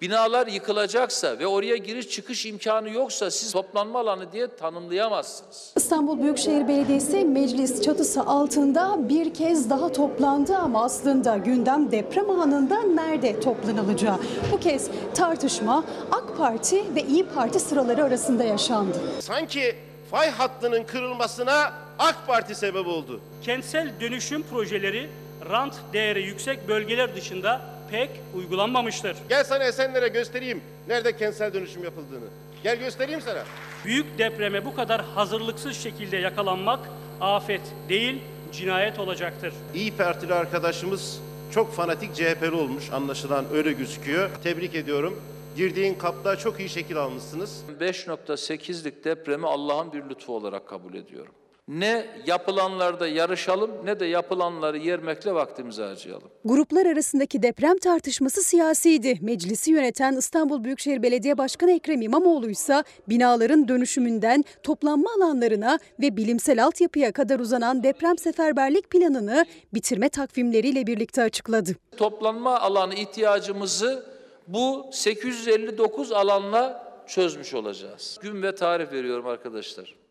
[0.00, 5.72] binalar yıkılacaksa ve oraya giriş çıkış imkanı yoksa siz toplanma alanı diye tanımlayamazsınız.
[5.76, 12.82] İstanbul Büyükşehir Belediyesi meclis çatısı altında bir kez daha toplandı ama aslında gündem deprem anında
[12.82, 14.16] nerede toplanılacağı.
[14.52, 18.98] Bu kez tartışma AK Parti ve İyi Parti sıraları arasında yaşandı.
[19.20, 19.76] Sanki
[20.10, 23.20] fay hattının kırılmasına AK Parti sebep oldu.
[23.42, 25.10] Kentsel dönüşüm projeleri
[25.50, 29.16] rant değeri yüksek bölgeler dışında pek uygulanmamıştır.
[29.28, 32.26] Gel sana Esenler'e göstereyim nerede kentsel dönüşüm yapıldığını.
[32.62, 33.44] Gel göstereyim sana.
[33.84, 36.80] Büyük depreme bu kadar hazırlıksız şekilde yakalanmak
[37.20, 38.20] afet değil,
[38.52, 39.52] cinayet olacaktır.
[39.74, 41.20] İyi Partili arkadaşımız
[41.54, 44.30] çok fanatik CHP'li olmuş anlaşılan öyle gözüküyor.
[44.42, 45.22] Tebrik ediyorum.
[45.56, 47.62] Girdiğin kapta çok iyi şekil almışsınız.
[47.80, 51.32] 5.8'lik depremi Allah'ın bir lütfu olarak kabul ediyorum.
[51.70, 56.30] Ne yapılanlarda yarışalım ne de yapılanları yermekle vaktimizi harcayalım.
[56.44, 59.18] Gruplar arasındaki deprem tartışması siyasiydi.
[59.20, 66.64] Meclisi yöneten İstanbul Büyükşehir Belediye Başkanı Ekrem İmamoğlu ise binaların dönüşümünden toplanma alanlarına ve bilimsel
[66.64, 71.70] altyapıya kadar uzanan deprem seferberlik planını bitirme takvimleriyle birlikte açıkladı.
[71.96, 74.04] Toplanma alanı ihtiyacımızı
[74.48, 78.18] bu 859 alanla çözmüş olacağız.
[78.22, 80.09] Gün ve tarih veriyorum arkadaşlar.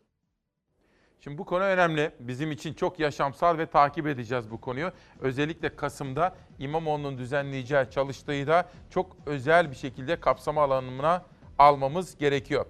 [1.24, 2.10] Şimdi bu konu önemli.
[2.20, 4.92] Bizim için çok yaşamsal ve takip edeceğiz bu konuyu.
[5.20, 11.22] Özellikle Kasım'da İmamoğlu'nun düzenleyeceği çalıştayı da çok özel bir şekilde kapsama alanına
[11.58, 12.66] almamız gerekiyor.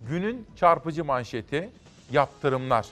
[0.00, 1.70] Günün çarpıcı manşeti
[2.12, 2.86] yaptırımlar.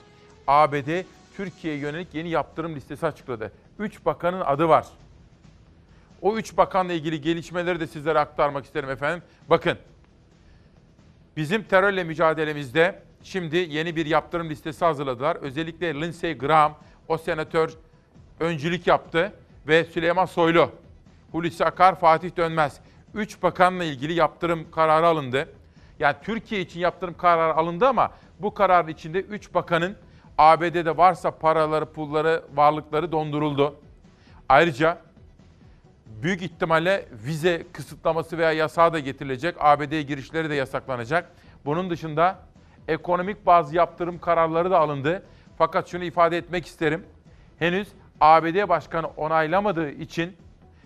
[0.47, 1.03] ABD
[1.37, 3.51] Türkiye'ye yönelik yeni yaptırım listesi açıkladı.
[3.79, 4.87] Üç bakanın adı var.
[6.21, 9.23] O üç bakanla ilgili gelişmeleri de sizlere aktarmak isterim efendim.
[9.49, 9.77] Bakın
[11.37, 15.35] bizim terörle mücadelemizde şimdi yeni bir yaptırım listesi hazırladılar.
[15.35, 16.75] Özellikle Lindsey Graham,
[17.07, 17.69] o senatör
[18.39, 19.33] öncülük yaptı
[19.67, 20.69] ve Süleyman Soylu,
[21.31, 22.79] Hulusi Akar, Fatih Dönmez.
[23.13, 25.49] Üç bakanla ilgili yaptırım kararı alındı.
[25.99, 29.95] Yani Türkiye için yaptırım kararı alındı ama bu kararın içinde üç bakanın
[30.37, 33.75] ABD'de varsa paraları, pulları, varlıkları donduruldu.
[34.49, 34.97] Ayrıca
[36.05, 39.55] büyük ihtimalle vize kısıtlaması veya yasağı da getirilecek.
[39.59, 41.31] ABD'ye girişleri de yasaklanacak.
[41.65, 42.39] Bunun dışında
[42.87, 45.23] ekonomik bazı yaptırım kararları da alındı.
[45.57, 47.05] Fakat şunu ifade etmek isterim.
[47.59, 47.87] Henüz
[48.21, 50.33] ABD Başkanı onaylamadığı için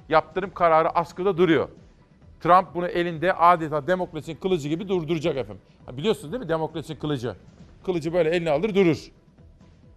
[0.09, 1.69] yaptırım kararı askıda duruyor.
[2.39, 5.61] Trump bunu elinde adeta demokrasinin kılıcı gibi durduracak efendim.
[5.91, 7.35] Biliyorsunuz değil mi demokrasinin kılıcı?
[7.85, 9.11] Kılıcı böyle eline alır durur.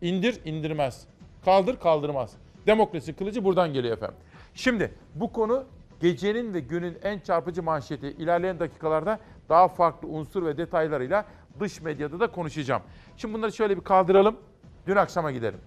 [0.02, 1.06] İndir indirmez.
[1.44, 2.32] Kaldır kaldırmaz.
[2.66, 4.16] Demokrasi kılıcı buradan geliyor efendim.
[4.54, 5.64] Şimdi bu konu
[6.00, 8.06] gecenin ve günün en çarpıcı manşeti.
[8.06, 9.18] İlerleyen dakikalarda
[9.48, 11.24] daha farklı unsur ve detaylarıyla
[11.60, 12.82] dış medyada da konuşacağım.
[13.16, 14.36] Şimdi bunları şöyle bir kaldıralım.
[14.86, 15.60] Dün akşama gidelim.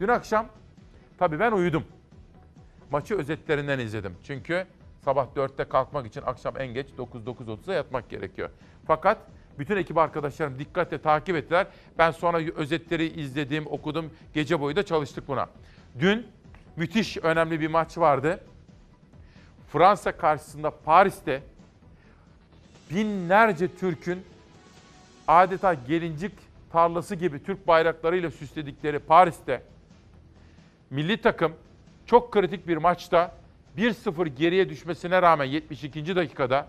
[0.00, 0.46] Dün akşam
[1.18, 1.84] tabii ben uyudum.
[2.90, 4.14] Maçı özetlerinden izledim.
[4.24, 4.66] Çünkü
[5.04, 8.50] sabah 4'te kalkmak için akşam en geç 9-9.30'da yatmak gerekiyor.
[8.86, 9.18] Fakat
[9.58, 11.66] bütün ekip arkadaşlarım dikkatle takip ettiler.
[11.98, 14.10] Ben sonra özetleri izledim, okudum.
[14.34, 15.46] Gece boyu da çalıştık buna.
[15.98, 16.26] Dün
[16.76, 18.40] müthiş önemli bir maç vardı.
[19.72, 21.42] Fransa karşısında Paris'te
[22.90, 24.24] binlerce Türk'ün
[25.28, 26.32] adeta gelincik
[26.72, 29.62] tarlası gibi Türk bayraklarıyla süsledikleri Paris'te
[30.90, 31.52] milli takım
[32.06, 33.34] çok kritik bir maçta
[33.76, 36.16] 1-0 geriye düşmesine rağmen 72.
[36.16, 36.68] dakikada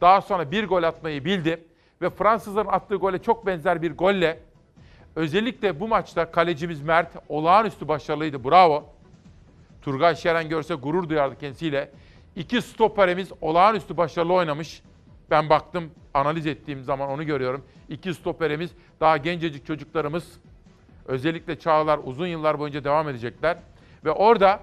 [0.00, 1.64] daha sonra bir gol atmayı bildi
[2.02, 4.38] ve Fransızların attığı gole çok benzer bir golle
[5.16, 8.44] özellikle bu maçta kalecimiz Mert olağanüstü başarılıydı.
[8.44, 8.88] Bravo.
[9.82, 11.90] Turgay Şeren görse gurur duyardı kendisiyle.
[12.36, 14.82] İki stoperimiz olağanüstü başarılı oynamış.
[15.30, 17.64] Ben baktım, analiz ettiğim zaman onu görüyorum.
[17.88, 18.70] İki stoperimiz,
[19.00, 20.40] daha gencecik çocuklarımız,
[21.06, 23.58] özellikle çağlar uzun yıllar boyunca devam edecekler.
[24.04, 24.60] Ve orada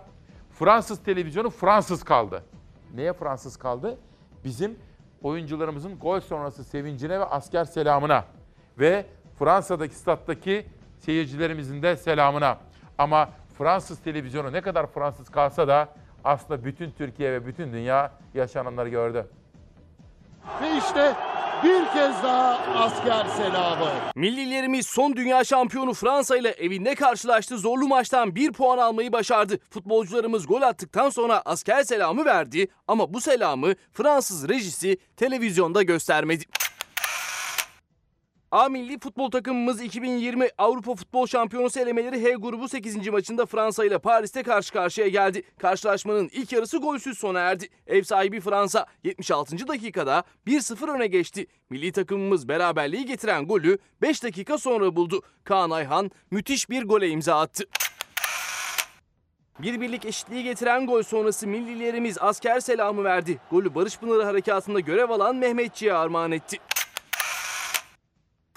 [0.52, 2.44] Fransız televizyonu Fransız kaldı.
[2.94, 3.98] Neye Fransız kaldı?
[4.44, 4.78] Bizim
[5.24, 8.26] oyuncularımızın gol sonrası sevincine ve asker selamına
[8.80, 9.06] ve
[9.40, 10.66] Fransa'daki stat'taki
[11.00, 12.58] seyircilerimizin de selamına.
[12.98, 15.90] Ama Fransız televizyonu ne kadar Fransız kalsa da
[16.24, 19.28] aslında bütün Türkiye ve bütün dünya yaşananları gördü.
[20.62, 21.16] Ve işte
[21.64, 23.90] bir kez daha asker selamı.
[24.16, 27.58] Millilerimiz son dünya şampiyonu Fransa ile evinde karşılaştı.
[27.58, 29.60] Zorlu maçtan bir puan almayı başardı.
[29.70, 36.44] Futbolcularımız gol attıktan sonra asker selamı verdi ama bu selamı Fransız rejisi televizyonda göstermedi.
[38.52, 43.08] A milli futbol takımımız 2020 Avrupa Futbol Şampiyonası elemeleri H grubu 8.
[43.08, 45.44] maçında Fransa ile Paris'te karşı karşıya geldi.
[45.60, 47.70] Karşılaşmanın ilk yarısı golsüz sona erdi.
[47.88, 49.68] Ev sahibi Fransa 76.
[49.68, 51.48] dakikada 1-0 öne geçti.
[51.70, 55.22] Milli takımımız beraberliği getiren golü 5 dakika sonra buldu.
[55.44, 57.64] Kaan Ayhan müthiş bir gole imza attı.
[59.60, 63.40] Bir birlik eşitliği getiren gol sonrası millilerimiz asker selamı verdi.
[63.52, 66.58] Golü Barış Pınarı Harekatı'nda görev alan Mehmetçi'ye armağan etti.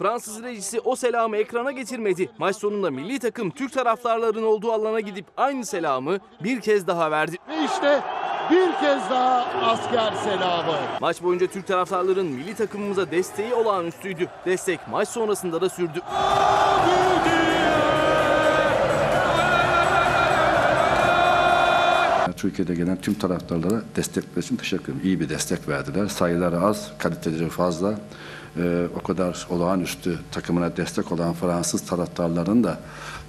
[0.01, 2.31] Fransız rejisi o selamı ekrana getirmedi.
[2.39, 7.37] Maç sonunda milli takım Türk taraftarların olduğu alana gidip aynı selamı bir kez daha verdi.
[7.49, 8.01] Ve işte
[8.51, 10.77] bir kez daha asker selamı.
[11.01, 14.29] Maç boyunca Türk taraftarların milli takımımıza desteği olağanüstüydü.
[14.47, 16.01] Destek maç sonrasında da sürdü.
[22.37, 25.01] Türkiye'de gelen tüm taraftarlara destekleri için teşekkür ederim.
[25.05, 26.07] İyi bir destek verdiler.
[26.07, 27.99] Sayıları az, kaliteleri fazla.
[28.57, 32.81] Ee, o kadar olağanüstü takımına destek olan Fransız taraftarların da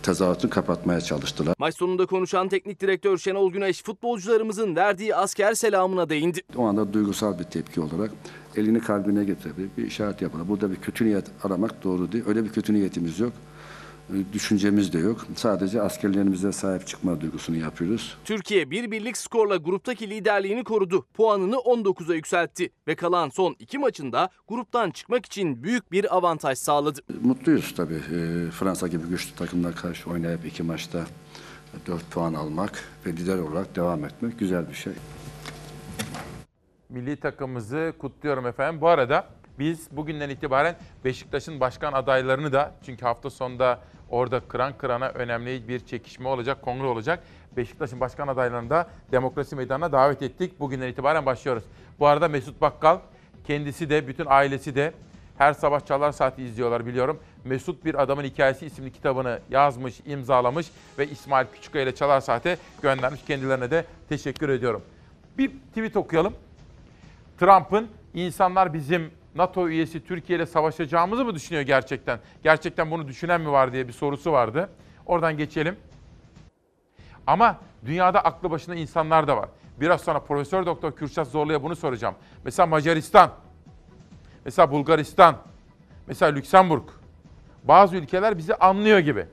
[0.04, 1.56] tezahüratını kapatmaya çalıştılar.
[1.60, 6.42] Maç sonunda konuşan teknik direktör Şenol Güneş futbolcularımızın verdiği asker selamına değindi.
[6.56, 8.12] O anda duygusal bir tepki olarak
[8.56, 9.70] elini kalbine getirdi.
[9.78, 10.48] Bir işaret yapalım.
[10.48, 12.24] Burada bir kötü niyet aramak doğru değil.
[12.28, 13.34] Öyle bir kötü niyetimiz yok.
[14.34, 15.28] Düşüncemiz de yok.
[15.36, 18.18] Sadece askerlerimize sahip çıkma duygusunu yapıyoruz.
[18.26, 21.06] Türkiye bir birlik skorla gruptaki liderliğini korudu.
[21.14, 27.00] Puanını 19'a yükseltti ve kalan son iki maçında gruptan çıkmak için büyük bir avantaj sağladı.
[27.24, 27.94] Mutluyuz tabii.
[27.94, 31.06] Ee, Fransa gibi güçlü takımla karşı oynayıp iki maçta
[31.88, 34.94] 4 puan almak ve lider olarak devam etmek güzel bir şey.
[36.90, 38.82] Milli takımımızı kutluyorum efendim.
[38.82, 39.28] Bu arada
[39.60, 43.80] biz bugünden itibaren Beşiktaş'ın başkan adaylarını da çünkü hafta sonunda
[44.12, 47.24] orada kıran kırana önemli bir çekişme olacak, kongre olacak.
[47.58, 50.60] Beşiktaş'ın başkan adaylarını da demokrasi meydanına davet ettik.
[50.60, 51.64] Bugünden itibaren başlıyoruz.
[52.00, 53.00] Bu arada Mesut Bakkal
[53.48, 54.94] kendisi de bütün ailesi de
[55.38, 57.20] her sabah Çalar Saati izliyorlar biliyorum.
[57.46, 60.68] Mesut Bir Adamın Hikayesi isimli kitabını yazmış, imzalamış
[61.00, 63.22] ve İsmail Küçükkaya ile Çalar Saat'e göndermiş.
[63.28, 64.82] Kendilerine de teşekkür ediyorum.
[65.38, 66.34] Bir tweet okuyalım.
[67.40, 72.20] Trump'ın insanlar bizim NATO üyesi Türkiye ile savaşacağımızı mı düşünüyor gerçekten?
[72.44, 74.70] Gerçekten bunu düşünen mi var diye bir sorusu vardı.
[75.06, 75.76] Oradan geçelim.
[77.28, 79.50] Ama dünyada aklı başında insanlar da var.
[79.80, 82.16] Biraz sonra Profesör Doktor Kürşat Zorlu'ya bunu soracağım.
[82.46, 83.32] Mesela Macaristan,
[84.46, 85.36] mesela Bulgaristan,
[86.08, 86.84] mesela Lüksemburg.
[87.64, 89.26] Bazı ülkeler bizi anlıyor gibi.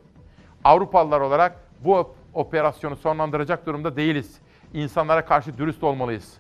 [0.65, 4.39] Avrupalılar olarak bu operasyonu sonlandıracak durumda değiliz.
[4.75, 6.35] İnsanlara karşı dürüst olmalıyız.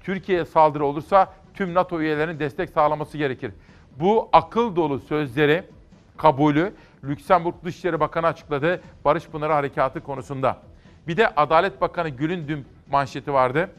[0.00, 3.52] Türkiye'ye saldırı olursa tüm NATO üyelerinin destek sağlaması gerekir.
[4.00, 5.64] Bu akıl dolu sözleri,
[6.16, 6.72] kabulü
[7.04, 10.58] Lüksemburg Dışişleri Bakanı açıkladı Barış Pınarı Harekatı konusunda.
[11.08, 13.70] Bir de Adalet Bakanı Gül'ün dün manşeti vardı.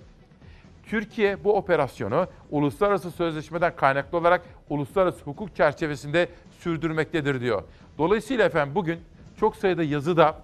[0.86, 7.64] Türkiye bu operasyonu uluslararası sözleşmeden kaynaklı olarak uluslararası hukuk çerçevesinde sürdürmektedir diyor.
[7.98, 9.00] Dolayısıyla efendim bugün
[9.40, 10.36] çok sayıda yazıda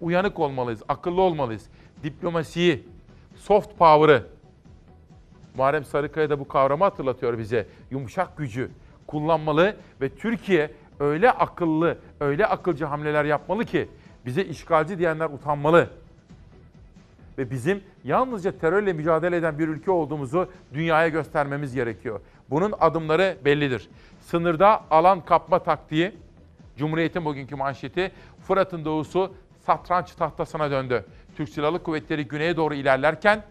[0.00, 1.66] uyanık olmalıyız, akıllı olmalıyız.
[2.02, 2.84] Diplomasiyi,
[3.36, 4.26] soft power'ı,
[5.56, 7.66] Muharrem Sarıkaya da bu kavramı hatırlatıyor bize.
[7.90, 8.70] Yumuşak gücü
[9.06, 13.88] kullanmalı ve Türkiye öyle akıllı, öyle akılcı hamleler yapmalı ki
[14.26, 15.90] bize işgalci diyenler utanmalı.
[17.38, 22.20] Ve bizim yalnızca terörle mücadele eden bir ülke olduğumuzu dünyaya göstermemiz gerekiyor.
[22.50, 23.88] Bunun adımları bellidir.
[24.20, 26.12] Sınırda alan kapma taktiği,
[26.76, 28.12] Cumhuriyet'in bugünkü manşeti,
[28.46, 29.34] Fırat'ın doğusu
[29.66, 31.04] satranç tahtasına döndü.
[31.36, 33.42] Türk Silahlı Kuvvetleri güneye doğru ilerlerken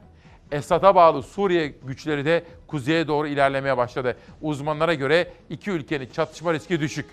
[0.51, 4.17] Esad'a bağlı Suriye güçleri de kuzeye doğru ilerlemeye başladı.
[4.41, 7.05] Uzmanlara göre iki ülkenin çatışma riski düşük.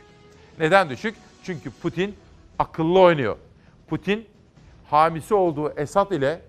[0.58, 1.14] Neden düşük?
[1.44, 2.16] Çünkü Putin
[2.58, 3.36] akıllı oynuyor.
[3.88, 4.26] Putin
[4.90, 6.40] hamisi olduğu Esad ile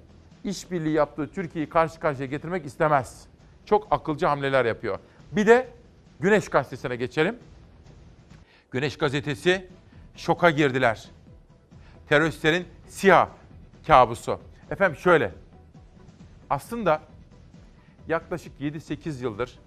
[0.44, 3.26] işbirliği yaptığı Türkiye'yi karşı karşıya getirmek istemez.
[3.66, 5.00] Çok akılcı hamleler yapıyor.
[5.32, 5.68] Bir de
[6.20, 7.36] Güneş Gazetesi'ne geçelim.
[8.72, 9.68] Güneş Gazetesi
[10.16, 11.10] şoka girdiler.
[12.10, 13.30] Teröristlerin siyah
[13.88, 14.40] kabusu.
[14.72, 15.32] Efendim şöyle,
[16.50, 17.02] aslında
[18.08, 19.60] yaklaşık 7-8 yıldır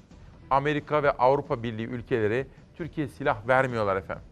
[0.51, 2.47] Amerika ve Avrupa Birliği ülkeleri
[2.77, 4.25] Türkiye silah vermiyorlar efendim.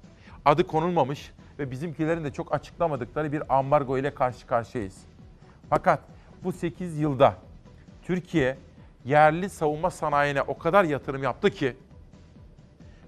[0.44, 4.96] Adı konulmamış ve bizimkilerin de çok açıklamadıkları bir ambargo ile karşı karşıyayız.
[5.70, 6.00] Fakat
[6.44, 7.34] bu 8 yılda
[8.02, 8.56] Türkiye
[9.04, 11.76] yerli savunma sanayine o kadar yatırım yaptı ki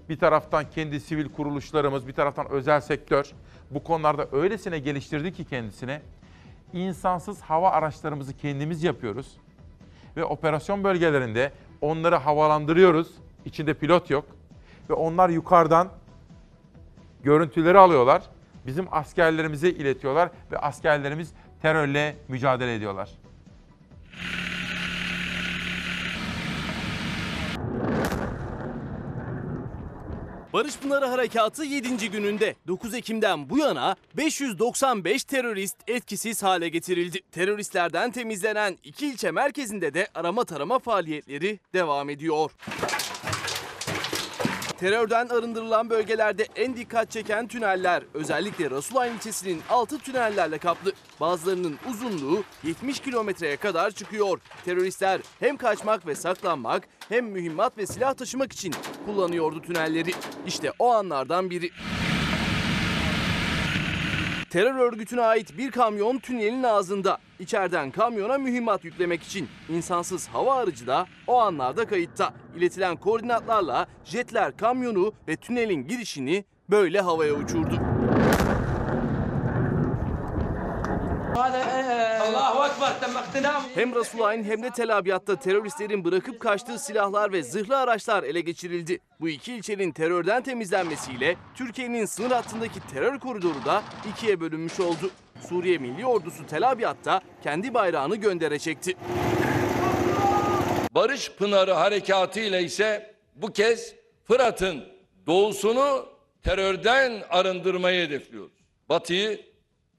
[0.09, 3.31] bir taraftan kendi sivil kuruluşlarımız, bir taraftan özel sektör
[3.71, 6.01] bu konularda öylesine geliştirdi ki kendisine
[6.73, 9.37] insansız hava araçlarımızı kendimiz yapıyoruz.
[10.17, 11.51] Ve operasyon bölgelerinde
[11.81, 13.07] onları havalandırıyoruz.
[13.45, 14.25] İçinde pilot yok.
[14.89, 15.89] Ve onlar yukarıdan
[17.23, 18.21] görüntüleri alıyorlar.
[18.65, 23.09] Bizim askerlerimize iletiyorlar ve askerlerimiz terörle mücadele ediyorlar.
[30.53, 32.09] Barış Pınarı Harekatı 7.
[32.09, 37.21] gününde 9 Ekim'den bu yana 595 terörist etkisiz hale getirildi.
[37.31, 42.51] Teröristlerden temizlenen iki ilçe merkezinde de arama tarama faaliyetleri devam ediyor.
[44.79, 50.91] Terörden arındırılan bölgelerde en dikkat çeken tüneller özellikle Rasulayn ilçesinin altı tünellerle kaplı.
[51.19, 54.39] Bazılarının uzunluğu 70 kilometreye kadar çıkıyor.
[54.65, 58.73] Teröristler hem kaçmak ve saklanmak hem mühimmat ve silah taşımak için
[59.05, 60.11] kullanıyordu tünelleri.
[60.47, 61.69] İşte o anlardan biri.
[64.49, 67.17] Terör örgütüne ait bir kamyon tünelin ağzında.
[67.39, 72.33] İçeriden kamyona mühimmat yüklemek için insansız hava aracı da o anlarda kayıtta.
[72.57, 77.96] İletilen koordinatlarla jetler kamyonu ve tünelin girişini böyle havaya uçurdu.
[83.75, 88.99] Hem Rasulayn hem de Tel Abyad'da teröristlerin bırakıp kaçtığı silahlar ve zırhlı araçlar ele geçirildi.
[89.19, 95.11] Bu iki ilçenin terörden temizlenmesiyle Türkiye'nin sınır hattındaki terör koridoru da ikiye bölünmüş oldu.
[95.49, 98.97] Suriye Milli Ordusu Tel Abyad'da kendi bayrağını göndere çekti.
[100.95, 104.83] Barış Pınarı Harekatı ile ise bu kez Fırat'ın
[105.27, 106.05] doğusunu
[106.43, 108.57] terörden arındırmayı hedefliyoruz.
[108.89, 109.41] Batı'yı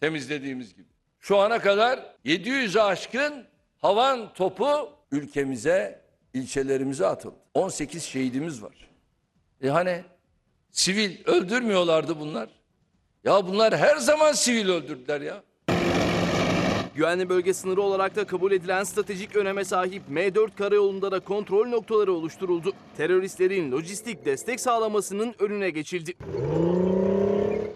[0.01, 0.88] temizlediğimiz gibi.
[1.29, 3.45] Şu ana kadar 700'e aşkın
[3.79, 6.01] havan topu ülkemize,
[6.35, 7.35] ilçelerimize atıldı.
[7.55, 8.89] 18 şehidimiz var.
[9.63, 10.05] E hani
[10.71, 12.49] sivil öldürmüyorlardı bunlar.
[13.25, 15.43] Ya bunlar her zaman sivil öldürdüler ya.
[16.95, 22.13] Güvenli bölge sınırı olarak da kabul edilen stratejik öneme sahip M4 karayolunda da kontrol noktaları
[22.13, 22.73] oluşturuldu.
[22.97, 26.15] Teröristlerin lojistik destek sağlamasının önüne geçildi.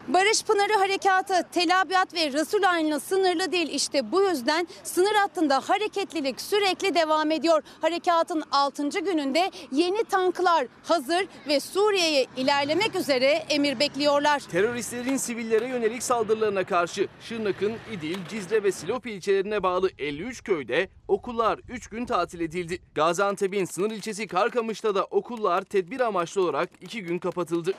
[0.09, 3.68] Barış Pınarı Harekatı Tel Abyad ve Rasulayn'la sınırlı değil.
[3.68, 7.62] İşte bu yüzden sınır hattında hareketlilik sürekli devam ediyor.
[7.80, 8.88] Harekatın 6.
[8.88, 14.40] gününde yeni tanklar hazır ve Suriye'ye ilerlemek üzere emir bekliyorlar.
[14.40, 21.61] Teröristlerin sivillere yönelik saldırılarına karşı Şırnak'ın İdil, Cizre ve Silopi ilçelerine bağlı 53 köyde okullar
[21.68, 22.78] 3 gün tatil edildi.
[22.95, 27.72] Gaziantep'in sınır ilçesi Karkamış'ta da okullar tedbir amaçlı olarak 2 gün kapatıldı.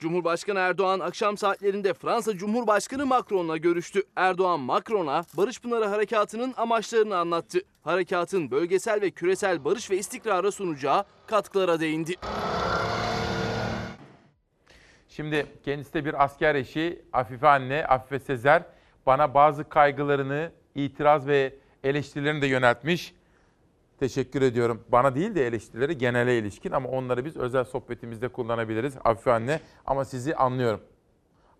[0.00, 4.02] Cumhurbaşkanı Erdoğan akşam saatlerinde Fransa Cumhurbaşkanı Macron'la görüştü.
[4.16, 7.58] Erdoğan Macron'a Barış Pınarı Harekatı'nın amaçlarını anlattı.
[7.82, 12.14] Harekatın bölgesel ve küresel barış ve istikrara sunacağı katkılara değindi.
[15.08, 18.62] Şimdi kendisi de bir asker eşi Afife anne, Afife Sezer
[19.06, 23.14] bana bazı kaygılarını, itiraz ve eleştirilerini de yöneltmiş.
[24.00, 24.84] Teşekkür ediyorum.
[24.88, 29.60] Bana değil de eleştirileri genele ilişkin ama onları biz özel sohbetimizde kullanabiliriz Afife anne.
[29.86, 30.80] Ama sizi anlıyorum.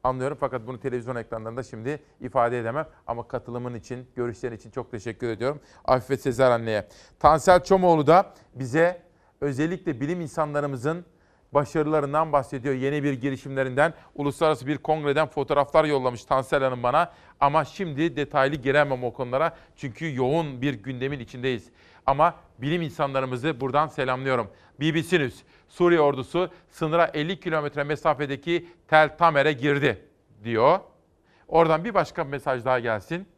[0.05, 2.87] Anlıyorum fakat bunu televizyon ekranlarında şimdi ifade edemem.
[3.07, 5.61] Ama katılımın için, görüşlerin için çok teşekkür ediyorum.
[5.85, 6.89] Afife Sezer anneye.
[7.19, 9.03] Tansel Çomoğlu da bize
[9.41, 11.05] özellikle bilim insanlarımızın
[11.53, 12.75] başarılarından bahsediyor.
[12.75, 17.13] Yeni bir girişimlerinden, uluslararası bir kongreden fotoğraflar yollamış Tansel Hanım bana.
[17.41, 19.57] Ama şimdi detaylı giremem o konulara.
[19.77, 21.71] Çünkü yoğun bir gündemin içindeyiz.
[22.07, 24.51] Ama bilim insanlarımızı buradan selamlıyorum.
[24.81, 30.05] BBC News, Suriye ordusu sınıra 50 kilometre mesafedeki Tel Tamer'e girdi
[30.45, 30.79] diyor.
[31.49, 33.29] Oradan bir başka mesaj daha gelsin.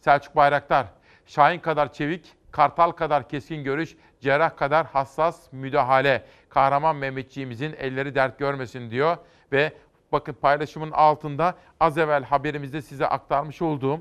[0.00, 0.86] Selçuk Bayraktar,
[1.26, 6.24] Şahin kadar çevik, Kartal kadar keskin görüş, cerrah kadar hassas müdahale.
[6.48, 9.16] Kahraman Mehmetçiğimizin elleri dert görmesin diyor.
[9.52, 9.72] Ve
[10.12, 14.00] bakın paylaşımın altında az evvel haberimizde size aktarmış olduğum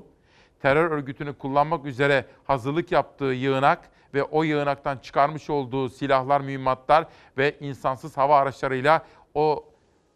[0.62, 7.06] terör örgütünü kullanmak üzere hazırlık yaptığı yığınak ve o yığınaktan çıkarmış olduğu silahlar, mühimmatlar
[7.38, 9.66] ve insansız hava araçlarıyla o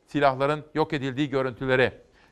[0.06, 1.92] silahların yok edildiği görüntüleri.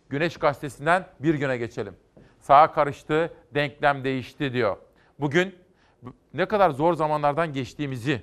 [0.09, 1.95] Güneş Gazetesi'nden bir güne geçelim.
[2.39, 4.77] Sağa karıştı, denklem değişti diyor.
[5.19, 5.55] Bugün
[6.33, 8.21] ne kadar zor zamanlardan geçtiğimizi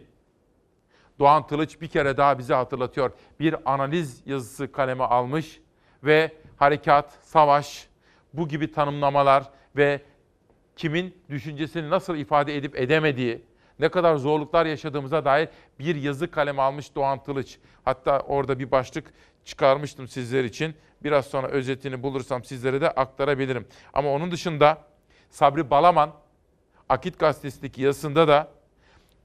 [1.18, 3.10] Doğan Tılıç bir kere daha bize hatırlatıyor.
[3.40, 5.60] Bir analiz yazısı kaleme almış
[6.04, 7.88] ve harekat, savaş,
[8.32, 10.02] bu gibi tanımlamalar ve
[10.76, 13.42] kimin düşüncesini nasıl ifade edip edemediği,
[13.78, 15.48] ne kadar zorluklar yaşadığımıza dair
[15.78, 17.58] bir yazı kaleme almış Doğan Tılıç.
[17.84, 19.12] Hatta orada bir başlık
[19.44, 20.74] çıkarmıştım sizler için.
[21.04, 23.66] Biraz sonra özetini bulursam sizlere de aktarabilirim.
[23.92, 24.78] Ama onun dışında
[25.30, 26.12] Sabri Balaman,
[26.88, 28.48] Akit Gazetesi'ndeki yazısında da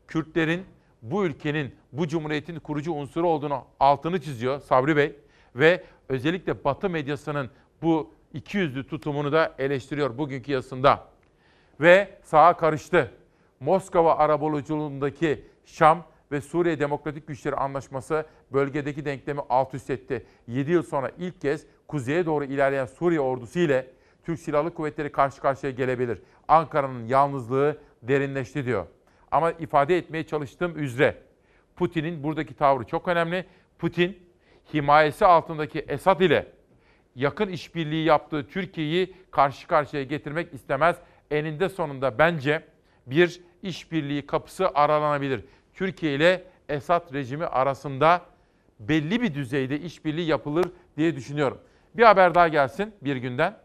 [0.08, 0.66] Kürtlerin
[1.02, 5.16] bu ülkenin, bu cumhuriyetin kurucu unsuru olduğunu altını çiziyor Sabri Bey.
[5.56, 7.50] Ve özellikle Batı medyasının
[7.82, 11.11] bu ikiyüzlü tutumunu da eleştiriyor bugünkü yazısında.
[11.80, 13.12] Ve sağa karıştı.
[13.60, 20.26] Moskova arabuluculuğundaki Şam ve Suriye Demokratik Güçleri Anlaşması bölgedeki denklemi alt üst etti.
[20.48, 23.88] 7 yıl sonra ilk kez kuzeye doğru ilerleyen Suriye ordusu ile
[24.26, 26.22] Türk Silahlı Kuvvetleri karşı karşıya gelebilir.
[26.48, 28.86] Ankara'nın yalnızlığı derinleşti diyor.
[29.32, 31.18] Ama ifade etmeye çalıştığım üzere
[31.76, 33.46] Putin'in buradaki tavrı çok önemli.
[33.80, 34.20] Putin
[34.74, 36.48] himayesi altındaki Esad ile
[37.16, 40.96] yakın işbirliği yaptığı Türkiye'yi karşı karşıya getirmek istemez.
[41.32, 42.64] Eninde sonunda bence
[43.06, 45.46] bir işbirliği kapısı aralanabilir.
[45.74, 48.22] Türkiye ile Esad rejimi arasında
[48.80, 51.58] belli bir düzeyde işbirliği yapılır diye düşünüyorum.
[51.94, 53.58] Bir haber daha gelsin bir günden.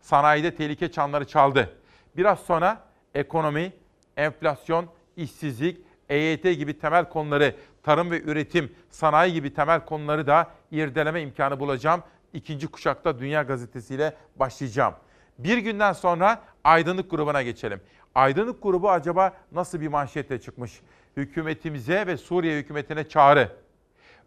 [0.00, 1.76] Sanayide tehlike çanları çaldı.
[2.16, 3.72] Biraz sonra ekonomi,
[4.16, 11.22] enflasyon, işsizlik, EYT gibi temel konuları, tarım ve üretim, sanayi gibi temel konuları da irdeleme
[11.22, 12.02] imkanı bulacağım.
[12.32, 14.94] İkinci kuşakta Dünya Gazetesi ile başlayacağım.
[15.38, 17.80] Bir günden sonra Aydınlık grubuna geçelim.
[18.14, 20.80] Aydınlık grubu acaba nasıl bir manşetle çıkmış?
[21.16, 23.52] Hükümetimize ve Suriye hükümetine çağrı.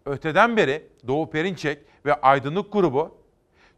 [0.05, 3.17] Öteden beri Doğu Perinçek ve Aydınlık grubu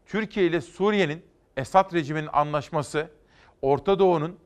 [0.06, 1.24] Türkiye ile Suriye'nin
[1.56, 3.08] Esad rejiminin anlaşması
[3.62, 4.38] Orta Doğu'nun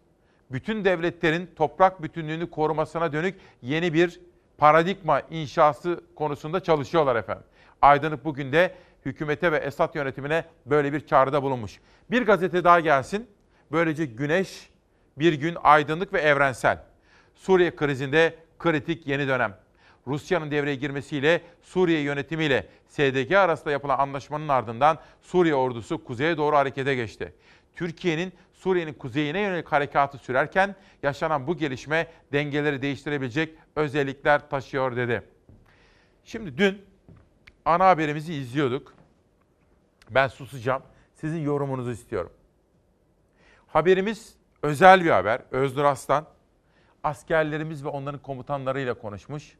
[0.50, 4.20] bütün devletlerin toprak bütünlüğünü korumasına dönük yeni bir
[4.58, 7.44] paradigma inşası konusunda çalışıyorlar efendim.
[7.82, 8.74] Aydınlık bugün de
[9.04, 11.80] hükümete ve Esad yönetimine böyle bir çağrıda bulunmuş.
[12.10, 13.30] Bir gazete daha gelsin.
[13.72, 14.70] Böylece güneş
[15.18, 16.78] bir gün aydınlık ve evrensel.
[17.34, 19.56] Suriye krizinde kritik yeni dönem.
[20.06, 26.94] Rusya'nın devreye girmesiyle Suriye yönetimiyle SDG arasında yapılan anlaşmanın ardından Suriye ordusu kuzeye doğru harekete
[26.94, 27.34] geçti.
[27.76, 35.22] Türkiye'nin Suriye'nin kuzeyine yönelik harekatı sürerken yaşanan bu gelişme dengeleri değiştirebilecek özellikler taşıyor dedi.
[36.24, 36.82] Şimdi dün
[37.64, 38.93] ana haberimizi izliyorduk.
[40.10, 40.82] Ben susacağım.
[41.14, 42.32] Sizin yorumunuzu istiyorum.
[43.66, 45.40] Haberimiz özel bir haber.
[45.50, 46.26] Öznur Aslan
[47.04, 49.58] askerlerimiz ve onların komutanlarıyla konuşmuş.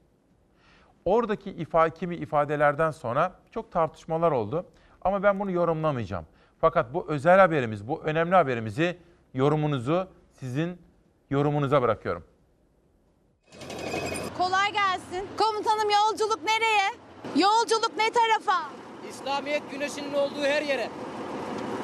[1.04, 4.66] Oradaki ifa, kimi ifadelerden sonra çok tartışmalar oldu.
[5.02, 6.26] Ama ben bunu yorumlamayacağım.
[6.60, 8.98] Fakat bu özel haberimiz, bu önemli haberimizi
[9.34, 10.78] yorumunuzu sizin
[11.30, 12.24] yorumunuza bırakıyorum.
[14.38, 15.28] Kolay gelsin.
[15.38, 16.90] Komutanım yolculuk nereye?
[17.36, 18.83] Yolculuk ne tarafa?
[19.14, 20.90] İslamiyet güneşinin olduğu her yere.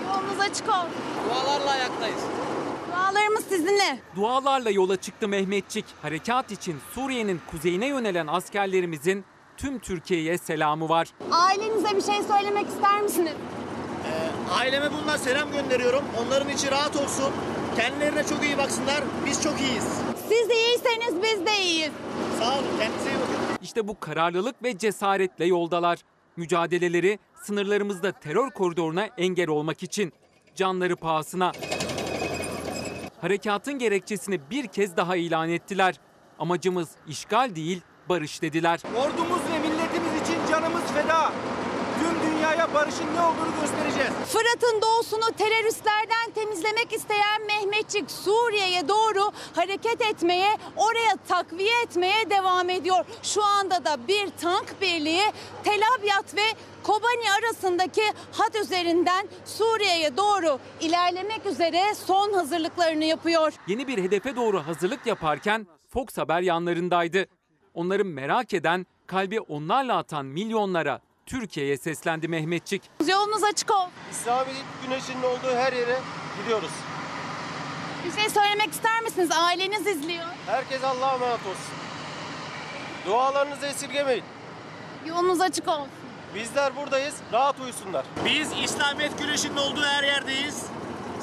[0.09, 0.89] Yolunuz açık olsun.
[1.31, 2.20] Dualarla ayaktayız.
[2.93, 3.99] Dualarımız sizinle.
[4.16, 5.85] Dualarla yola çıktı Mehmetçik.
[6.03, 9.24] Harekat için Suriye'nin kuzeyine yönelen askerlerimizin
[9.57, 11.09] tüm Türkiye'ye selamı var.
[11.33, 13.33] Ailenize bir şey söylemek ister misiniz?
[14.59, 16.03] Aileme bundan selam gönderiyorum.
[16.26, 17.33] Onların içi rahat olsun.
[17.76, 19.01] Kendilerine çok iyi baksınlar.
[19.26, 19.89] Biz çok iyiyiz.
[20.28, 21.91] Siz iyiyseniz biz de iyiyiz.
[22.39, 22.64] Sağ olun.
[22.78, 23.59] Kendinize iyi bakın.
[23.62, 25.99] İşte bu kararlılık ve cesaretle yoldalar.
[26.41, 30.12] Mücadeleleri sınırlarımızda terör koridoruna engel olmak için.
[30.55, 31.53] Canları pahasına.
[33.20, 35.95] Harekatın gerekçesini bir kez daha ilan ettiler.
[36.38, 38.80] Amacımız işgal değil, barış dediler.
[38.97, 41.32] Ordumuz ve milletimiz için canımız feda.
[42.61, 44.11] Dünyaya barışın ne olduğunu göstereceğiz.
[44.11, 53.05] Fırat'ın doğusunu teröristlerden temizlemek isteyen Mehmetçik Suriye'ye doğru hareket etmeye, oraya takviye etmeye devam ediyor.
[53.23, 55.23] Şu anda da bir tank birliği
[55.65, 56.43] Tel Abyad ve
[56.83, 58.03] Kobani arasındaki
[58.33, 63.53] hat üzerinden Suriye'ye doğru ilerlemek üzere son hazırlıklarını yapıyor.
[63.67, 67.27] Yeni bir hedefe doğru hazırlık yaparken Fox Haber yanlarındaydı.
[67.75, 71.01] Onları merak eden, kalbi onlarla atan milyonlara
[71.31, 72.83] Türkiye'ye seslendi Mehmetçik.
[73.09, 73.91] Yolunuz açık olsun.
[74.11, 75.99] İslamiyet güneşinin olduğu her yere
[76.43, 76.70] gidiyoruz.
[78.07, 79.31] Bir şey söylemek ister misiniz?
[79.33, 80.26] Aileniz izliyor.
[80.47, 81.74] Herkes Allah'a emanet olsun.
[83.07, 84.24] Dualarınızı esirgemeyin.
[85.07, 85.89] Yolunuz açık olsun.
[86.35, 87.16] Bizler buradayız.
[87.33, 88.07] Rahat uyusunlar.
[88.24, 90.66] Biz İslamiyet güneşinin olduğu her yerdeyiz.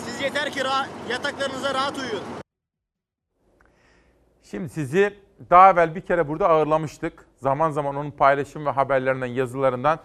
[0.05, 2.23] Siz yeter ki ra- yataklarınıza rahat uyuyun.
[4.43, 7.26] Şimdi sizi daha evvel bir kere burada ağırlamıştık.
[7.37, 9.99] Zaman zaman onun paylaşım ve haberlerinden, yazılarından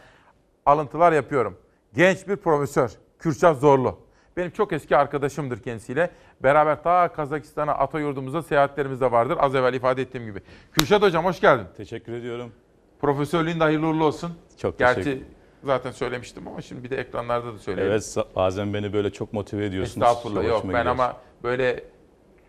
[0.67, 1.57] alıntılar yapıyorum.
[1.95, 3.99] Genç bir profesör, Kürşat Zorlu.
[4.37, 6.11] Benim çok eski arkadaşımdır kendisiyle.
[6.43, 9.37] Beraber ta Kazakistan'a, ata yurdumuza seyahatlerimiz de vardır.
[9.41, 10.41] Az evvel ifade ettiğim gibi.
[10.73, 11.67] Kürşat Hocam hoş geldin.
[11.77, 12.53] Teşekkür ediyorum.
[13.01, 14.33] Profesörlüğün de hayırlı uğurlu olsun.
[14.59, 15.27] Çok Gerçi teşekkür
[15.65, 17.91] zaten söylemiştim ama şimdi bir de ekranlarda da söyleyeyim.
[17.91, 20.07] Evet bazen beni böyle çok motive ediyorsunuz.
[20.07, 21.85] Estağfurullah Çok yok ben ama böyle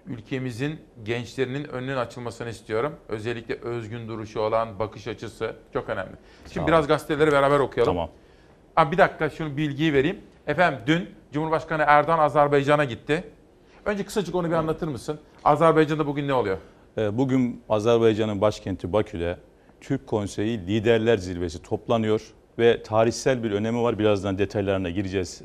[0.07, 2.95] ülkemizin gençlerinin önünün açılmasını istiyorum.
[3.09, 6.11] Özellikle özgün duruşu olan bakış açısı çok önemli.
[6.43, 6.67] Şimdi Tamam.
[6.67, 7.93] biraz gazeteleri beraber okuyalım.
[7.93, 8.09] Tamam.
[8.75, 10.17] Aa, bir dakika şunu bilgiyi vereyim.
[10.47, 13.23] Efendim dün Cumhurbaşkanı Erdoğan Azerbaycan'a gitti.
[13.85, 15.19] Önce kısacık onu bir anlatır mısın?
[15.43, 16.57] Azerbaycan'da bugün ne oluyor?
[16.97, 19.37] Ee, Bugün Azerbaycan'ın başkenti Bakü'de
[19.81, 22.21] Türk Konseyi Liderler Zirvesi toplanıyor
[22.59, 23.99] ve tarihsel bir önemi var.
[23.99, 25.41] Birazdan detaylarına gireceğiz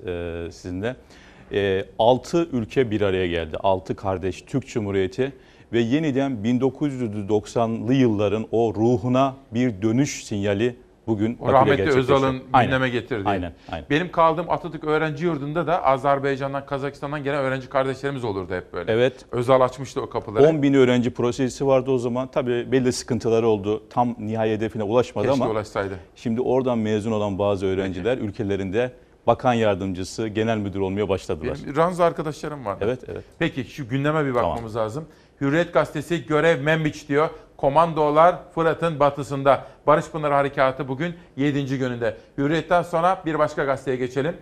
[1.53, 1.87] e, sizinle.
[1.99, 3.57] 6 ülke bir araya geldi.
[3.61, 5.33] 6 kardeş Türk Cumhuriyeti
[5.73, 10.77] ve yeniden 1990'lı yılların o ruhuna bir dönüş sinyali
[11.07, 11.91] bugün Bakü'de rahmetli.
[11.91, 13.29] Özal'ın gündeme getirdiği.
[13.29, 13.87] Aynen, aynen.
[13.91, 18.93] Benim kaldığım Atatürk Öğrenci Yurdu'nda da Azerbaycan'dan, Kazakistan'dan gelen öğrenci kardeşlerimiz olurdu hep böyle.
[18.93, 19.25] Evet.
[19.33, 20.49] Özal açmıştı o kapıları.
[20.49, 22.29] 10 bin öğrenci projesi vardı o zaman.
[22.31, 23.83] Tabii belli sıkıntıları oldu.
[23.91, 25.95] Tam nihai hedefine ulaşmadı Keşke ama ulaşsaydı.
[26.17, 28.93] şimdi oradan mezun olan bazı öğrenciler ülkelerinde
[29.29, 31.59] bakan yardımcısı, genel müdür olmaya başladılar.
[31.63, 32.85] Benim Ranza arkadaşlarım vardı.
[32.85, 33.25] Evet, evet.
[33.39, 35.05] Peki şu gündeme bir bakmamız lazım.
[35.41, 37.31] Hürriyet gazetesi görev Membiç diyor.
[37.57, 39.67] Komandolar Fırat'ın batısında.
[39.87, 41.79] Barış Pınarı Harekatı bugün 7.
[41.79, 42.17] gününde.
[42.39, 44.37] Hürriyet'ten sonra bir başka gazeteye geçelim.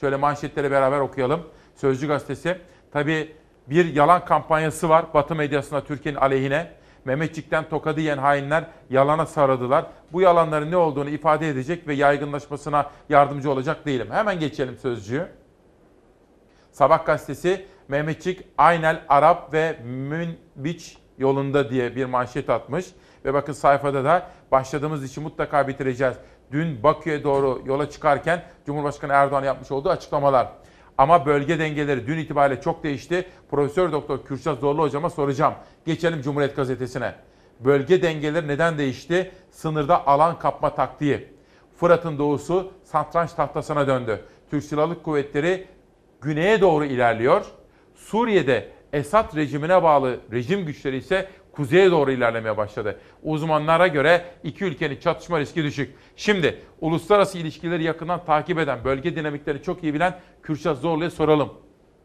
[0.00, 1.40] Şöyle manşetleri beraber okuyalım.
[1.76, 2.58] Sözcü gazetesi.
[2.92, 3.32] Tabii
[3.66, 6.72] bir yalan kampanyası var Batı medyasında Türkiye'nin aleyhine.
[7.04, 9.86] Mehmetçik'ten tokadı yiyen hainler yalana sarıldılar.
[10.12, 14.08] Bu yalanların ne olduğunu ifade edecek ve yaygınlaşmasına yardımcı olacak değilim.
[14.10, 15.28] Hemen geçelim sözcüğü.
[16.72, 22.86] Sabah gazetesi Mehmetçik Aynel Arap ve Münbiç yolunda diye bir manşet atmış.
[23.24, 26.14] Ve bakın sayfada da başladığımız işi mutlaka bitireceğiz.
[26.52, 30.48] Dün Bakü'ye doğru yola çıkarken Cumhurbaşkanı Erdoğan yapmış olduğu açıklamalar.
[30.98, 33.26] Ama bölge dengeleri dün itibariyle çok değişti.
[33.50, 35.54] Profesör Doktor Kürşat Zorlu hocama soracağım.
[35.86, 37.14] Geçelim Cumhuriyet Gazetesi'ne.
[37.60, 39.32] Bölge dengeleri neden değişti?
[39.50, 41.28] Sınırda alan kapma taktiği.
[41.76, 44.24] Fırat'ın doğusu satranç tahtasına döndü.
[44.50, 45.66] Türk Silahlı Kuvvetleri
[46.20, 47.44] güneye doğru ilerliyor.
[47.94, 52.98] Suriye'de Esad rejimine bağlı rejim güçleri ise kuzeye doğru ilerlemeye başladı.
[53.22, 55.94] Uzmanlara göre iki ülkenin çatışma riski düşük.
[56.16, 61.52] Şimdi uluslararası ilişkileri yakından takip eden, bölge dinamiklerini çok iyi bilen Kürşat Zorlu'ya soralım.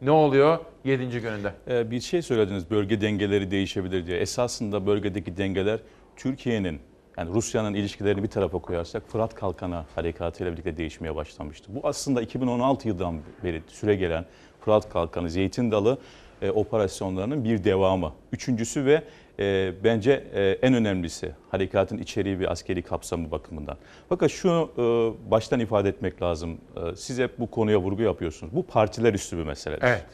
[0.02, 1.20] Ne oluyor 7.
[1.20, 1.52] gününde?
[1.68, 4.18] Ee, bir şey söylediniz bölge dengeleri değişebilir diye.
[4.18, 5.80] Esasında bölgedeki dengeler
[6.16, 6.80] Türkiye'nin
[7.18, 11.72] yani Rusya'nın ilişkilerini bir tarafa koyarsak Fırat Kalkanı harekatıyla birlikte değişmeye başlamıştı.
[11.74, 14.24] Bu aslında 2016 yılından beri süre gelen
[14.60, 15.98] Fırat Kalkanı, Zeytin Dalı
[16.42, 18.12] e, operasyonlarının bir devamı.
[18.32, 19.02] Üçüncüsü ve
[19.40, 23.76] e, bence e, en önemlisi harekatın içeriği ve askeri kapsamı bakımından.
[24.08, 24.82] Fakat şunu e,
[25.30, 26.58] baştan ifade etmek lazım.
[26.76, 28.54] E, siz hep bu konuya vurgu yapıyorsunuz.
[28.54, 29.82] Bu partiler üstü bir meseledir.
[29.82, 30.06] Evet.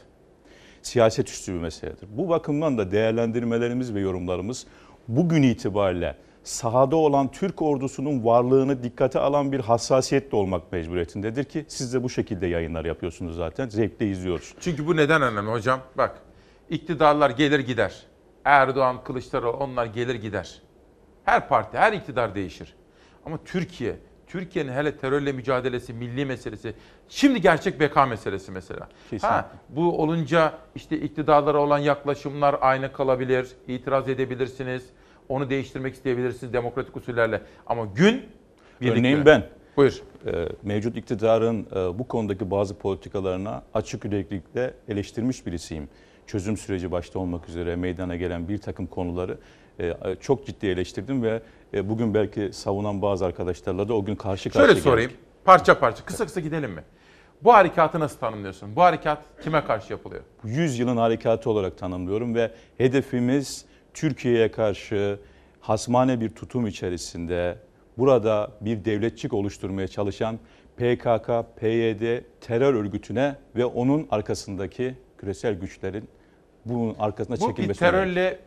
[0.82, 2.08] Siyaset üstü bir meseledir.
[2.10, 4.66] Bu bakımdan da değerlendirmelerimiz ve yorumlarımız
[5.08, 11.94] bugün itibariyle sahada olan Türk ordusunun varlığını dikkate alan bir hassasiyetle olmak mecburiyetindedir ki siz
[11.94, 13.68] de bu şekilde yayınlar yapıyorsunuz zaten.
[13.68, 14.54] Zevkle izliyoruz.
[14.60, 15.80] Çünkü bu neden önemli hocam?
[15.96, 16.18] Bak
[16.70, 18.06] iktidarlar gelir gider.
[18.46, 20.62] Erdoğan, Kılıçdaroğlu onlar gelir gider.
[21.24, 22.74] Her parti, her iktidar değişir.
[23.24, 23.96] Ama Türkiye,
[24.26, 26.74] Türkiye'nin hele terörle mücadelesi, milli meselesi,
[27.08, 28.88] şimdi gerçek beka meselesi mesela.
[29.02, 29.28] Kesinlikle.
[29.28, 34.86] Ha, bu olunca işte iktidarlara olan yaklaşımlar aynı kalabilir, itiraz edebilirsiniz,
[35.28, 37.42] onu değiştirmek isteyebilirsiniz demokratik usullerle.
[37.66, 38.26] Ama gün
[38.80, 39.46] birlik Örneğin ben
[39.76, 40.02] Buyur.
[40.26, 45.88] e, mevcut iktidarın e, bu konudaki bazı politikalarına açık yüreklilikle eleştirmiş birisiyim.
[46.26, 49.38] Çözüm süreci başta olmak üzere meydana gelen bir takım konuları
[49.80, 51.42] e, çok ciddi eleştirdim ve
[51.74, 55.24] e, bugün belki savunan bazı arkadaşlarla da o gün karşı karşıya Şöyle sorayım, geldik.
[55.44, 56.82] parça parça, kısa kısa gidelim mi?
[57.44, 58.76] Bu harekatı nasıl tanımlıyorsun?
[58.76, 60.22] Bu harekat kime karşı yapılıyor?
[60.44, 65.18] 100 yılın harekatı olarak tanımlıyorum ve hedefimiz Türkiye'ye karşı
[65.60, 67.58] hasmane bir tutum içerisinde
[67.98, 70.38] burada bir devletçik oluşturmaya çalışan
[70.76, 76.08] PKK, PYD terör örgütüne ve onun arkasındaki küresel güçlerin
[76.64, 77.90] bunun arkasına Bu bir çekilmesine.
[77.90, 78.38] terörle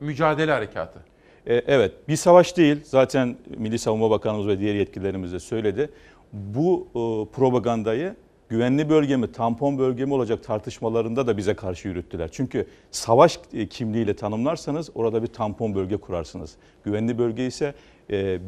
[0.00, 0.98] mücadele harekatı.
[1.46, 2.76] E, Evet, bir savaş değil.
[2.84, 5.90] Zaten Milli Savunma Bakanımız ve diğer yetkililerimiz de söyledi.
[6.32, 8.14] Bu e, propagandayı
[8.48, 12.28] güvenli bölge mi, tampon bölge mi olacak tartışmalarında da bize karşı yürüttüler.
[12.32, 16.54] Çünkü savaş e, kimliğiyle tanımlarsanız orada bir tampon bölge kurarsınız.
[16.84, 17.74] Güvenli bölge ise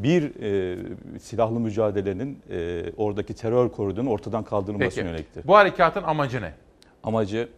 [0.02, 0.78] bir e,
[1.18, 5.46] silahlı mücadelenin e, oradaki terör koridorunun ortadan kaldırılmasına yöneliktir.
[5.46, 6.52] Bu harekatın amacı ne?
[7.02, 7.48] Amacı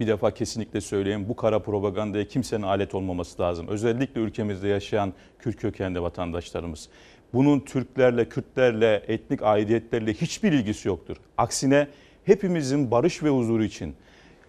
[0.00, 3.68] bir defa kesinlikle söyleyeyim bu kara propagandaya kimsenin alet olmaması lazım.
[3.68, 6.88] Özellikle ülkemizde yaşayan Kürt kökenli vatandaşlarımız.
[7.32, 11.16] Bunun Türklerle, Kürtlerle, etnik aidiyetlerle hiçbir ilgisi yoktur.
[11.38, 11.88] Aksine
[12.24, 13.94] hepimizin barış ve huzuru için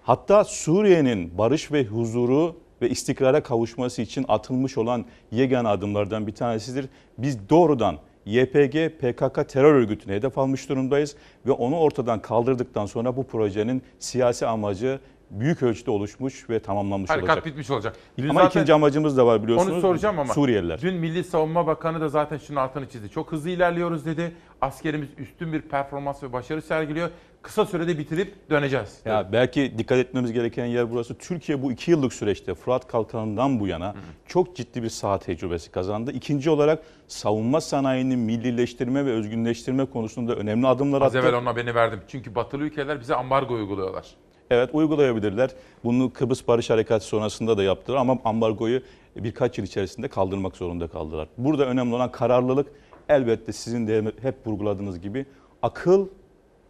[0.03, 6.85] hatta Suriye'nin barış ve huzuru ve istikrara kavuşması için atılmış olan yegane adımlardan bir tanesidir.
[7.17, 13.27] Biz doğrudan YPG, PKK terör örgütüne hedef almış durumdayız ve onu ortadan kaldırdıktan sonra bu
[13.27, 14.99] projenin siyasi amacı
[15.31, 17.45] büyük ölçüde oluşmuş ve tamamlanmış Harekat olacak.
[17.45, 17.95] bitmiş olacak.
[18.17, 19.73] Dün Ama ikinci amacımız da var biliyorsunuz.
[19.73, 20.33] Onu soracağım ama.
[20.33, 20.81] Suriyeliler.
[20.81, 23.09] Dün Milli Savunma Bakanı da zaten şunun altını çizdi.
[23.09, 24.31] Çok hızlı ilerliyoruz dedi.
[24.61, 27.09] Askerimiz üstün bir performans ve başarı sergiliyor.
[27.41, 28.99] Kısa sürede bitirip döneceğiz.
[29.05, 31.15] Ya belki dikkat etmemiz gereken yer burası.
[31.17, 33.95] Türkiye bu iki yıllık süreçte Fırat Kalkanı'ndan bu yana
[34.27, 36.11] çok ciddi bir saha tecrübesi kazandı.
[36.11, 41.27] İkinci olarak savunma sanayinin millileştirme ve özgünleştirme konusunda önemli adımlar Az attı.
[41.27, 41.99] evvel ona beni verdim.
[42.07, 44.05] Çünkü batılı ülkeler bize ambargo uyguluyorlar.
[44.49, 45.49] Evet uygulayabilirler.
[45.83, 48.81] Bunu Kıbrıs Barış Harekatı sonrasında da yaptılar ama ambargoyu
[49.15, 51.27] birkaç yıl içerisinde kaldırmak zorunda kaldılar.
[51.37, 52.67] Burada önemli olan kararlılık
[53.09, 55.25] elbette sizin de hep vurguladığınız gibi
[55.61, 56.07] akıl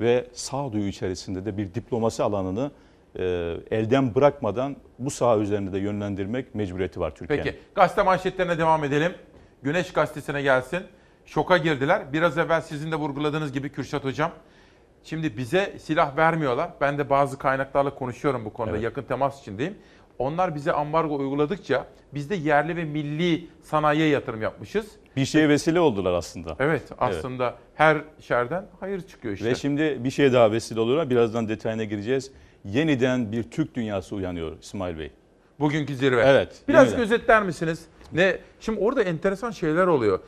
[0.01, 2.71] ve sağduyu içerisinde de bir diplomasi alanını
[3.15, 3.23] e,
[3.71, 7.43] elden bırakmadan bu saha üzerinde de yönlendirmek mecburiyeti var Türkiye'nin.
[7.43, 9.13] Peki gazete manşetlerine devam edelim.
[9.63, 10.79] Güneş gazetesine gelsin.
[11.25, 12.13] Şoka girdiler.
[12.13, 14.31] Biraz evvel sizin de vurguladığınız gibi Kürşat Hocam.
[15.03, 16.69] Şimdi bize silah vermiyorlar.
[16.81, 18.71] Ben de bazı kaynaklarla konuşuyorum bu konuda.
[18.71, 18.83] Evet.
[18.83, 19.77] Yakın temas içindeyim.
[20.19, 24.85] Onlar bize ambargo uyguladıkça biz de yerli ve milli sanayiye yatırım yapmışız.
[25.15, 26.55] Bir şeye vesile oldular aslında.
[26.59, 29.45] Evet aslında her şerden hayır çıkıyor işte.
[29.45, 31.09] Ve şimdi bir şey daha vesile oluyor.
[31.09, 32.31] Birazdan detayına gireceğiz.
[32.65, 35.11] Yeniden bir Türk dünyası uyanıyor İsmail Bey.
[35.59, 36.21] Bugünkü zirve.
[36.21, 36.99] Evet, Biraz yeniden.
[37.03, 37.85] gözetler misiniz?
[38.11, 38.37] Ne?
[38.59, 40.19] Şimdi orada enteresan şeyler oluyor.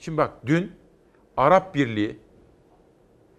[0.00, 0.72] Şimdi bak dün
[1.36, 2.18] Arap Birliği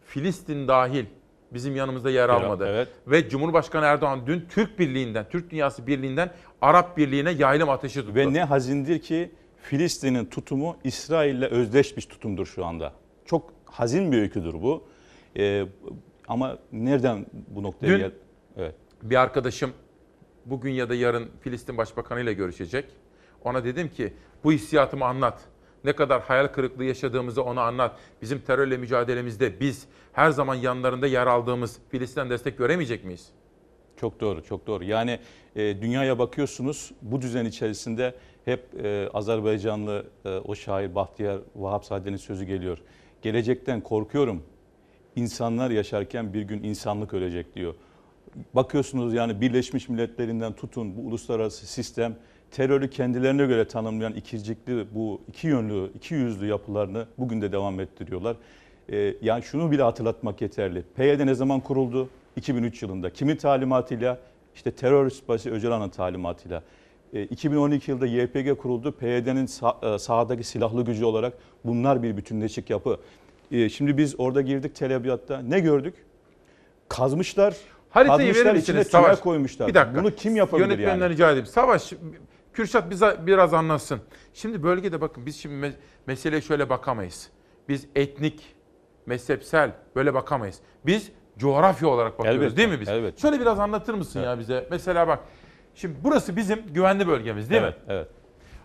[0.05, 1.05] Filistin dahil
[1.53, 2.67] bizim yanımızda yer almadı.
[2.69, 2.87] evet.
[3.07, 8.15] Ve Cumhurbaşkanı Erdoğan dün Türk Birliği'nden, Türk Dünyası Birliği'nden Arap Birliği'ne yaylım ateşi tuttu.
[8.15, 12.93] Ve ne hazindir ki Filistin'in tutumu İsrail'le özdeş bir tutumdur şu anda.
[13.25, 14.87] Çok hazin bir öyküdür bu.
[15.37, 15.65] Ee,
[16.27, 18.13] ama nereden bu noktaya Dün-?
[18.57, 18.75] Evet.
[19.03, 19.73] Bir arkadaşım
[20.45, 22.85] bugün ya da yarın Filistin Başbakanı ile görüşecek.
[23.43, 24.13] Ona dedim ki
[24.43, 25.39] bu hissiyatımı anlat.
[25.83, 27.99] Ne kadar hayal kırıklığı yaşadığımızı ona anlat.
[28.21, 33.29] Bizim terörle mücadelemizde biz her zaman yanlarında yer aldığımız Filistin'den destek göremeyecek miyiz?
[33.97, 34.83] Çok doğru, çok doğru.
[34.83, 35.19] Yani
[35.55, 42.45] e, dünyaya bakıyorsunuz bu düzen içerisinde hep e, Azerbaycanlı e, o şair Bahtiyar Vahapzade'nin sözü
[42.45, 42.77] geliyor.
[43.21, 44.43] Gelecekten korkuyorum.
[45.15, 47.75] İnsanlar yaşarken bir gün insanlık ölecek diyor.
[48.53, 52.15] Bakıyorsunuz yani Birleşmiş Milletlerinden tutun bu uluslararası sistem
[52.51, 58.35] terörü kendilerine göre tanımlayan ikircikli bu iki yönlü, iki yüzlü yapılarını bugün de devam ettiriyorlar.
[58.91, 60.83] Ee, yani şunu bile hatırlatmak yeterli.
[60.95, 62.09] PYD ne zaman kuruldu?
[62.35, 63.09] 2003 yılında.
[63.09, 64.17] Kimin talimatıyla?
[64.55, 66.63] İşte terörist başı Öcalan'ın talimatıyla.
[67.13, 68.91] Ee, 2012 yılında YPG kuruldu.
[68.91, 71.33] PYD'nin sağ, e, sahadaki silahlı gücü olarak
[71.65, 72.97] bunlar bir bütünleşik yapı.
[73.51, 75.41] Ee, şimdi biz orada girdik telebiyatta.
[75.41, 75.93] Ne gördük?
[76.89, 77.55] Kazmışlar.
[77.89, 79.19] Haritayı kazmışlar, verir içine tünel Savaş?
[79.19, 79.67] koymuşlar.
[79.67, 80.03] Bir dakika.
[80.03, 81.13] Bunu kim yapabilir Yönetmenden yani?
[81.13, 81.45] rica edeyim.
[81.45, 81.93] Savaş,
[82.53, 84.01] Kürşat bize biraz anlatsın.
[84.33, 85.73] Şimdi bölgede bakın biz şimdi me-
[86.07, 87.29] meseleye şöyle bakamayız.
[87.69, 88.55] Biz etnik,
[89.05, 90.59] mezhepsel böyle bakamayız.
[90.85, 92.89] Biz coğrafya olarak bakıyoruz Elbette, değil mi biz?
[92.89, 93.21] elbette.
[93.21, 94.67] Şöyle biraz anlatır mısın ya bize?
[94.71, 95.19] Mesela bak
[95.75, 97.83] şimdi burası bizim güvenli bölgemiz değil evet, mi?
[97.89, 98.07] Evet.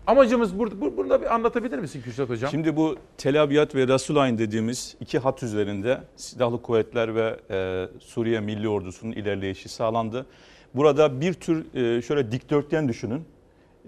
[0.07, 2.51] Amacımız burada, bur- burada bir anlatabilir misin Kürşat Hocam?
[2.51, 8.39] Şimdi bu Tel Abyad ve Rasulayn dediğimiz iki hat üzerinde silahlı kuvvetler ve e, Suriye
[8.39, 10.25] Milli Ordusu'nun ilerleyişi sağlandı.
[10.73, 13.25] Burada bir tür e, şöyle dikdörtgen düşünün.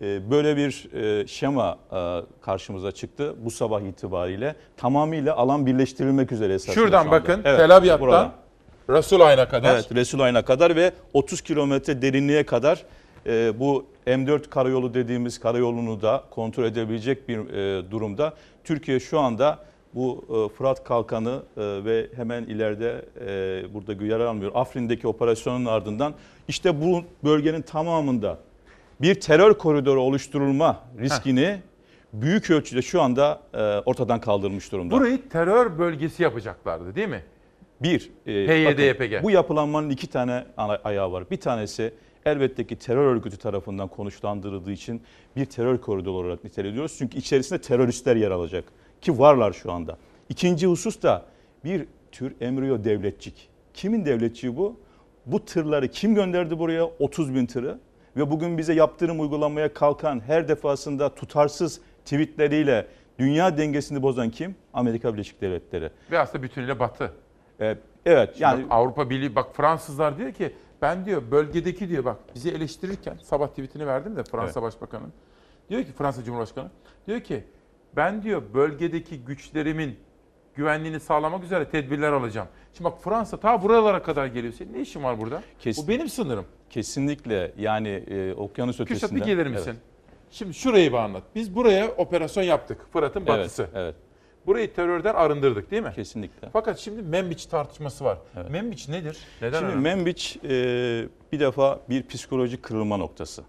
[0.02, 4.56] E, böyle bir e, şema e, karşımıza çıktı bu sabah itibariyle.
[4.78, 7.12] Tamamıyla alan birleştirilmek üzere esasında Şuradan şu anda.
[7.12, 8.32] bakın Evet, Tel Abyad'dan buradan.
[8.90, 9.74] Resulayn'a kadar.
[9.74, 12.84] Evet Resulayn'a kadar ve 30 kilometre derinliğe kadar
[13.26, 18.34] e, bu M4 karayolu dediğimiz karayolunu da kontrol edebilecek bir e, durumda.
[18.64, 19.60] Türkiye şu anda
[19.94, 24.52] bu e, Fırat Kalkanı e, ve hemen ileride e, burada yer almıyor.
[24.56, 26.14] Afrin'deki operasyonun ardından
[26.48, 28.38] işte bu bölgenin tamamında
[29.02, 31.60] bir terör koridoru oluşturulma riskini
[32.14, 34.96] büyük ölçüde şu anda e, ortadan kaldırmış durumda.
[34.96, 37.24] Burayı terör bölgesi yapacaklardı değil mi?
[37.82, 39.24] Bir, e, PYD, bakın, YPG.
[39.24, 40.46] bu yapılanmanın iki tane
[40.84, 41.32] ayağı var.
[41.32, 41.94] Bir tanesi
[42.26, 45.02] elbette ki terör örgütü tarafından konuşlandırıldığı için
[45.36, 46.96] bir terör koridoru olarak niteleniyoruz.
[46.98, 48.64] Çünkü içerisinde teröristler yer alacak
[49.02, 49.98] ki varlar şu anda.
[50.30, 51.26] İkinci husus da
[51.64, 53.50] bir tür embriyo devletçik.
[53.74, 54.80] Kimin devletçiği bu?
[55.26, 56.84] Bu tırları kim gönderdi buraya?
[56.84, 57.80] 30 bin tırı.
[58.18, 62.88] Ve bugün bize yaptırım uygulamaya kalkan her defasında tutarsız tweetleriyle
[63.20, 64.56] dünya dengesini bozan kim?
[64.74, 65.90] Amerika Birleşik Devletleri.
[66.12, 67.14] Ve aslında bütünüyle batı.
[67.62, 72.06] Ee, evet Şimdi yani bak Avrupa Birliği bak Fransızlar diyor ki ben diyor bölgedeki diyor
[72.06, 75.06] bak bizi eleştirirken sabah tweetini verdim de Fransa Başbakanı.
[75.70, 76.70] Diyor ki Fransa Cumhurbaşkanı
[77.08, 77.44] diyor ki
[77.96, 79.96] ben diyor bölgedeki güçlerimin
[80.56, 82.48] güvenliğini sağlamak üzere tedbirler alacağım.
[82.74, 84.54] Şimdi bak Fransa ta buralara kadar geliyor.
[84.54, 85.42] Senin ne işin var burada?
[85.60, 86.46] Kesin- Bu benim sınırım.
[86.70, 89.00] Kesinlikle yani e, okyanus ötesinde.
[89.00, 89.70] Kürşat bir gelir misin?
[89.72, 89.80] Evet.
[90.32, 91.24] Şimdi şurayı bir anlat.
[91.36, 92.78] Biz buraya operasyon yaptık.
[92.94, 93.68] Fırat'ın Evet, batısı.
[93.76, 93.96] evet.
[94.46, 95.92] Burayı terörden arındırdık değil mi?
[95.96, 96.50] Kesinlikle.
[96.54, 98.18] Fakat şimdi Membiç tartışması var.
[98.50, 99.18] Membiç nedir?
[99.42, 99.82] Neden Şimdi önemli?
[99.84, 100.50] Membiç e,
[101.32, 103.44] bir defa bir psikolojik kırılma noktası.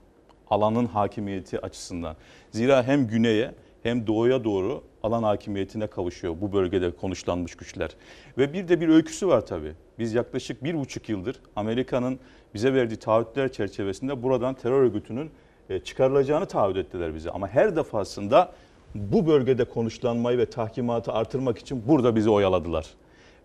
[0.51, 2.17] Alanın hakimiyeti açısından.
[2.51, 7.91] Zira hem güneye hem doğuya doğru alan hakimiyetine kavuşuyor bu bölgede konuşlanmış güçler.
[8.39, 9.73] Ve bir de bir öyküsü var tabii.
[10.01, 12.19] Biz yaklaşık bir buçuk yıldır Amerika'nın
[12.55, 15.31] bize verdiği taahhütler çerçevesinde buradan terör örgütünün
[15.71, 17.31] e, çıkarılacağını taahhüt ettiler bize.
[17.31, 18.53] Ama her defasında
[18.95, 22.87] bu bölgede konuşlanmayı ve tahkimatı artırmak için burada bizi oyaladılar.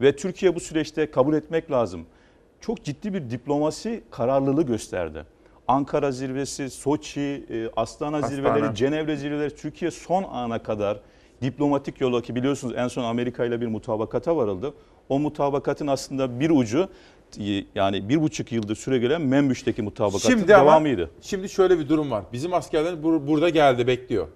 [0.02, 2.06] Ve Türkiye bu süreçte kabul etmek lazım.
[2.62, 5.26] Çok ciddi bir diplomasi kararlılığı gösterdi.
[5.68, 8.36] Ankara zirvesi, Soçi, e, Astana, Astana.
[8.36, 11.00] zirveleri, Cenevre zirveleri Türkiye son ana kadar
[11.42, 14.74] diplomatik yola ki biliyorsunuz en son Amerika ile bir mutabakata varıldı.
[15.10, 16.90] O mutabakatın aslında bir ucu
[17.76, 21.10] yani bir buçuk yıldır süre gelen Membüş'teki mutabakatın Şimdi ama devamıydı.
[21.22, 22.24] şimdi şöyle bir durum var.
[22.34, 24.28] Bizim askerler bur- burada geldi bekliyor.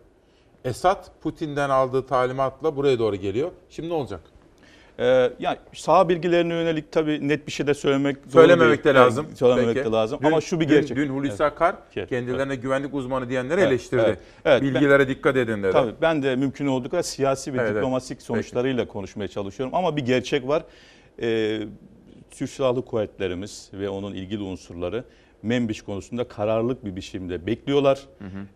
[0.65, 3.51] Esad Putin'den aldığı talimatla buraya doğru geliyor.
[3.69, 4.21] Şimdi ne olacak?
[4.99, 9.25] Ee, yani sağ bilgilerine yönelik tabii net bir şey de söylemek Söylememek de lazım.
[9.27, 9.87] Evet, Söylememek Peki.
[9.87, 10.19] de lazım.
[10.21, 10.97] Dün- Ama şu bir dün- gerçek.
[10.97, 11.41] Dün, Hulusi Evet.
[11.41, 14.01] Akar Evet, kendilerine güvenlik uzmanı diyenleri Evet, eleştirdi.
[14.05, 14.61] evet, evet.
[14.63, 15.71] Ben- Bilgilere dikkat edin dedi.
[15.71, 17.77] Tabii ben de mümkün olduğu kadar siyasi ve Evet, evet.
[17.77, 19.75] diplomatik sonuçlarıyla konuşmaya çalışıyorum.
[19.75, 20.63] Ama bir gerçek var.
[21.21, 21.59] Ee,
[22.31, 25.03] Türk Silahlı Kuvvetlerimiz ve onun ilgili unsurları
[25.43, 27.99] Membiş konusunda kararlılık bir biçimde bekliyorlar.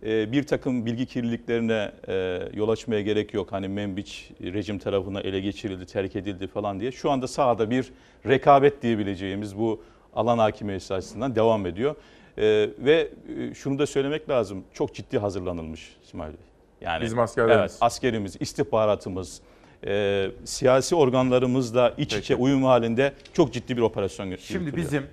[0.03, 3.51] Ee, bir takım bilgi kirliliklerine e, yol açmaya gerek yok.
[3.51, 6.91] Hani Membiç rejim tarafına ele geçirildi, terk edildi falan diye.
[6.91, 7.91] Şu anda sahada bir
[8.27, 9.83] rekabet diyebileceğimiz bu
[10.15, 11.95] alan hakimiyeti açısından devam ediyor.
[12.37, 14.63] Ee, ve e, şunu da söylemek lazım.
[14.73, 16.45] Çok ciddi hazırlanılmış İsmail Bey.
[16.81, 17.71] Yani Bizim askerlerimiz.
[17.71, 19.41] Evet, askerimiz, istihbaratımız,
[19.87, 24.77] e, siyasi organlarımızla iç içe uyum halinde çok ciddi bir operasyon Şimdi yürütülüyor.
[24.77, 25.03] bizim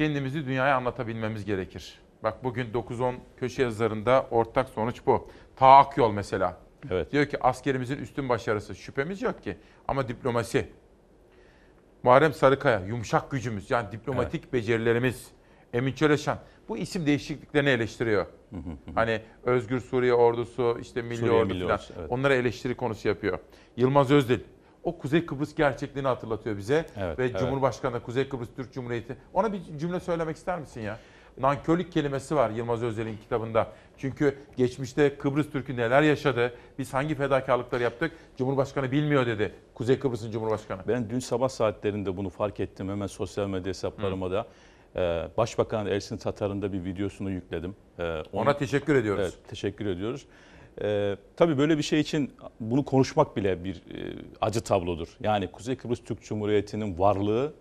[0.00, 1.98] kendimizi dünyaya anlatabilmemiz gerekir.
[2.22, 5.28] Bak bugün 9-10 köşe yazılarında ortak sonuç bu.
[5.56, 6.56] Ta Akyol mesela.
[6.90, 7.12] Evet.
[7.12, 9.56] Diyor ki askerimizin üstün başarısı şüphemiz yok ki.
[9.88, 10.68] Ama diplomasi.
[12.02, 15.28] Muharrem Sarıkaya yumuşak gücümüz yani diplomatik becerilerimiz.
[15.72, 18.26] Emin Çöleşan bu isim değişikliklerini eleştiriyor.
[18.94, 21.80] hani Özgür Suriye Ordusu, işte Milli Suriye Ordu Milli falan.
[21.98, 22.10] Evet.
[22.10, 23.38] Onlara eleştiri konusu yapıyor.
[23.76, 24.40] Yılmaz Özdil
[24.84, 26.86] o Kuzey Kıbrıs gerçekliğini hatırlatıyor bize.
[26.96, 27.38] Evet, Ve evet.
[27.38, 29.16] Cumhurbaşkanı da Kuzey Kıbrıs Türk Cumhuriyeti.
[29.34, 30.98] Ona bir cümle söylemek ister misin ya?
[31.40, 33.68] Nankörlük kelimesi var Yılmaz Özdil'in kitabında.
[33.98, 39.52] Çünkü geçmişte Kıbrıs Türk'ü neler yaşadı, biz hangi fedakarlıkları yaptık Cumhurbaşkanı bilmiyor dedi.
[39.74, 40.82] Kuzey Kıbrıs'ın Cumhurbaşkanı.
[40.88, 42.88] Ben dün sabah saatlerinde bunu fark ettim.
[42.88, 44.46] Hemen sosyal medya hesaplarıma da.
[44.96, 47.76] Ee, Başbakan Ersin Tatar'ın da bir videosunu yükledim.
[47.98, 49.22] Ee, Ona teşekkür ediyoruz.
[49.22, 50.26] Evet, teşekkür ediyoruz.
[50.82, 52.30] Ee, tabii böyle bir şey için
[52.60, 55.08] bunu konuşmak bile bir e, acı tablodur.
[55.20, 57.52] Yani Kuzey Kıbrıs Türk Cumhuriyeti'nin varlığı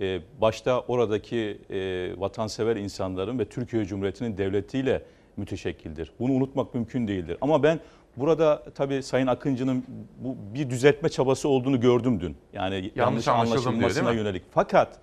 [0.00, 5.02] e, başta oradaki e, vatansever insanların ve Türkiye Cumhuriyeti'nin devletiyle
[5.36, 6.12] müteşekkildir.
[6.20, 7.36] Bunu unutmak mümkün değildir.
[7.40, 7.80] Ama ben
[8.16, 9.84] burada tabii Sayın Akıncı'nın
[10.18, 12.36] bu bir düzeltme çabası olduğunu gördüm dün.
[12.52, 14.16] Yani yanlış, diyor, değil anlaşılmasına mi?
[14.16, 14.42] yönelik.
[14.50, 14.98] Fakat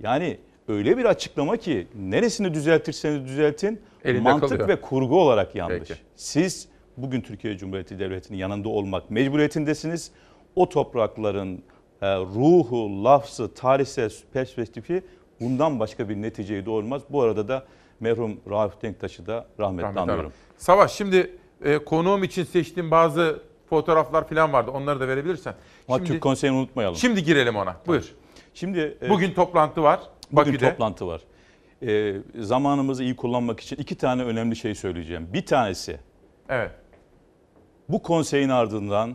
[0.00, 0.38] yani
[0.68, 4.68] öyle bir açıklama ki neresini düzeltirseniz düzeltin Elinde mantık kalıyor.
[4.68, 5.88] ve kurgu olarak yanlış.
[5.88, 6.00] Peki.
[6.16, 10.10] Siz bugün Türkiye Cumhuriyeti Devleti'nin yanında olmak mecburiyetindesiniz.
[10.56, 11.62] O toprakların
[12.02, 15.02] e, ruhu, lafzı, tarihsel perspektifi
[15.40, 17.02] bundan başka bir neticeye doğurmaz.
[17.10, 17.64] Bu arada da
[18.00, 20.24] merhum Rauf Denktaş'ı da rahmetle Rahmet anıyorum.
[20.24, 20.32] Hanım.
[20.56, 24.70] Savaş şimdi e, konuğum için seçtiğim bazı fotoğraflar falan vardı.
[24.70, 25.54] Onları da verebilirsen.
[25.88, 26.96] Ama Türk Konseyi'ni unutmayalım.
[26.96, 27.76] Şimdi girelim ona.
[27.86, 28.14] Buyur.
[28.54, 30.00] Şimdi e, Bugün toplantı var.
[30.32, 30.70] Bugün Bakü'de.
[30.70, 31.20] toplantı var.
[31.86, 35.28] E, zamanımızı iyi kullanmak için iki tane önemli şey söyleyeceğim.
[35.32, 36.00] Bir tanesi
[36.48, 36.70] Evet.
[37.88, 39.14] bu konseyin ardından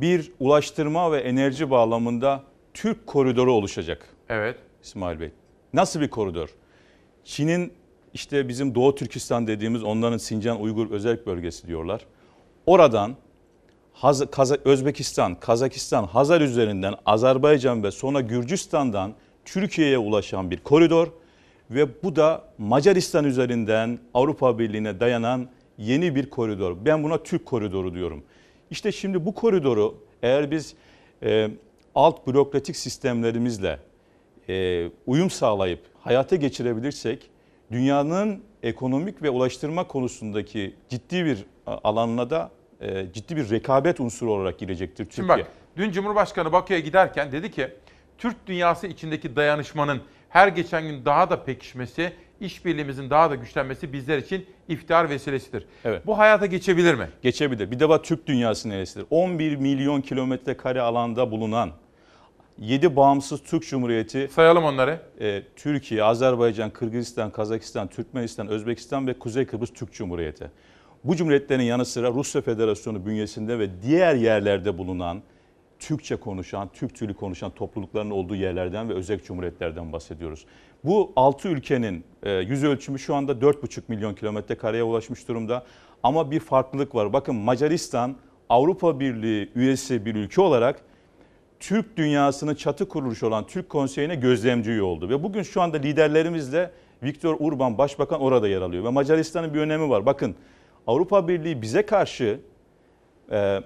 [0.00, 2.42] bir ulaştırma ve enerji bağlamında
[2.74, 4.06] Türk koridoru oluşacak.
[4.28, 4.56] Evet.
[4.82, 5.30] İsmail Bey.
[5.72, 6.48] Nasıl bir koridor?
[7.24, 7.72] Çin'in
[8.14, 12.06] işte bizim Doğu Türkistan dediğimiz onların Sincan Uygur özel bölgesi diyorlar.
[12.66, 13.16] Oradan
[13.92, 19.14] Haz Kaza- Özbekistan, Kazakistan, Hazar üzerinden Azerbaycan ve sonra Gürcistan'dan
[19.52, 21.08] Türkiye'ye ulaşan bir koridor
[21.70, 25.48] ve bu da Macaristan üzerinden Avrupa Birliği'ne dayanan
[25.78, 26.76] yeni bir koridor.
[26.84, 28.22] Ben buna Türk koridoru diyorum.
[28.70, 30.74] İşte şimdi bu koridoru eğer biz
[31.22, 31.50] e,
[31.94, 33.78] alt bürokratik sistemlerimizle
[34.48, 37.30] e, uyum sağlayıp hayata geçirebilirsek
[37.70, 42.50] dünyanın ekonomik ve ulaştırma konusundaki ciddi bir alanına da
[42.80, 45.26] e, ciddi bir rekabet unsuru olarak girecektir Türkiye.
[45.26, 45.46] Şimdi bak
[45.76, 47.68] dün Cumhurbaşkanı Bakü'ye giderken dedi ki
[48.18, 54.18] Türk dünyası içindeki dayanışmanın her geçen gün daha da pekişmesi, işbirliğimizin daha da güçlenmesi bizler
[54.18, 55.66] için iftihar vesilesidir.
[55.84, 56.06] Evet.
[56.06, 57.08] Bu hayata geçebilir mi?
[57.22, 57.70] Geçebilir.
[57.70, 59.06] Bir defa Türk dünyası neresidir?
[59.10, 61.70] 11 milyon kilometre kare alanda bulunan
[62.58, 64.28] 7 bağımsız Türk Cumhuriyeti.
[64.32, 65.00] Sayalım onları.
[65.20, 70.50] E, Türkiye, Azerbaycan, Kırgızistan, Kazakistan, Türkmenistan, Özbekistan ve Kuzey Kıbrıs Türk Cumhuriyeti.
[71.04, 75.22] Bu cumhuriyetlerin yanı sıra Rusya Federasyonu bünyesinde ve diğer yerlerde bulunan
[75.78, 80.46] Türkçe konuşan, Türk dili konuşan toplulukların olduğu yerlerden ve özel cumhuriyetlerden bahsediyoruz.
[80.84, 85.64] Bu 6 ülkenin e, yüz ölçümü şu anda 4,5 milyon kilometre kareye ulaşmış durumda.
[86.02, 87.12] Ama bir farklılık var.
[87.12, 88.16] Bakın Macaristan
[88.48, 90.80] Avrupa Birliği üyesi bir ülke olarak
[91.60, 95.08] Türk dünyasının çatı kuruluşu olan Türk Konseyi'ne gözlemci üye oldu.
[95.08, 96.70] Ve bugün şu anda liderlerimizle
[97.02, 98.84] Viktor Urban Başbakan orada yer alıyor.
[98.84, 100.06] Ve Macaristan'ın bir önemi var.
[100.06, 100.34] Bakın
[100.86, 102.40] Avrupa Birliği bize karşı
[103.30, 103.60] e,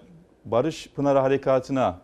[0.44, 2.00] Barış Pınarı Harekatı'na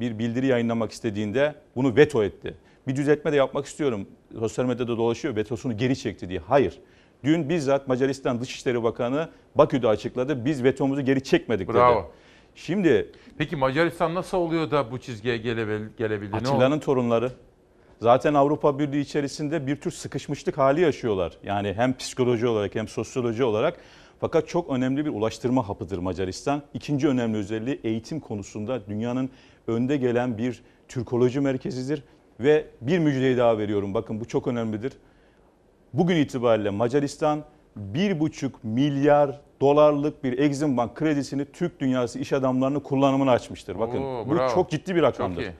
[0.00, 2.54] bir bildiri yayınlamak istediğinde bunu veto etti.
[2.86, 4.06] Bir düzeltme de yapmak istiyorum.
[4.38, 6.38] Sosyal medyada dolaşıyor vetosunu geri çekti diye.
[6.48, 6.78] Hayır.
[7.24, 10.44] Dün bizzat Macaristan Dışişleri Bakanı Bakü'de açıkladı.
[10.44, 11.98] Biz vetomuzu geri çekmedik Bravo.
[12.00, 12.06] dedi.
[12.54, 16.36] Şimdi Peki Macaristan nasıl oluyor da bu çizgiye gelebil- gelebildi?
[16.36, 16.48] Oldu?
[16.48, 17.32] Atilla'nın torunları
[18.00, 21.32] zaten Avrupa Birliği içerisinde bir tür sıkışmışlık hali yaşıyorlar.
[21.42, 23.80] Yani hem psikoloji olarak hem sosyoloji olarak.
[24.20, 26.62] Fakat çok önemli bir ulaştırma hapıdır Macaristan.
[26.74, 29.30] İkinci önemli özelliği eğitim konusunda dünyanın
[29.66, 32.02] önde gelen bir Türkoloji merkezidir.
[32.40, 34.92] Ve bir müjdeyi daha veriyorum bakın bu çok önemlidir.
[35.92, 37.44] Bugün itibariyle Macaristan
[37.94, 43.78] 1,5 milyar dolarlık bir Exim Bank kredisini Türk dünyası iş adamlarının kullanımına açmıştır.
[43.78, 44.54] Bakın Oo, bu bravo.
[44.54, 45.42] çok ciddi bir rakamdır.
[45.44, 45.54] Çok iyi.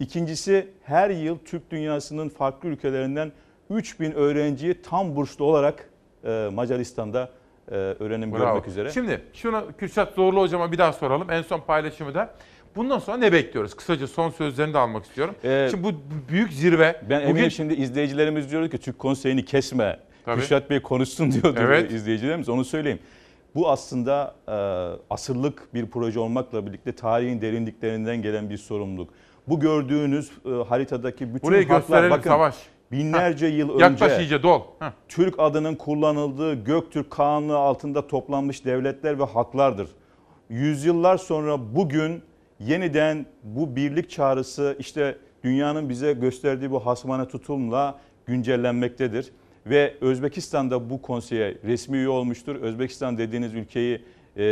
[0.00, 3.32] İkincisi her yıl Türk dünyasının farklı ülkelerinden
[3.70, 5.90] 3000 öğrenciyi tam burslu olarak
[6.24, 7.30] e, Macaristan'da
[7.70, 8.44] e, öğrenim Bravo.
[8.44, 8.90] görmek üzere.
[8.90, 11.30] Şimdi şunu Kürşat Zorlu hocama bir daha soralım.
[11.30, 12.34] En son paylaşımı da.
[12.76, 13.74] Bundan sonra ne bekliyoruz?
[13.74, 15.34] Kısaca son sözlerini de almak istiyorum.
[15.44, 15.92] Ee, Şimdi bu
[16.28, 17.00] büyük zirve.
[17.10, 20.00] Ben bugün eminim şimdi izleyicilerimiz diyor ki Türk Konseyi'ni kesme.
[20.24, 20.40] Tabii.
[20.40, 21.92] Kürşat Bey konuşsun diyordu Evet.
[21.92, 22.98] izleyicilerimiz onu söyleyeyim.
[23.54, 24.52] Bu aslında e,
[25.10, 29.10] asırlık bir proje olmakla birlikte tarihin derinliklerinden gelen bir sorumluluk.
[29.48, 32.54] Bu gördüğünüz e, haritadaki bütün Burayı haklar bakın Savaş.
[32.92, 33.58] Binlerce Heh.
[33.58, 34.60] yıl önce Yaklaş iyice dol.
[34.78, 34.92] Heh.
[35.08, 39.88] Türk adının kullanıldığı Göktürk Kanunu altında toplanmış devletler ve haklardır.
[40.48, 42.22] Yüzyıllar sonra bugün
[42.60, 49.32] yeniden bu birlik çağrısı işte dünyanın bize gösterdiği bu hasmane tutumla güncellenmektedir.
[49.66, 52.56] Ve Özbekistan'da bu konseye resmi üye olmuştur.
[52.56, 54.02] Özbekistan dediğiniz ülkeyi
[54.36, 54.42] e,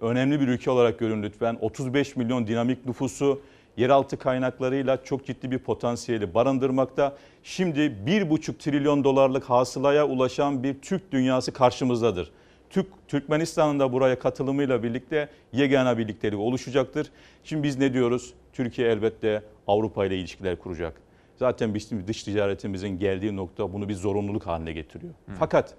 [0.00, 1.58] önemli bir ülke olarak görün lütfen.
[1.60, 3.40] 35 milyon dinamik nüfusu,
[3.76, 7.16] yeraltı kaynaklarıyla çok ciddi bir potansiyeli barındırmakta.
[7.42, 12.30] Şimdi 1,5 trilyon dolarlık hasılaya ulaşan bir Türk dünyası karşımızdadır.
[12.70, 17.06] Türk Türkmenistan'ın da buraya katılımıyla birlikte yegane birliktelik oluşacaktır.
[17.44, 18.34] Şimdi biz ne diyoruz?
[18.52, 21.00] Türkiye elbette Avrupa ile ilişkiler kuracak.
[21.36, 25.14] Zaten bizim dış ticaretimizin geldiği nokta bunu bir zorunluluk haline getiriyor.
[25.38, 25.74] Fakat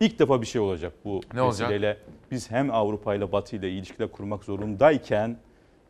[0.00, 1.70] ilk defa bir şey olacak bu Ne olacak?
[1.70, 1.96] vesileyle.
[2.30, 5.36] Biz hem Avrupa ile Batı ile ilişkiler kurmak zorundayken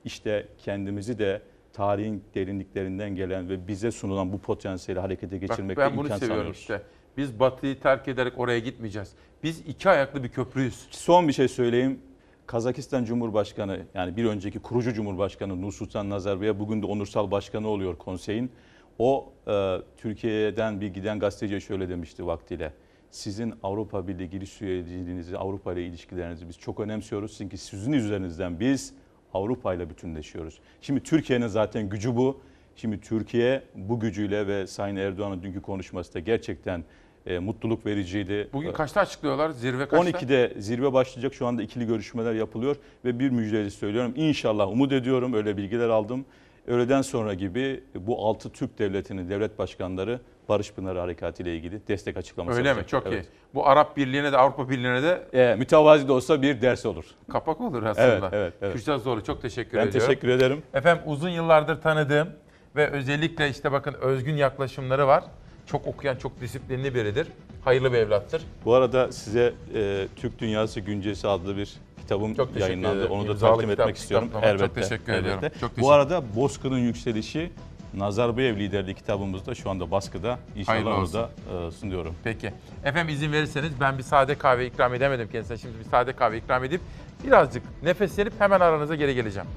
[0.04, 1.42] işte kendimizi de
[1.72, 6.38] tarihin derinliklerinden gelen ve bize sunulan bu potansiyeli harekete Bak geçirmekte ben bunu imkan seviyorum
[6.38, 6.60] sanıyoruz.
[6.60, 6.82] işte.
[7.16, 9.12] Biz Batı'yı terk ederek oraya gitmeyeceğiz.
[9.42, 10.86] Biz iki ayaklı bir köprüyüz.
[10.90, 12.00] Son bir şey söyleyeyim.
[12.46, 18.50] Kazakistan Cumhurbaşkanı yani bir önceki kurucu Cumhurbaşkanı Nursultan Nazarbayev bugün de onursal başkanı oluyor konseyin.
[18.98, 22.72] O e, Türkiye'den bir giden gazeteciye şöyle demişti vaktiyle.
[23.10, 27.34] Sizin Avrupa Birliği giriş sürecinizi, Avrupa ile ilişkilerinizi biz çok önemsiyoruz.
[27.38, 28.94] Çünkü sizin üzerinizden biz
[29.34, 30.58] Avrupa ile bütünleşiyoruz.
[30.80, 32.40] Şimdi Türkiye'nin zaten gücü bu.
[32.76, 36.84] Şimdi Türkiye bu gücüyle ve Sayın Erdoğan'ın dünkü konuşması da gerçekten
[37.26, 38.48] e, mutluluk vericiydi.
[38.52, 39.50] Bugün kaçta açıklıyorlar?
[39.50, 40.18] Zirve kaçta?
[40.18, 41.34] 12'de zirve başlayacak.
[41.34, 44.12] Şu anda ikili görüşmeler yapılıyor ve bir müjdeli söylüyorum.
[44.16, 46.24] İnşallah umut ediyorum öyle bilgiler aldım.
[46.66, 52.16] Öğleden sonra gibi bu 6 Türk devletinin devlet başkanları Barış Pınarı Harekatı ile ilgili destek
[52.16, 52.78] açıklaması Öyle mi?
[52.78, 53.00] yapacaklar.
[53.10, 53.24] Çok Evet.
[53.26, 53.54] iyi.
[53.54, 57.04] Bu Arap Birliği'ne de Avrupa Birliği'ne de E, mütevazi de olsa bir ders olur.
[57.32, 58.06] kapak olur aslında.
[58.08, 58.72] Evet, evet, evet.
[58.74, 60.08] Kürşat Zorlu çok teşekkür Ben ediyorum.
[60.08, 60.62] teşekkür ederim.
[60.74, 62.28] Efendim uzun yıllardır tanıdığım
[62.76, 65.24] ve özellikle işte bakın özgün yaklaşımları var.
[65.66, 67.26] Çok okuyan, çok disiplinli biridir.
[67.64, 68.42] Hayırlı bir evlattır.
[68.64, 71.72] Bu arada size e, Türk Dünyası Güncesi adlı bir
[72.10, 72.98] kitabım Çok yayınlandı.
[72.98, 73.10] ederim.
[73.10, 74.28] Onu da İmzalı takdim kitap, etmek istiyorum.
[74.28, 74.52] kitaplama.
[74.58, 74.80] Çok Elbette.
[74.80, 75.18] teşekkür elbette.
[75.36, 75.42] ediyorum.
[75.60, 77.50] Çok teşekkür- Bu arada Bozkır'ın yükselişi
[77.94, 80.38] Nazarbayev liderliği kitabımız da şu anda baskıda.
[80.56, 81.30] İnşallah onu da
[81.66, 82.14] e, sunuyorum.
[82.24, 82.52] Peki.
[82.84, 85.58] Efendim izin verirseniz ben bir sade kahve ikram edemedim kendisine.
[85.58, 86.80] Şimdi bir sade kahve ikram edip
[87.26, 89.48] birazcık nefeslenip hemen aranıza geri geleceğim.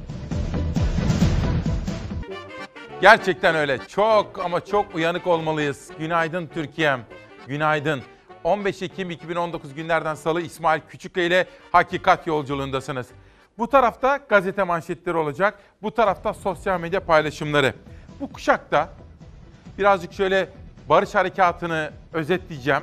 [3.02, 3.80] Gerçekten öyle.
[3.88, 5.90] Çok ama çok uyanık olmalıyız.
[6.00, 7.00] Günaydın Türkiye'm.
[7.48, 8.02] Günaydın.
[8.44, 13.08] 15 Ekim 2019 günlerden salı İsmail Küçükkaya ile Hakikat Yolculuğundasınız.
[13.58, 15.60] Bu tarafta gazete manşetleri olacak.
[15.82, 17.74] Bu tarafta sosyal medya paylaşımları.
[18.20, 18.90] Bu kuşakta
[19.78, 20.50] birazcık şöyle
[20.90, 22.82] barış harekatını özetleyeceğim.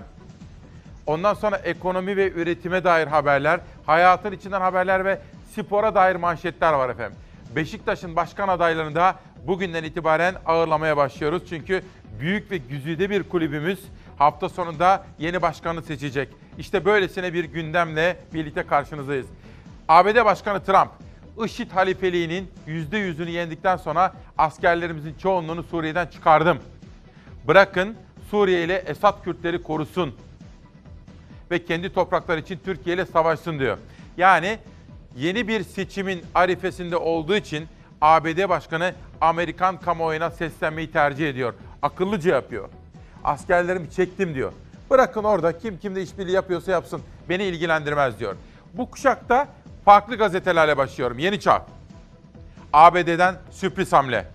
[1.07, 5.21] Ondan sonra ekonomi ve üretime dair haberler, hayatın içinden haberler ve
[5.55, 7.19] spora dair manşetler var efendim.
[7.57, 9.15] Beşiktaş'ın başkan adaylarını da
[9.47, 11.43] bugünden itibaren ağırlamaya başlıyoruz.
[11.49, 11.83] Çünkü
[12.21, 13.81] büyük ve güzide bir kulübümüz
[14.21, 16.29] hafta sonunda yeni başkanı seçecek.
[16.59, 19.27] İşte böylesine bir gündemle birlikte karşınızdayız.
[19.89, 20.91] ABD Başkanı Trump,
[21.45, 26.59] IŞİD halifeliğinin %100'ünü yendikten sonra askerlerimizin çoğunluğunu Suriye'den çıkardım.
[27.49, 27.97] Bırakın
[28.31, 30.15] Suriye ile Esad Kürtleri korusun
[31.51, 33.79] ve kendi toprakları için Türkiye ile savaşsın diyor.
[34.17, 34.59] Yani
[35.17, 37.67] yeni bir seçimin arifesinde olduğu için
[38.01, 41.55] ABD Başkanı Amerikan kamuoyuna seslenmeyi tercih ediyor.
[41.83, 42.69] Akıllıca yapıyor.
[43.25, 44.53] Askerlerimi çektim diyor.
[44.91, 47.03] Bırakın orada kim kimle işbirliği yapıyorsa yapsın.
[47.29, 48.37] Beni ilgilendirmez diyor.
[48.75, 49.49] Bu kuşakta
[49.85, 51.19] farklı gazetelerle başlıyorum.
[51.19, 51.67] Yeni Çağ.
[52.73, 54.27] ABD'den sürpriz hamle.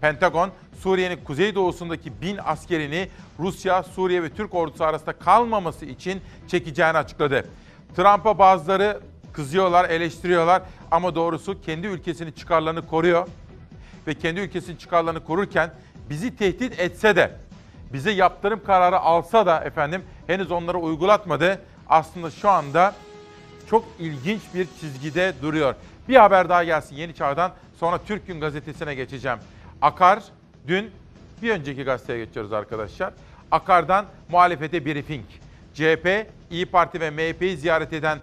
[0.00, 0.50] Pentagon,
[0.80, 3.08] Suriye'nin kuzeydoğusundaki bin askerini
[3.38, 7.44] Rusya, Suriye ve Türk ordusu arasında kalmaması için çekeceğini açıkladı.
[7.96, 9.00] Trump'a bazıları
[9.32, 13.28] kızıyorlar, eleştiriyorlar ama doğrusu kendi ülkesinin çıkarlarını koruyor.
[14.06, 15.70] Ve kendi ülkesinin çıkarlarını korurken
[16.10, 17.36] bizi tehdit etse de,
[17.92, 21.60] bize yaptırım kararı alsa da efendim henüz onları uygulatmadı.
[21.88, 22.94] Aslında şu anda
[23.70, 25.74] çok ilginç bir çizgide duruyor.
[26.08, 29.38] Bir haber daha gelsin Yeni Çağ'dan sonra Türk Gün Gazetesi'ne geçeceğim.
[29.82, 30.22] Akar
[30.68, 30.90] dün
[31.42, 33.12] bir önceki gazeteye geçiyoruz arkadaşlar.
[33.50, 35.24] Akar'dan muhalefete briefing.
[35.74, 38.18] CHP, İyi Parti ve MHP'yi ziyaret eden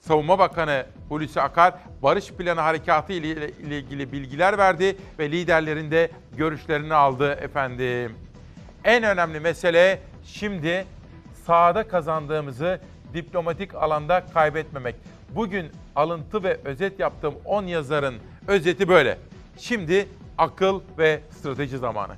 [0.00, 6.94] Savunma Bakanı Hulusi Akar, barış planı harekatı ile ilgili bilgiler verdi ve liderlerin de görüşlerini
[6.94, 8.16] aldı efendim.
[8.84, 10.86] En önemli mesele şimdi
[11.46, 12.80] sahada kazandığımızı
[13.14, 14.94] diplomatik alanda kaybetmemek.
[15.30, 18.14] Bugün alıntı ve özet yaptığım 10 yazarın
[18.48, 19.18] özeti böyle.
[19.58, 22.12] Şimdi akıl ve strateji zamanı.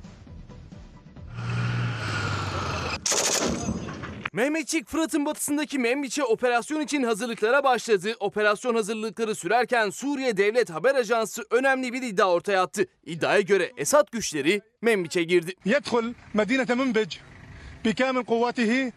[4.34, 8.14] Mehmetçik Fırat'ın batısındaki Membiç'e operasyon için hazırlıklara başladı.
[8.20, 12.86] Operasyon hazırlıkları sürerken Suriye Devlet Haber Ajansı önemli bir iddia ortaya attı.
[13.06, 15.52] İddiaya göre Esad güçleri Membiç'e girdi.
[15.64, 17.18] Yedhul medinete Münbic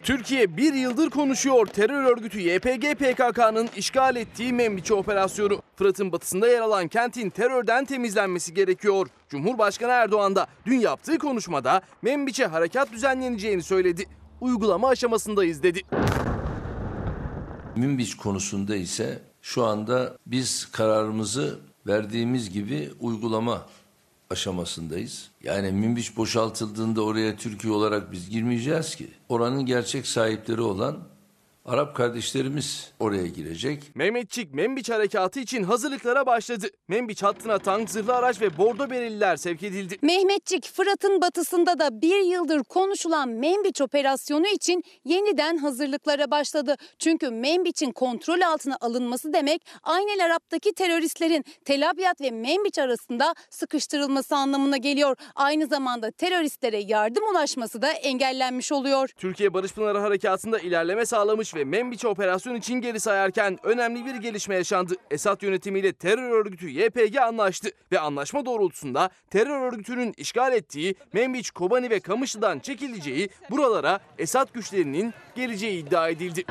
[0.02, 5.62] Türkiye bir yıldır konuşuyor terör örgütü YPG PKK'nın işgal ettiği Membiçe operasyonu.
[5.76, 9.06] Fırat'ın batısında yer alan kentin terörden temizlenmesi gerekiyor.
[9.28, 14.17] Cumhurbaşkanı Erdoğan da dün yaptığı konuşmada Membiçe harekat düzenleneceğini söyledi.
[14.40, 15.82] Uygulama aşamasındayız dedi.
[17.76, 23.66] Münbiç konusunda ise şu anda biz kararımızı verdiğimiz gibi uygulama
[24.30, 25.30] aşamasındayız.
[25.42, 29.08] Yani Münbiç boşaltıldığında oraya Türkiye olarak biz girmeyeceğiz ki.
[29.28, 30.98] Oranın gerçek sahipleri olan
[31.68, 33.82] Arap kardeşlerimiz oraya girecek.
[33.94, 36.66] Mehmetçik Membiç harekatı için hazırlıklara başladı.
[36.88, 39.98] Membiç hattına tank, zırhlı araç ve bordo bereliler sevk edildi.
[40.02, 46.76] Mehmetçik Fırat'ın batısında da bir yıldır konuşulan Membiç operasyonu için yeniden hazırlıklara başladı.
[46.98, 54.36] Çünkü Membiç'in kontrol altına alınması demek Aynel Arap'taki teröristlerin Tel Abyad ve Membiç arasında sıkıştırılması
[54.36, 55.16] anlamına geliyor.
[55.34, 59.10] Aynı zamanda teröristlere yardım ulaşması da engellenmiş oluyor.
[59.16, 64.54] Türkiye Barış Pınarı Harekatı'nda ilerleme sağlamış ve Membiç'e operasyon için geri sayarken önemli bir gelişme
[64.54, 64.94] yaşandı.
[65.10, 71.90] Esad yönetimiyle terör örgütü YPG anlaştı ve anlaşma doğrultusunda terör örgütünün işgal ettiği Membiç, Kobani
[71.90, 76.44] ve Kamışlı'dan çekileceği, buralara Esad güçlerinin geleceği iddia edildi.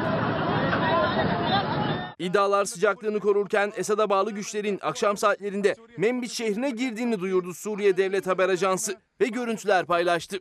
[2.19, 8.49] İddialar sıcaklığını korurken Esad'a bağlı güçlerin akşam saatlerinde Membiç şehrine girdiğini duyurdu Suriye Devlet Haber
[8.49, 10.39] Ajansı ve görüntüler paylaştı.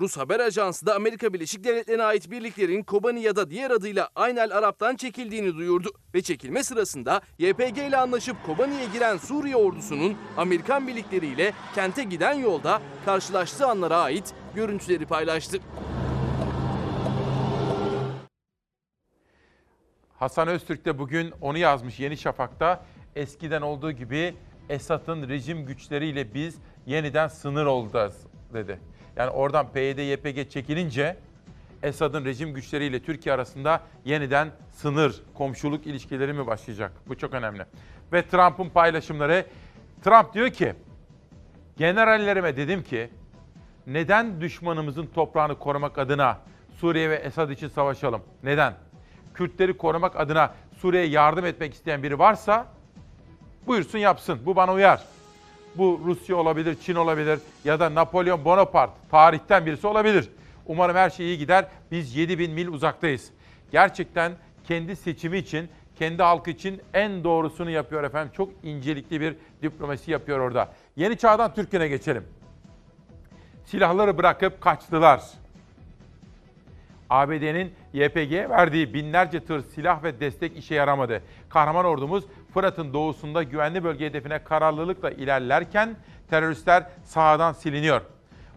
[0.00, 4.58] Rus Haber Ajansı da Amerika Birleşik Devletleri'ne ait birliklerin Kobani ya da diğer adıyla Aynel
[4.58, 11.52] Arap'tan çekildiğini duyurdu ve çekilme sırasında YPG ile anlaşıp Kobani'ye giren Suriye ordusunun Amerikan birlikleriyle
[11.74, 15.58] kente giden yolda karşılaştığı anlara ait görüntüleri paylaştı.
[20.20, 22.84] Hasan Öztürk de bugün onu yazmış Yeni Şafak'ta.
[23.16, 24.34] Eskiden olduğu gibi
[24.68, 28.78] Esad'ın rejim güçleriyle biz yeniden sınır olacağız dedi.
[29.16, 31.16] Yani oradan PYD, YPG çekilince
[31.82, 36.92] Esad'ın rejim güçleriyle Türkiye arasında yeniden sınır, komşuluk ilişkileri mi başlayacak?
[37.06, 37.66] Bu çok önemli.
[38.12, 39.46] Ve Trump'ın paylaşımları.
[40.04, 40.74] Trump diyor ki,
[41.76, 43.10] generallerime dedim ki,
[43.86, 46.38] neden düşmanımızın toprağını korumak adına
[46.76, 48.22] Suriye ve Esad için savaşalım?
[48.42, 48.74] Neden?
[49.40, 52.66] Kürtleri korumak adına Suriye'ye yardım etmek isteyen biri varsa
[53.66, 54.38] buyursun yapsın.
[54.46, 55.04] Bu bana uyar.
[55.74, 60.28] Bu Rusya olabilir, Çin olabilir ya da Napolyon Bonaparte tarihten birisi olabilir.
[60.66, 61.66] Umarım her şey iyi gider.
[61.90, 63.30] Biz 7000 mil uzaktayız.
[63.72, 64.32] Gerçekten
[64.64, 65.68] kendi seçimi için,
[65.98, 68.32] kendi halkı için en doğrusunu yapıyor efendim.
[68.36, 70.68] Çok incelikli bir diplomasi yapıyor orada.
[70.96, 72.24] Yeni çağdan Türkiye'ne geçelim.
[73.64, 75.39] Silahları bırakıp kaçtılar.
[77.10, 81.22] ABD'nin YPG'ye verdiği binlerce tır silah ve destek işe yaramadı.
[81.48, 82.24] Kahraman ordumuz
[82.54, 85.96] Fırat'ın doğusunda güvenli bölge hedefine kararlılıkla ilerlerken
[86.30, 88.00] teröristler sahadan siliniyor.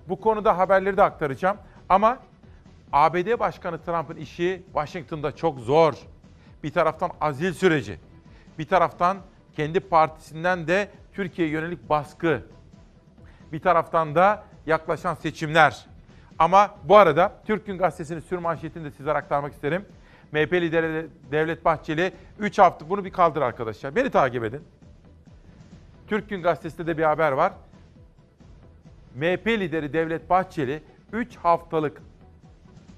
[0.09, 1.57] Bu konuda haberleri de aktaracağım
[1.89, 2.17] ama
[2.93, 5.93] ABD Başkanı Trump'ın işi Washington'da çok zor.
[6.63, 7.99] Bir taraftan azil süreci,
[8.59, 9.17] bir taraftan
[9.55, 12.41] kendi partisinden de Türkiye'ye yönelik baskı,
[13.51, 15.92] bir taraftan da yaklaşan seçimler.
[16.39, 19.85] Ama bu arada Türk Gün Gazetesi'nin sürmanşetini de sizlere aktarmak isterim.
[20.31, 23.95] MHP lideri Devlet Bahçeli 3 hafta bunu bir kaldır arkadaşlar.
[23.95, 24.61] Beni takip edin.
[26.07, 27.53] Türk Gün Gazetesi'nde de bir haber var.
[29.15, 30.83] MHP lideri Devlet Bahçeli
[31.13, 32.01] 3 haftalık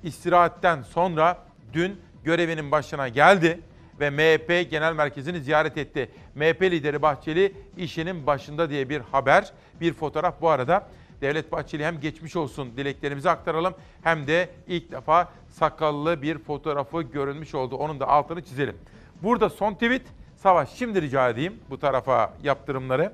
[0.03, 1.37] istirahatten sonra
[1.73, 3.59] dün görevinin başına geldi
[3.99, 6.09] ve MHP Genel Merkezi'ni ziyaret etti.
[6.35, 9.51] MHP lideri Bahçeli işinin başında diye bir haber,
[9.81, 10.87] bir fotoğraf bu arada.
[11.25, 13.73] Devlet Bahçeli hem geçmiş olsun dileklerimizi aktaralım
[14.03, 17.75] hem de ilk defa sakallı bir fotoğrafı görünmüş oldu.
[17.75, 18.77] Onun da altını çizelim.
[19.23, 20.01] Burada son tweet.
[20.37, 23.13] Savaş şimdi rica edeyim bu tarafa yaptırımları.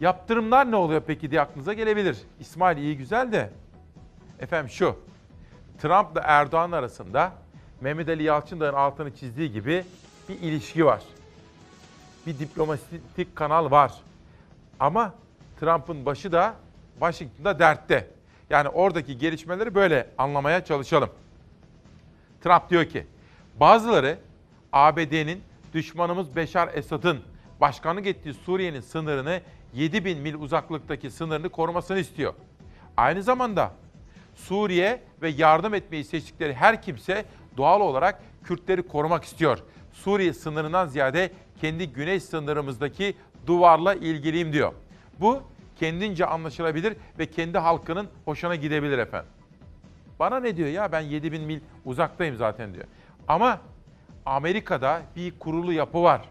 [0.00, 2.18] Yaptırımlar ne oluyor peki diye aklınıza gelebilir.
[2.40, 3.50] İsmail iyi güzel de.
[4.40, 4.96] Efendim şu.
[5.78, 7.32] Trump ile Erdoğan arasında
[7.80, 9.84] Mehmet Ali Yalçın'ın altını çizdiği gibi
[10.28, 11.02] bir ilişki var.
[12.26, 13.92] Bir diplomatik kanal var.
[14.80, 15.14] Ama
[15.60, 16.54] Trump'ın başı da
[17.00, 18.10] Washington'da dertte.
[18.50, 21.10] Yani oradaki gelişmeleri böyle anlamaya çalışalım.
[22.44, 23.06] Trump diyor ki,
[23.60, 24.18] bazıları
[24.72, 25.42] ABD'nin
[25.74, 27.20] düşmanımız Beşar Esad'ın
[27.60, 29.40] başkanlık ettiği Suriye'nin sınırını
[29.74, 32.34] 7000 mil uzaklıktaki sınırını korumasını istiyor.
[32.96, 33.72] Aynı zamanda
[34.34, 37.24] Suriye ve yardım etmeyi seçtikleri her kimse
[37.56, 39.58] doğal olarak Kürtleri korumak istiyor.
[39.92, 43.14] Suriye sınırından ziyade kendi güney sınırımızdaki
[43.46, 44.72] duvarla ilgiliyim diyor.
[45.20, 45.42] Bu
[45.80, 49.30] kendince anlaşılabilir ve kendi halkının hoşuna gidebilir efendim.
[50.18, 52.84] Bana ne diyor ya ben 7000 mil uzaktayım zaten diyor.
[53.28, 53.60] Ama
[54.26, 56.28] Amerika'da bir kurulu yapı var.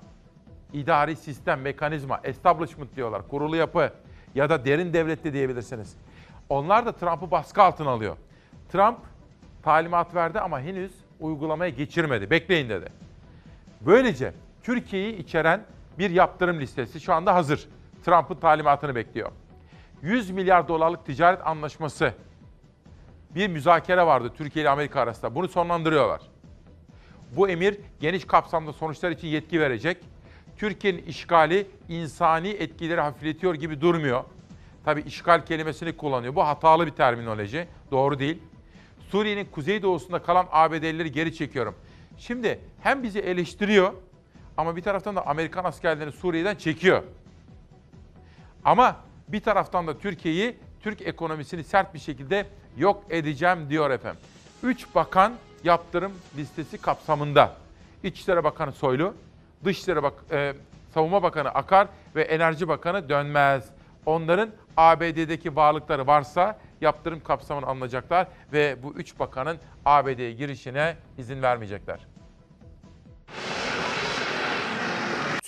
[0.74, 3.28] İdari sistem, mekanizma, establishment diyorlar.
[3.28, 3.94] Kurulu yapı
[4.36, 5.96] ya da derin devlet de diyebilirsiniz.
[6.50, 8.18] Onlar da Trump'ı baskı altına alıyor.
[8.72, 8.98] Trump
[9.64, 12.30] talimat verdi ama henüz uygulamaya geçirmedi.
[12.30, 12.90] Bekleyin dedi.
[13.82, 15.64] Böylece Türkiye'yi içeren
[16.00, 17.68] bir yaptırım listesi şu anda hazır.
[18.10, 19.32] Trump'ın talimatını bekliyor.
[20.02, 22.14] 100 milyar dolarlık ticaret anlaşması
[23.36, 25.36] bir müzakere vardı Türkiye ile Amerika arasında.
[25.36, 26.22] Bunu sonlandırıyorlar.
[27.36, 29.98] Bu emir geniş kapsamda sonuçlar için yetki verecek.
[30.58, 34.24] Türkiye'nin işgali insani etkileri hafifletiyor gibi durmuyor.
[34.86, 36.36] Tabii işgal kelimesini kullanıyor.
[36.36, 37.68] Bu hatalı bir terminoloji.
[37.92, 38.44] Doğru değil.
[39.10, 41.76] Suriye'nin kuzeydoğusunda kalan ABD'lileri geri çekiyorum.
[42.18, 43.94] Şimdi hem bizi eleştiriyor
[44.58, 47.04] ama bir taraftan da Amerikan askerlerini Suriye'den çekiyor.
[48.66, 48.96] Ama
[49.28, 52.46] bir taraftan da Türkiye'yi, Türk ekonomisini sert bir şekilde
[52.78, 54.22] yok edeceğim diyor efendim.
[54.64, 55.34] Üç bakan
[55.64, 57.54] yaptırım listesi kapsamında.
[58.04, 59.14] İçişleri Bakanı Soylu,
[59.66, 60.54] Dışişleri Bak e,
[60.94, 63.70] Savunma Bakanı Akar ve Enerji Bakanı Dönmez.
[64.06, 72.00] Onların ABD'deki varlıkları varsa yaptırım kapsamını alınacaklar ve bu üç bakanın ABD'ye girişine izin vermeyecekler.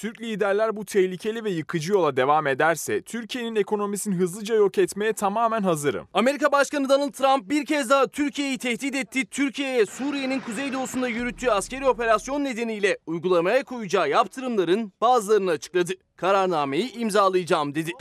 [0.02, 5.62] Türk liderler bu tehlikeli ve yıkıcı yola devam ederse Türkiye'nin ekonomisini hızlıca yok etmeye tamamen
[5.62, 6.08] hazırım.
[6.14, 9.26] Amerika Başkanı Donald Trump bir kez daha Türkiye'yi tehdit etti.
[9.26, 15.92] Türkiye'ye Suriye'nin kuzeydoğusunda yürüttüğü askeri operasyon nedeniyle uygulamaya koyacağı yaptırımların bazılarını açıkladı.
[16.16, 17.92] Kararnameyi imzalayacağım dedi.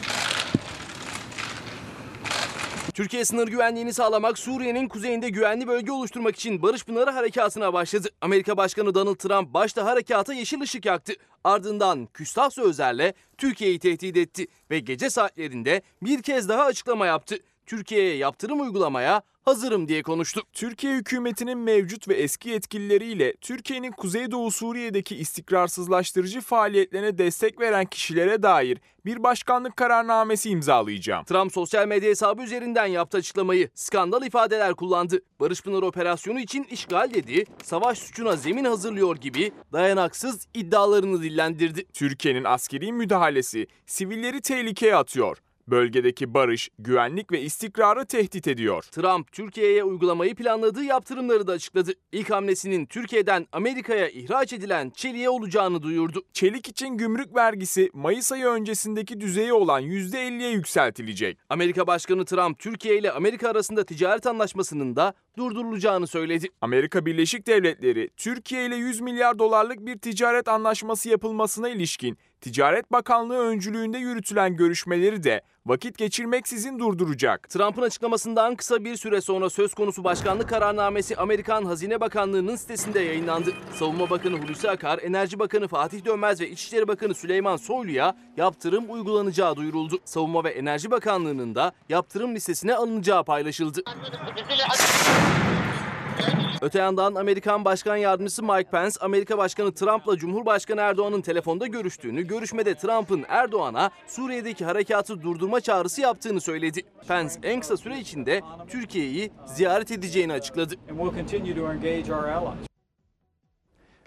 [2.94, 8.08] Türkiye sınır güvenliğini sağlamak, Suriye'nin kuzeyinde güvenli bölge oluşturmak için Barış Pınarı Harekatı'na başladı.
[8.20, 11.12] Amerika Başkanı Donald Trump başta harekata yeşil ışık yaktı.
[11.44, 17.36] Ardından küstah sözlerle Türkiye'yi tehdit etti ve gece saatlerinde bir kez daha açıklama yaptı.
[17.70, 20.42] Türkiye'ye yaptırım uygulamaya hazırım diye konuştu.
[20.52, 28.78] Türkiye hükümetinin mevcut ve eski yetkilileriyle Türkiye'nin Kuzeydoğu Suriye'deki istikrarsızlaştırıcı faaliyetlerine destek veren kişilere dair
[29.06, 31.24] bir başkanlık kararnamesi imzalayacağım.
[31.24, 33.70] Trump sosyal medya hesabı üzerinden yaptı açıklamayı.
[33.74, 35.20] Skandal ifadeler kullandı.
[35.40, 41.84] Barış Pınar operasyonu için işgal dedi, savaş suçuna zemin hazırlıyor gibi dayanaksız iddialarını dillendirdi.
[41.92, 45.38] Türkiye'nin askeri müdahalesi sivilleri tehlikeye atıyor.
[45.70, 48.82] Bölgedeki barış, güvenlik ve istikrarı tehdit ediyor.
[48.82, 51.92] Trump Türkiye'ye uygulamayı planladığı yaptırımları da açıkladı.
[52.12, 56.22] İlk hamlesinin Türkiye'den Amerika'ya ihraç edilen çeliğe olacağını duyurdu.
[56.32, 61.38] Çelik için gümrük vergisi Mayıs ayı öncesindeki düzeyi olan %50'ye yükseltilecek.
[61.48, 66.48] Amerika Başkanı Trump Türkiye ile Amerika arasında ticaret anlaşmasının da durdurulacağını söyledi.
[66.60, 73.38] Amerika Birleşik Devletleri Türkiye ile 100 milyar dolarlık bir ticaret anlaşması yapılmasına ilişkin Ticaret Bakanlığı
[73.38, 77.50] öncülüğünde yürütülen görüşmeleri de vakit geçirmeksizin durduracak.
[77.50, 83.52] Trump'ın açıklamasından kısa bir süre sonra söz konusu başkanlık kararnamesi Amerikan Hazine Bakanlığı'nın sitesinde yayınlandı.
[83.74, 89.56] Savunma Bakanı Hulusi Akar, Enerji Bakanı Fatih Dönmez ve İçişleri Bakanı Süleyman Soylu'ya yaptırım uygulanacağı
[89.56, 89.98] duyuruldu.
[90.04, 93.82] Savunma ve Enerji Bakanlığı'nın da yaptırım listesine alınacağı paylaşıldı.
[96.62, 102.74] Öte yandan Amerikan Başkan Yardımcısı Mike Pence, Amerika Başkanı Trump'la Cumhurbaşkanı Erdoğan'ın telefonda görüştüğünü, görüşmede
[102.74, 106.82] Trump'ın Erdoğan'a Suriye'deki harekatı durdurma çağrısı yaptığını söyledi.
[107.08, 110.74] Pence en kısa süre içinde Türkiye'yi ziyaret edeceğini açıkladı.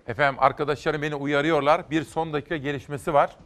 [0.08, 1.92] Efendim arkadaşlarım beni uyarıyorlar.
[1.92, 3.38] Bir son dakika gelişmesi var.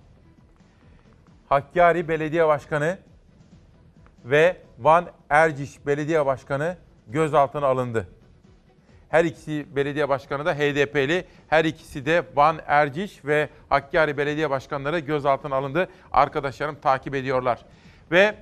[1.50, 2.98] Hakkari Belediye Başkanı
[4.26, 6.78] ve Van Erciş Belediye Başkanı
[7.08, 8.17] gözaltına alındı.
[9.10, 11.26] Her ikisi belediye başkanı da HDP'li.
[11.48, 15.90] Her ikisi de Van Erciş ve Hakkari Belediye Başkanları gözaltına alındı.
[16.12, 17.66] Arkadaşlarım takip ediyorlar.
[18.12, 18.36] Ve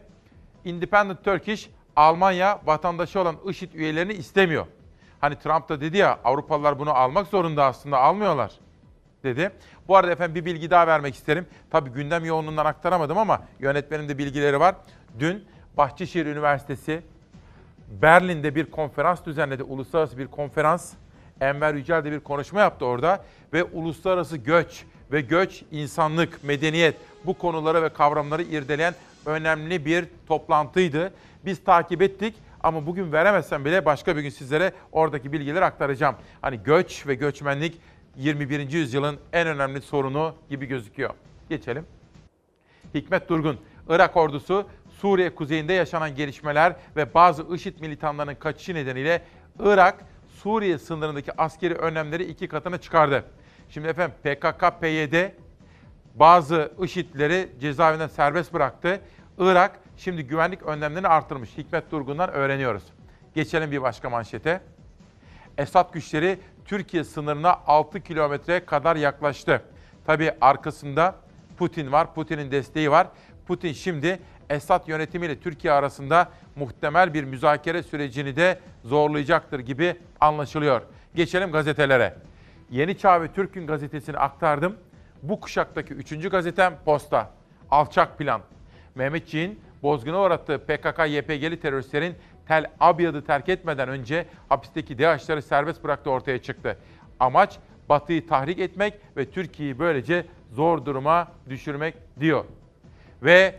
[0.66, 4.66] Independent Turkish Almanya vatandaşı olan IŞİD üyelerini istemiyor.
[5.22, 8.52] Hani Trump da dedi ya Avrupalılar bunu almak zorunda aslında almıyorlar
[9.24, 9.52] dedi.
[9.88, 11.48] Bu arada efendim bir bilgi daha vermek isterim.
[11.72, 14.76] Tabii gündem yoğunluğundan aktaramadım ama yönetmenin de bilgileri var.
[15.20, 15.46] Dün
[15.78, 17.02] Bahçeşehir Üniversitesi
[17.88, 19.64] Berlin'de bir konferans düzenledi.
[19.64, 20.94] Uluslararası bir konferans.
[21.42, 23.26] Enver Yücel de bir konuşma yaptı orada.
[23.54, 26.96] Ve uluslararası göç ve göç, insanlık, medeniyet
[27.26, 28.94] bu konuları ve kavramları irdeleyen
[29.26, 31.14] önemli bir toplantıydı.
[31.46, 36.16] Biz takip ettik ama bugün veremezsem bile başka bir gün sizlere oradaki bilgileri aktaracağım.
[36.42, 37.82] Hani göç ve göçmenlik
[38.18, 38.72] 21.
[38.72, 41.14] yüzyılın en önemli sorunu gibi gözüküyor.
[41.50, 41.86] Geçelim.
[42.94, 43.58] Hikmet Durgun,
[43.90, 44.68] Irak ordusu
[45.02, 49.22] Suriye kuzeyinde yaşanan gelişmeler ve bazı IŞİD militanlarının kaçışı nedeniyle
[49.60, 53.26] Irak, Suriye sınırındaki askeri önlemleri iki katına çıkardı.
[53.70, 55.32] Şimdi efendim PKK-PYD
[56.16, 59.02] bazı IŞİD'leri cezaevinden serbest bıraktı.
[59.38, 61.58] Irak şimdi güvenlik önlemlerini arttırmış.
[61.58, 62.84] Hikmet Durgun'dan öğreniyoruz.
[63.36, 64.62] Geçelim bir başka manşete.
[65.58, 69.62] Esad güçleri Türkiye sınırına 6 kilometreye kadar yaklaştı.
[70.06, 71.16] Tabii arkasında
[71.58, 73.08] Putin var, Putin'in desteği var.
[73.48, 74.20] Putin şimdi
[74.50, 80.82] Esad yönetimiyle Türkiye arasında muhtemel bir müzakere sürecini de zorlayacaktır gibi anlaşılıyor.
[81.16, 82.14] Geçelim gazetelere.
[82.70, 84.76] Yeni Çağ ve Türk Gün gazetesini aktardım.
[85.24, 86.30] Bu kuşaktaki 3.
[86.30, 87.30] gazetem Posta.
[87.72, 88.42] Alçak plan.
[88.96, 92.16] Mehmetçiğin bozguna uğrattığı PKK-YPG'li teröristlerin
[92.48, 96.78] Tel Abyad'ı terk etmeden önce hapisteki DAEŞ'ları serbest bıraktığı ortaya çıktı.
[97.20, 97.58] Amaç
[97.90, 102.46] Batı'yı tahrik etmek ve Türkiye'yi böylece zor duruma düşürmek diyor.
[103.24, 103.56] Ve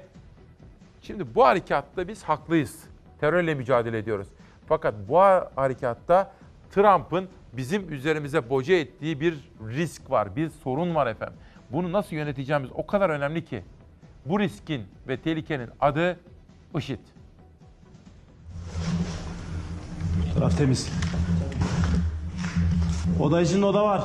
[1.06, 2.84] şimdi bu harekatta biz haklıyız.
[3.20, 4.28] Terörle mücadele ediyoruz.
[4.66, 5.18] Fakat bu
[5.56, 6.32] harekatta
[6.70, 11.36] Trump'ın bizim üzerimize boca ettiği bir risk var, bir sorun var efendim.
[11.70, 13.62] Bunu nasıl yöneteceğimiz o kadar önemli ki.
[14.24, 16.20] Bu riskin ve tehlikenin adı
[16.78, 16.98] IŞİD.
[20.34, 20.90] Taraf temiz.
[23.20, 24.04] Oda içinde oda var.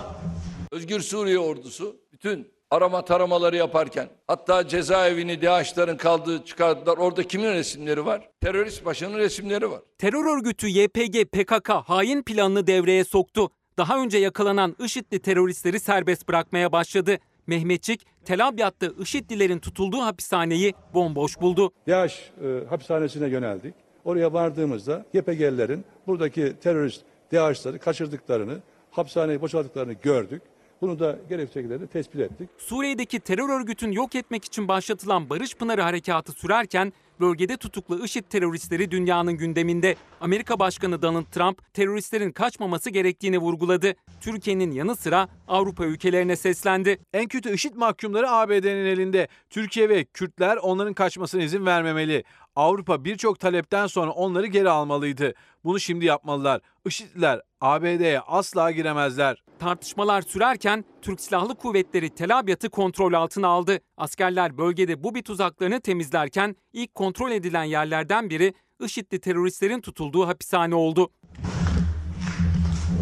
[0.71, 6.97] Özgür Suriye ordusu bütün arama taramaları yaparken hatta cezaevini DAEŞ'lerin kaldığı çıkardılar.
[6.97, 8.29] Orada kimin resimleri var?
[8.41, 9.79] Terörist başının resimleri var.
[9.97, 13.49] Terör örgütü YPG PKK hain planını devreye soktu.
[13.77, 17.17] Daha önce yakalanan IŞİD'li teröristleri serbest bırakmaya başladı.
[17.47, 21.71] Mehmetçik, Tel Abyad'da IŞİD'lilerin tutulduğu hapishaneyi bomboş buldu.
[21.87, 23.73] DAEŞ e, hapishanesine yöneldik.
[24.05, 27.01] Oraya vardığımızda YPG'lilerin buradaki terörist
[27.33, 28.59] DAEŞ'ları kaçırdıklarını,
[28.91, 30.41] hapishaneyi boşalttıklarını gördük.
[30.81, 32.49] Bunu da gerekli şekilde de tespit ettik.
[32.57, 38.91] Suriye'deki terör örgütünü yok etmek için başlatılan Barış Pınarı harekatı sürerken bölgede tutuklu IŞİD teröristleri
[38.91, 39.95] dünyanın gündeminde.
[40.21, 43.93] Amerika Başkanı Donald Trump teröristlerin kaçmaması gerektiğini vurguladı.
[44.21, 46.97] Türkiye'nin yanı sıra Avrupa ülkelerine seslendi.
[47.13, 49.27] En kötü IŞİD mahkumları ABD'nin elinde.
[49.49, 52.23] Türkiye ve Kürtler onların kaçmasına izin vermemeli.
[52.55, 55.33] Avrupa birçok talepten sonra onları geri almalıydı.
[55.63, 56.61] Bunu şimdi yapmalılar.
[56.85, 59.43] IŞİD'liler ABD'ye asla giremezler.
[59.59, 63.79] Tartışmalar sürerken Türk Silahlı Kuvvetleri Tel Abyad'ı kontrol altına aldı.
[63.97, 70.75] Askerler bölgede bu bir tuzaklarını temizlerken ilk kontrol edilen yerlerden biri IŞİD'li teröristlerin tutulduğu hapishane
[70.75, 71.09] oldu.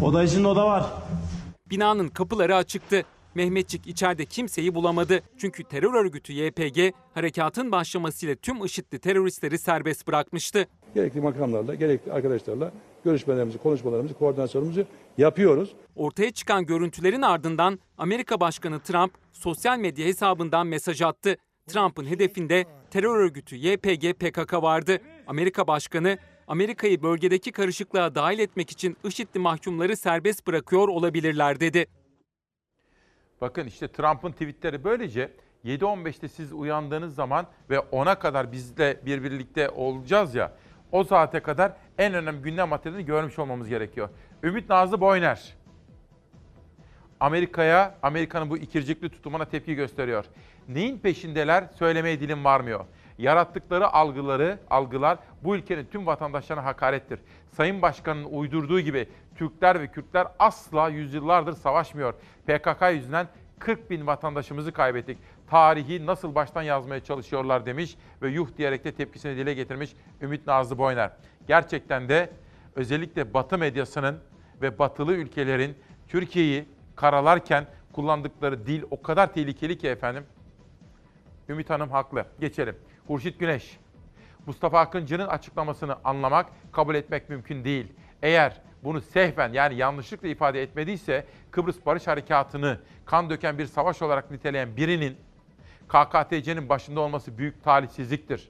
[0.02, 0.84] Oda içinde oda var.
[1.66, 3.04] Binanın kapıları açıktı.
[3.34, 5.22] Mehmetçik içeride kimseyi bulamadı.
[5.38, 10.66] Çünkü terör örgütü YPG harekatın başlamasıyla tüm IŞİD'li teröristleri serbest bırakmıştı.
[10.94, 12.72] Gerekli makamlarla, gerekli arkadaşlarla
[13.04, 14.84] görüşmelerimizi, konuşmalarımızı, koordinasyonumuzu
[15.18, 15.74] yapıyoruz.
[15.96, 21.36] Ortaya çıkan görüntülerin ardından Amerika Başkanı Trump sosyal medya hesabından mesaj attı.
[21.66, 24.98] Trump'ın hedefinde terör örgütü YPG PKK vardı.
[25.26, 31.86] Amerika Başkanı Amerika'yı bölgedeki karışıklığa dahil etmek için IŞİD'li mahkumları serbest bırakıyor olabilirler dedi.
[33.40, 35.32] Bakın işte Trump'ın tweetleri böylece
[35.64, 40.52] 7.15'te siz uyandığınız zaman ve 10'a kadar bizle bir birlikte olacağız ya
[40.92, 44.08] o saate kadar en önemli gündem maddelerini görmüş olmamız gerekiyor.
[44.42, 45.54] Ümit Nazlı Boyner
[47.20, 50.24] Amerika'ya, Amerika'nın bu ikircikli tutumuna tepki gösteriyor.
[50.68, 52.84] Neyin peşindeler söylemeye dilim varmıyor.
[53.18, 57.20] Yarattıkları algıları, algılar bu ülkenin tüm vatandaşlarına hakarettir.
[57.50, 62.14] Sayın Başkan'ın uydurduğu gibi Türkler ve Kürtler asla yüzyıllardır savaşmıyor.
[62.46, 63.28] PKK yüzünden
[63.58, 65.18] 40 bin vatandaşımızı kaybettik.
[65.50, 69.90] Tarihi nasıl baştan yazmaya çalışıyorlar demiş ve yuh diyerek de tepkisini dile getirmiş
[70.22, 71.10] Ümit Nazlı Boyner.
[71.48, 72.30] Gerçekten de
[72.76, 74.18] özellikle Batı medyasının
[74.62, 75.76] ve batılı ülkelerin
[76.08, 76.64] Türkiye'yi
[76.96, 80.24] karalarken kullandıkları dil o kadar tehlikeli ki efendim.
[81.48, 82.24] Ümit Hanım haklı.
[82.40, 82.76] Geçelim.
[83.06, 83.79] Hurşit Güneş.
[84.46, 87.92] Mustafa Akıncı'nın açıklamasını anlamak, kabul etmek mümkün değil.
[88.22, 94.30] Eğer bunu sehven yani yanlışlıkla ifade etmediyse Kıbrıs Barış Harekatı'nı kan döken bir savaş olarak
[94.30, 95.16] niteleyen birinin
[95.88, 98.48] KKTC'nin başında olması büyük talihsizliktir.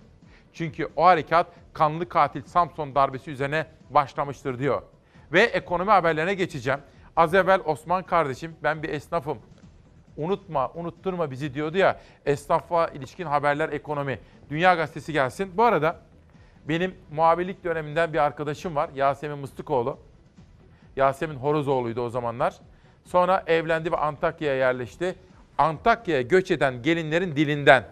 [0.53, 4.83] Çünkü o harekat kanlı katil Samson darbesi üzerine başlamıştır diyor.
[5.33, 6.81] Ve ekonomi haberlerine geçeceğim.
[7.17, 9.39] Az evvel Osman kardeşim ben bir esnafım.
[10.21, 12.01] Unutma, unutturma bizi diyordu ya.
[12.27, 14.19] Esnafa ilişkin haberler ekonomi.
[14.51, 15.53] Dünya Gazetesi gelsin.
[15.57, 16.01] Bu arada
[16.69, 18.91] benim muhabirlik döneminden bir arkadaşım var.
[18.95, 19.99] Yasemin Mıstıkoğlu.
[20.97, 22.55] Yasemin Horozoğlu'ydu o zamanlar.
[23.05, 25.15] Sonra evlendi ve Antakya'ya yerleşti.
[25.59, 27.85] Antakya'ya göç eden gelinlerin dilinden.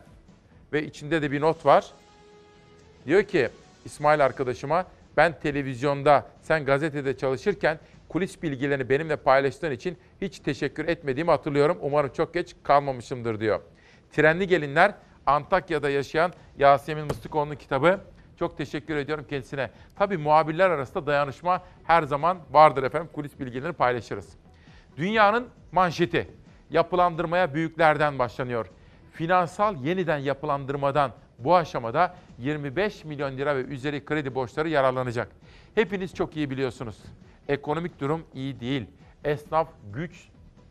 [0.73, 1.87] Ve içinde de bir not var.
[3.07, 3.49] Diyor ki
[3.85, 4.85] İsmail arkadaşıma
[5.17, 7.79] ben televizyonda sen gazetede çalışırken
[8.09, 11.79] kulis bilgilerini benimle paylaştığın için hiç teşekkür etmediğimi hatırlıyorum.
[11.81, 13.61] Umarım çok geç kalmamışımdır diyor.
[14.13, 14.95] Trenli Gelinler
[15.27, 18.01] Antakya'da yaşayan Yasemin Mıstıkoğlu'nun kitabı.
[18.39, 19.71] Çok teşekkür ediyorum kendisine.
[19.97, 23.09] Tabii muhabirler arasında dayanışma her zaman vardır efendim.
[23.13, 24.29] Kulis bilgilerini paylaşırız.
[24.97, 26.31] Dünyanın manşeti.
[26.71, 28.67] Yapılandırmaya büyüklerden başlanıyor.
[29.13, 35.29] Finansal yeniden yapılandırmadan Bu aşamada 25 milyon lira ve üzeri kredi borçları yararlanacak.
[35.75, 36.97] Hepiniz çok iyi biliyorsunuz.
[37.49, 38.87] Ekonomik durum iyi değil.
[39.25, 40.29] Esnaf güç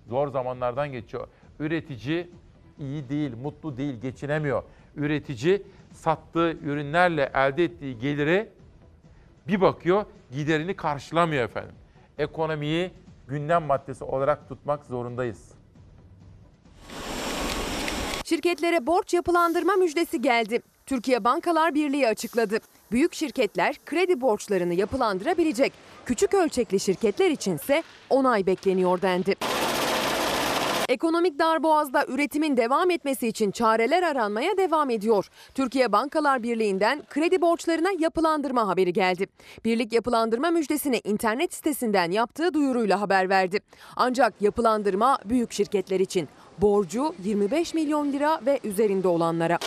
[0.09, 1.27] zor zamanlardan geçiyor.
[1.59, 2.29] Üretici
[2.79, 4.63] iyi değil, mutlu değil, geçinemiyor.
[4.95, 5.63] Üretici
[5.93, 8.49] sattığı ürünlerle elde ettiği geliri
[9.47, 11.75] bir bakıyor giderini karşılamıyor efendim.
[12.17, 12.91] Ekonomiyi
[13.27, 15.51] gündem maddesi olarak tutmak zorundayız.
[18.23, 20.61] Şirketlere borç yapılandırma müjdesi geldi.
[20.85, 22.59] Türkiye Bankalar Birliği açıkladı.
[22.91, 25.73] Büyük şirketler kredi borçlarını yapılandırabilecek.
[26.05, 29.35] Küçük ölçekli şirketler içinse onay bekleniyor dendi.
[30.89, 35.29] Ekonomik darboğazda üretimin devam etmesi için çareler aranmaya devam ediyor.
[35.55, 39.27] Türkiye Bankalar Birliği'nden kredi borçlarına yapılandırma haberi geldi.
[39.65, 43.59] Birlik yapılandırma müjdesini internet sitesinden yaptığı duyuruyla haber verdi.
[43.95, 46.29] Ancak yapılandırma büyük şirketler için.
[46.57, 49.57] Borcu 25 milyon lira ve üzerinde olanlara.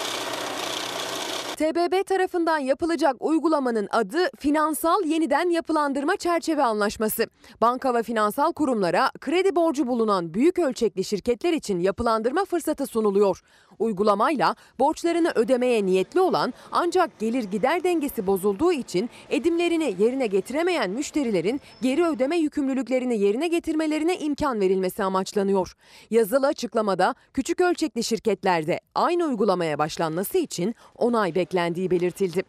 [1.60, 7.26] TBB tarafından yapılacak uygulamanın adı Finansal Yeniden Yapılandırma Çerçeve Anlaşması.
[7.60, 13.42] Banka ve finansal kurumlara kredi borcu bulunan büyük ölçekli şirketler için yapılandırma fırsatı sunuluyor.
[13.78, 21.60] Uygulamayla borçlarını ödemeye niyetli olan ancak gelir gider dengesi bozulduğu için edimlerini yerine getiremeyen müşterilerin
[21.82, 25.76] geri ödeme yükümlülüklerini yerine getirmelerine imkan verilmesi amaçlanıyor.
[26.10, 32.42] Yazılı açıklamada küçük ölçekli şirketlerde aynı uygulamaya başlanması için onay beklendiği belirtildi.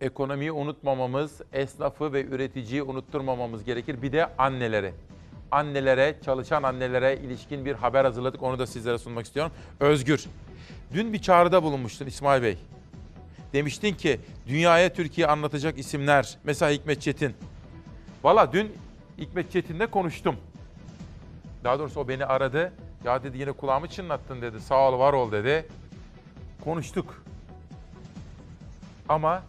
[0.00, 4.02] Ekonomiyi unutmamamız, esnafı ve üreticiyi unutturmamamız gerekir.
[4.02, 4.92] Bir de anneleri.
[5.50, 8.42] Annelere, çalışan annelere ilişkin bir haber hazırladık.
[8.42, 9.52] Onu da sizlere sunmak istiyorum.
[9.80, 10.26] Özgür,
[10.92, 12.58] dün bir çağrıda bulunmuştun İsmail Bey.
[13.52, 16.38] Demiştin ki dünyaya Türkiye anlatacak isimler.
[16.44, 17.34] Mesela Hikmet Çetin.
[18.24, 18.72] Valla dün
[19.18, 20.36] Hikmet Çetin'le konuştum.
[21.64, 22.72] Daha doğrusu o beni aradı.
[23.06, 24.60] Ya dedi yine kulağımı çınlattın dedi.
[24.60, 25.66] Sağ ol var ol dedi.
[26.64, 27.22] Konuştuk.
[29.08, 29.42] Ama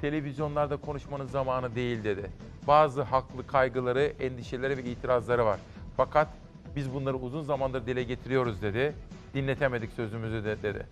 [0.00, 2.30] televizyonlarda konuşmanın zamanı değil dedi.
[2.66, 5.60] Bazı haklı kaygıları, endişeleri ve itirazları var.
[5.96, 6.28] Fakat
[6.76, 8.94] biz bunları uzun zamandır dile getiriyoruz dedi.
[9.34, 10.86] Dinletemedik sözümüzü de dedi.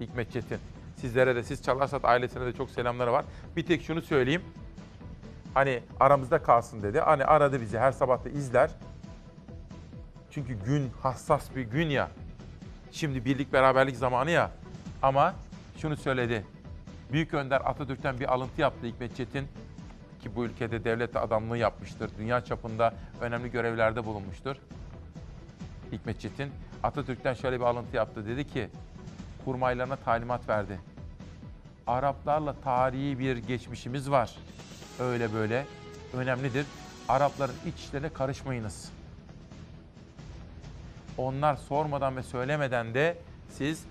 [0.00, 0.58] Hikmet Çetin.
[0.96, 3.24] Sizlere de siz Çalarsat ailesine de çok selamları var.
[3.56, 4.42] Bir tek şunu söyleyeyim.
[5.54, 7.00] Hani aramızda kalsın dedi.
[7.00, 8.70] Hani aradı bizi her sabah da izler.
[10.30, 12.10] Çünkü gün hassas bir gün ya.
[12.92, 14.50] Şimdi birlik beraberlik zamanı ya.
[15.02, 15.34] Ama
[15.76, 16.44] şunu söyledi.
[17.12, 19.48] Büyük Önder Atatürk'ten bir alıntı yaptı Hikmet Çetin
[20.22, 22.10] ki bu ülkede devlet adamlığı yapmıştır.
[22.18, 24.56] Dünya çapında önemli görevlerde bulunmuştur.
[25.92, 26.50] Hikmet Çetin
[26.82, 28.26] Atatürk'ten şöyle bir alıntı yaptı.
[28.26, 28.68] Dedi ki
[29.44, 30.80] kurmaylarına talimat verdi.
[31.86, 34.36] Araplarla tarihi bir geçmişimiz var.
[35.00, 35.66] Öyle böyle
[36.14, 36.66] önemlidir.
[37.08, 38.99] Arapların iç işlerine karışmayınız.
[41.20, 43.16] Onlar sormadan ve söylemeden de
[43.48, 43.84] siz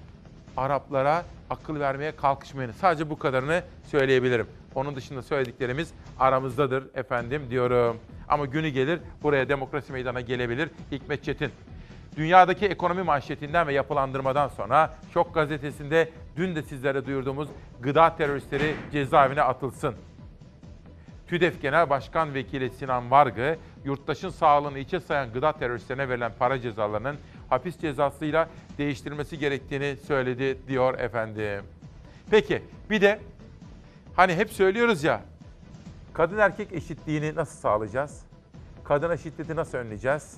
[0.57, 2.71] Araplara akıl vermeye kalkışmayın.
[2.71, 4.47] Sadece bu kadarını söyleyebilirim.
[4.75, 7.97] Onun dışında söylediklerimiz aramızdadır efendim diyorum.
[8.29, 10.69] Ama günü gelir buraya demokrasi meydana gelebilir.
[10.91, 11.51] Hikmet Çetin.
[12.17, 17.49] Dünyadaki ekonomi manşetinden ve yapılandırmadan sonra Şok gazetesinde dün de sizlere duyurduğumuz
[17.81, 19.95] gıda teröristleri cezaevine atılsın.
[21.27, 27.15] TÜDEF Genel Başkan Vekili Sinan Vargı, yurttaşın sağlığını içe sayan gıda teröristlerine verilen para cezalarının
[27.49, 31.63] hapis cezasıyla değiştirilmesi gerektiğini söyledi diyor efendim.
[32.31, 33.19] Peki bir de
[34.15, 35.21] hani hep söylüyoruz ya
[36.13, 38.21] kadın erkek eşitliğini nasıl sağlayacağız?
[38.83, 40.37] Kadına şiddeti nasıl önleyeceğiz?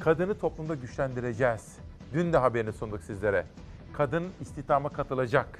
[0.00, 1.76] Kadını toplumda güçlendireceğiz.
[2.14, 3.46] Dün de haberini sunduk sizlere.
[3.92, 5.58] Kadın istihdama katılacak.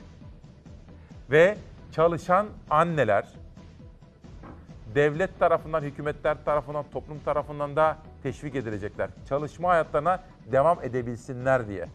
[1.30, 1.58] Ve
[1.92, 3.28] çalışan anneler
[4.96, 9.10] devlet tarafından, hükümetler tarafından, toplum tarafından da teşvik edilecekler.
[9.28, 11.88] Çalışma hayatlarına devam edebilsinler diye.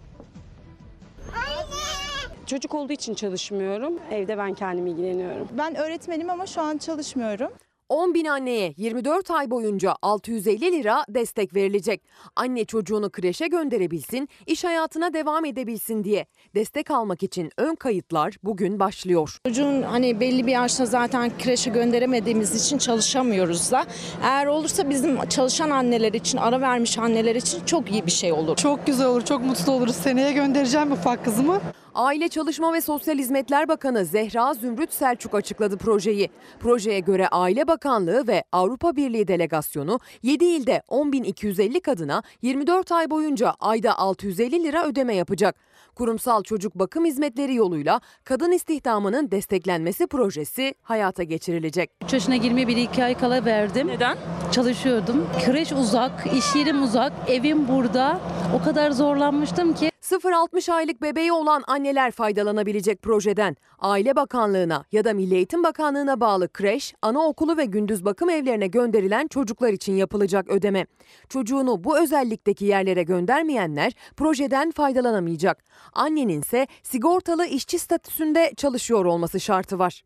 [2.45, 3.93] Çocuk olduğu için çalışmıyorum.
[4.11, 5.47] Evde ben kendim ilgileniyorum.
[5.57, 7.51] Ben öğretmenim ama şu an çalışmıyorum.
[7.91, 12.01] 10 bin anneye 24 ay boyunca 650 lira destek verilecek.
[12.35, 16.25] Anne çocuğunu kreşe gönderebilsin, iş hayatına devam edebilsin diye.
[16.55, 19.37] Destek almak için ön kayıtlar bugün başlıyor.
[19.45, 23.85] Çocuğun hani belli bir yaşta zaten kreşe gönderemediğimiz için çalışamıyoruz da.
[24.23, 28.55] Eğer olursa bizim çalışan anneler için, ara vermiş anneler için çok iyi bir şey olur.
[28.55, 29.95] Çok güzel olur, çok mutlu oluruz.
[29.95, 31.61] Seneye göndereceğim ufak kızımı.
[31.95, 36.29] Aile Çalışma ve Sosyal Hizmetler Bakanı Zehra Zümrüt Selçuk açıkladı projeyi.
[36.59, 43.09] Projeye göre Aile Bakanı Bakanlığı ve Avrupa Birliği delegasyonu 7 ilde 10.250 kadına 24 ay
[43.09, 45.55] boyunca ayda 650 lira ödeme yapacak.
[45.95, 51.91] Kurumsal çocuk bakım hizmetleri yoluyla kadın istihdamının desteklenmesi projesi hayata geçirilecek.
[52.03, 53.87] 3 yaşına girmeye bir iki ay kala verdim.
[53.87, 54.17] Neden?
[54.51, 55.27] Çalışıyordum.
[55.45, 58.19] Kreş uzak, iş yerim uzak, evim burada.
[58.55, 59.90] O kadar zorlanmıştım ki.
[60.01, 63.55] 0-60 aylık bebeği olan anneler faydalanabilecek projeden.
[63.79, 69.27] Aile Bakanlığı'na ya da Milli Eğitim Bakanlığı'na bağlı kreş, anaokulu ve gündüz bakım evlerine gönderilen
[69.27, 70.85] çocuklar için yapılacak ödeme.
[71.29, 75.63] Çocuğunu bu özellikteki yerlere göndermeyenler projeden faydalanamayacak.
[75.93, 80.03] Annenin ise sigortalı işçi statüsünde çalışıyor olması şartı var.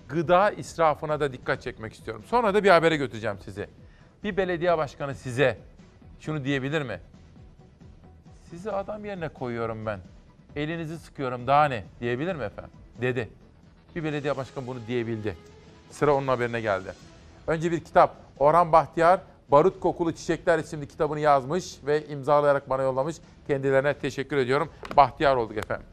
[0.08, 2.24] gıda israfına da dikkat çekmek istiyorum.
[2.28, 3.68] Sonra da bir habere götüreceğim sizi.
[4.24, 5.58] Bir belediye başkanı size
[6.20, 7.00] şunu diyebilir mi?
[8.50, 10.00] Sizi adam yerine koyuyorum ben.
[10.56, 12.72] Elinizi sıkıyorum daha ne diyebilir mi efendim?
[13.02, 13.30] Dedi.
[13.96, 15.36] Bir belediye başkanı bunu diyebildi.
[15.90, 16.94] Sıra onun haberine geldi.
[17.48, 18.16] Önce bir kitap.
[18.40, 19.20] Orhan Bahtiyar
[19.52, 23.16] Barut Kokulu Çiçekler isimli kitabını yazmış ve imzalayarak bana yollamış.
[23.48, 24.70] Kendilerine teşekkür ediyorum.
[24.98, 25.88] Bahtiyar olduk efendim.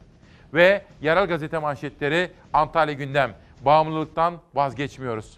[0.53, 3.33] Ve yerel gazete manşetleri Antalya gündem.
[3.65, 5.37] Bağımlılıktan vazgeçmiyoruz.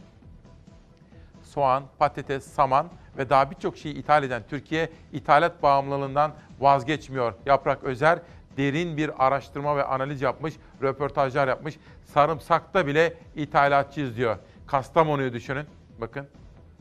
[1.44, 2.88] Soğan, patates, saman
[3.18, 7.34] ve daha birçok şeyi ithal eden Türkiye ithalat bağımlılığından vazgeçmiyor.
[7.45, 8.19] Yaprak Özer
[8.57, 11.76] derin bir araştırma ve analiz yapmış, röportajlar yapmış.
[12.14, 14.38] Sarımsakta bile ithalatçıyız diyor.
[14.69, 15.65] Kastamonu'yu düşünün.
[16.01, 16.27] Bakın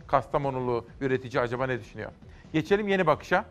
[0.06, 2.10] Kastamonulu üretici acaba ne düşünüyor?
[2.52, 3.44] Geçelim yeni bakışa.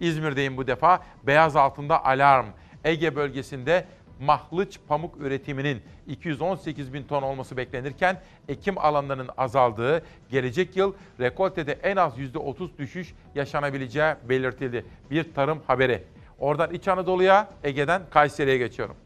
[0.00, 1.02] İzmir'deyim bu defa.
[1.26, 2.46] Beyaz altında alarm.
[2.84, 3.84] Ege bölgesinde
[4.20, 11.96] mahlıç pamuk üretiminin 218 bin ton olması beklenirken ekim alanlarının azaldığı, gelecek yıl rekoltede en
[11.96, 14.84] az %30 düşüş yaşanabileceği belirtildi.
[15.10, 16.04] Bir tarım haberi.
[16.38, 18.96] Oradan İç Anadolu'ya, Ege'den Kayseri'ye geçiyorum.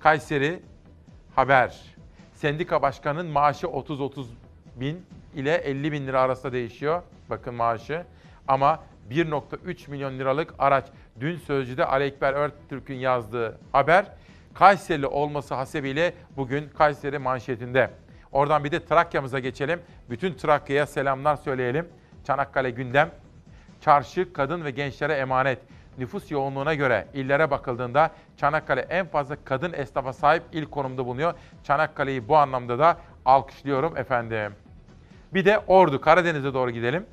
[0.00, 0.60] Kayseri
[1.34, 1.99] haber.
[2.40, 4.26] Sendika başkanının maaşı 30-30
[4.76, 7.02] bin ile 50 bin lira arasında değişiyor.
[7.30, 8.04] Bakın maaşı.
[8.48, 10.84] Ama 1.3 milyon liralık araç.
[11.20, 14.06] Dün Sözcü'de Ali Ekber Örtürk'ün yazdığı haber
[14.54, 17.90] Kayserili olması hasebiyle bugün Kayseri manşetinde.
[18.32, 19.80] Oradan bir de Trakya'mıza geçelim.
[20.10, 21.88] Bütün Trakya'ya selamlar söyleyelim.
[22.26, 23.10] Çanakkale gündem.
[23.80, 25.58] Çarşı kadın ve gençlere emanet.
[26.00, 31.34] Nüfus yoğunluğuna göre illere bakıldığında Çanakkale en fazla kadın esnafa sahip il konumda bulunuyor.
[31.64, 34.52] Çanakkale'yi bu anlamda da alkışlıyorum efendim.
[35.34, 37.06] Bir de Ordu, Karadeniz'e doğru gidelim.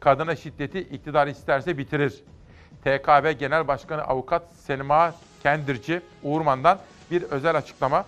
[0.00, 2.24] Kadına şiddeti iktidar isterse bitirir.
[2.84, 6.78] TKB Genel Başkanı Avukat Selma Kendirci Uğurman'dan
[7.10, 8.04] bir özel açıklama.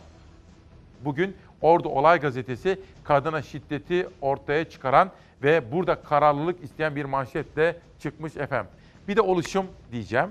[1.05, 5.11] Bugün Ordu Olay Gazetesi kadına şiddeti ortaya çıkaran
[5.43, 8.71] ve burada kararlılık isteyen bir manşetle çıkmış efendim.
[9.09, 10.31] Bir de oluşum diyeceğim.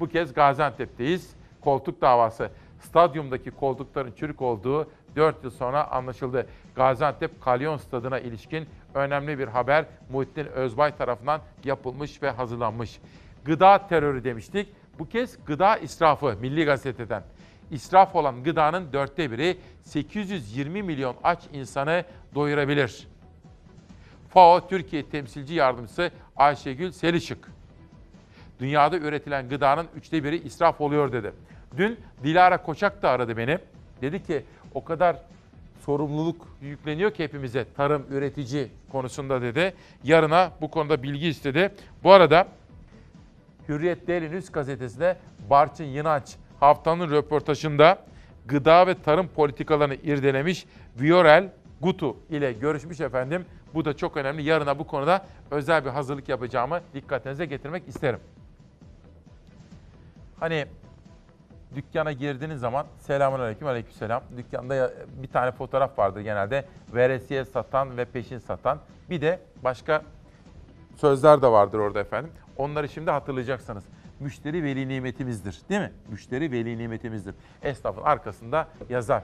[0.00, 1.30] Bu kez Gaziantep'teyiz.
[1.60, 2.50] Koltuk davası.
[2.80, 6.46] Stadyumdaki koltukların çürük olduğu 4 yıl sonra anlaşıldı.
[6.74, 13.00] Gaziantep Kalyon Stadı'na ilişkin önemli bir haber Muhittin Özbay tarafından yapılmış ve hazırlanmış.
[13.44, 14.68] Gıda terörü demiştik.
[14.98, 17.22] Bu kez gıda israfı Milli Gazete'den.
[17.70, 22.04] İsraf olan gıdanın dörtte biri 820 milyon aç insanı
[22.34, 23.08] doyurabilir.
[24.28, 27.55] FAO Türkiye Temsilci Yardımcısı Ayşegül Selişik.
[28.60, 31.32] Dünyada üretilen gıdanın üçte biri israf oluyor dedi.
[31.76, 33.58] Dün Dilara Koçak da aradı beni.
[34.02, 34.42] Dedi ki
[34.74, 35.16] o kadar
[35.84, 39.74] sorumluluk yükleniyor ki hepimize tarım, üretici konusunda dedi.
[40.04, 41.72] Yarına bu konuda bilgi istedi.
[42.04, 42.48] Bu arada
[43.68, 45.16] Hürriyet Daily News gazetesinde
[45.50, 47.98] Barçın Yınaç haftanın röportajında
[48.46, 50.66] gıda ve tarım politikalarını irdelemiş
[51.00, 51.50] Viorel
[51.80, 53.44] Gutu ile görüşmüş efendim.
[53.74, 54.42] Bu da çok önemli.
[54.42, 58.20] Yarına bu konuda özel bir hazırlık yapacağımı dikkatinize getirmek isterim.
[60.40, 60.66] Hani
[61.74, 64.22] dükkana girdiğiniz zaman selamun aleyküm aleyküm selam.
[64.36, 64.92] Dükkanda
[65.22, 66.64] bir tane fotoğraf vardır genelde.
[66.94, 68.78] Veresiye satan ve peşin satan.
[69.10, 70.02] Bir de başka
[70.96, 72.32] sözler de vardır orada efendim.
[72.56, 73.84] Onları şimdi hatırlayacaksınız.
[74.20, 75.92] Müşteri veli nimetimizdir değil mi?
[76.08, 77.34] Müşteri veli nimetimizdir.
[77.62, 79.22] Esnafın arkasında yazar.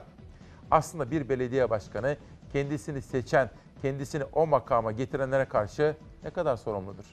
[0.71, 2.17] Aslında bir belediye başkanı
[2.53, 3.49] kendisini seçen,
[3.81, 7.05] kendisini o makama getirenlere karşı ne kadar sorumludur?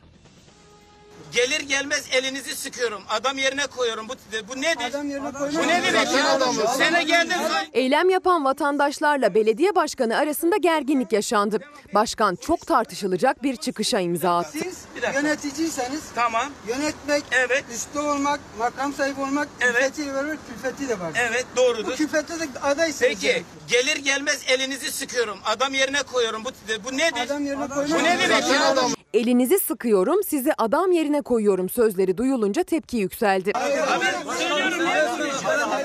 [1.32, 3.02] Gelir gelmez elinizi sıkıyorum.
[3.08, 4.08] Adam yerine koyuyorum.
[4.08, 4.12] Bu
[4.48, 4.84] bu nedir?
[4.90, 6.66] Adam yerine Bu ne demek ya?
[6.66, 7.36] Sene geldin.
[7.72, 11.60] Eylem yapan vatandaşlarla belediye başkanı arasında gerginlik yaşandı.
[11.94, 14.58] Başkan çok tartışılacak bir çıkışa imza attı.
[14.62, 14.78] Siz
[15.14, 16.46] yöneticiyseniz tamam.
[16.68, 17.64] yönetmek, evet.
[17.74, 19.74] üstte olmak, makam sahibi olmak Evet.
[19.74, 21.12] külfetiyle beraber külfeti de var.
[21.30, 21.92] Evet doğrudur.
[21.92, 23.00] Bu külfette de adaysınız.
[23.00, 25.38] Peki gelir gelmez elinizi sıkıyorum.
[25.44, 26.44] Adam yerine koyuyorum.
[26.44, 26.50] Bu
[26.84, 27.20] bu nedir?
[27.26, 28.74] Adam yerine Bu ne demek ya?
[29.14, 33.52] Elinizi sıkıyorum, sizi adam yerine koyuyorum sözleri duyulunca tepki yükseldi.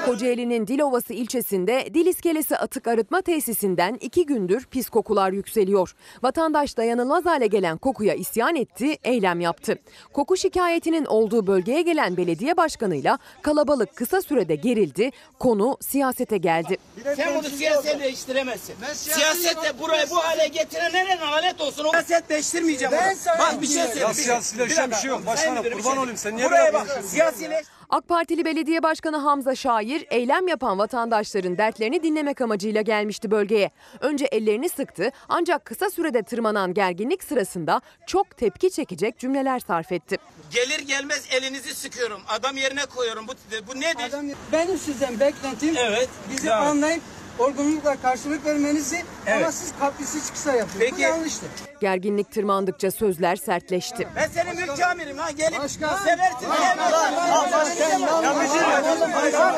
[0.06, 5.96] Kocaeli'nin Dilovası ilçesinde dil iskelesi atık arıtma tesisinden iki gündür pis kokular yükseliyor.
[6.24, 9.78] Vatandaş dayanılmaz hale gelen kokuya isyan etti, eylem yaptı.
[10.14, 16.78] Koku şikayetinin olduğu bölgeye gelen belediye başkanıyla kalabalık kısa sürede gerildi, konu siyasete geldi.
[17.16, 18.76] Sen bunu siyasetleştiremezsin.
[18.94, 21.86] Siyasetle burayı bu hale getiren neren alet olsun.
[21.86, 24.14] O siyasetleştirmeyeceğim Ben Bak bir şey Ya söyleyeyim.
[24.14, 25.26] siyasileşen bir şey yok.
[25.26, 26.18] Başkanım, kurban şey olayım.
[26.18, 26.88] Sen niye Buraya böyle bak.
[27.04, 27.66] Siyasileş.
[27.90, 33.72] AK Partili Belediye Başkanı Hamza Şair eylem yapan vatandaşların dertlerini dinlemek amacıyla gelmişti bölgeye.
[34.00, 40.18] Önce ellerini sıktı ancak kısa sürede tırmanan gerginlik sırasında çok tepki çekecek cümleler sarf etti.
[40.52, 42.22] Gelir gelmez elinizi sıkıyorum.
[42.28, 43.28] Adam yerine koyuyorum.
[43.28, 43.32] Bu
[43.68, 44.04] bu nedir?
[44.10, 46.70] Adam, benim sizden beklentim Evet, bizi devam et.
[46.70, 47.02] anlayıp
[47.40, 49.54] olgunlukla karşılık vermenizi ama Evet.
[49.54, 50.82] siz kaprisiz çıksa yapıyorsunuz.
[50.92, 51.02] Bu Peki.
[51.02, 51.50] yanlıştır.
[51.82, 54.08] Gerginlik tırmandıkça sözler sertleşti.
[54.16, 55.98] Ben senin mülk amirim ha gelip Başkan.
[55.98, 56.48] seversin.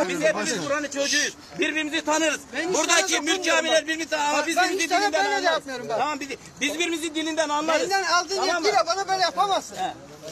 [0.10, 1.34] Biz hepimiz buranın çocuğuyuz.
[1.60, 2.40] Birbirimizi tanırız.
[2.54, 5.52] Ben Buradaki mülk abiler birbirini tanır ama biz ben birbirimizi işlerine dilinden böyle de anlarız.
[5.68, 5.98] yapmıyorum ben.
[5.98, 6.30] Tamam biz,
[6.62, 7.82] biz birbirimizi dilinden anlarız.
[7.82, 9.78] Benden aldığın Tamam yetkiyle bana böyle yapamazsın.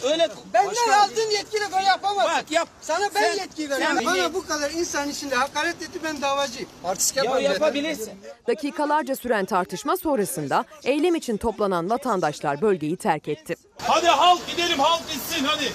[0.04, 0.92] Öyle Benden Başkan.
[1.00, 2.34] aldığın yetkiyle böyle yapamazsın.
[2.36, 2.68] Bak yap.
[2.82, 4.00] Sana ben Sen- yetki sen veriyorum.
[4.00, 6.70] bir- Bana bu kadar insan içinde hakaret etti ben davacıyım.
[6.84, 7.44] Artistik Ya yaparım.
[7.46, 8.14] yapabilirsin.
[8.48, 13.56] Dakikalarca süren tartışma sonrasında eylem için toplanan vatandaşlar bölgeyi terk etti.
[13.82, 15.72] Hadi halk gidelim halk gitsin hadi.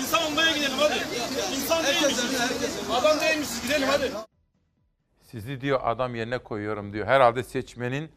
[0.00, 0.94] İnsan olmaya gidelim hadi.
[1.56, 2.24] İnsan değilmişiz.
[2.92, 4.12] Adam değilmişiz gidelim hadi.
[5.30, 7.06] Sizi diyor adam yerine koyuyorum diyor.
[7.06, 8.10] Herhalde seçmenin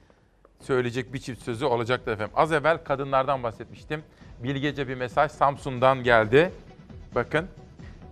[0.61, 2.34] söyleyecek bir çift sözü olacaktı efendim.
[2.35, 4.03] Az evvel kadınlardan bahsetmiştim.
[4.44, 6.52] Bilgece bir mesaj Samsun'dan geldi.
[7.15, 7.48] Bakın.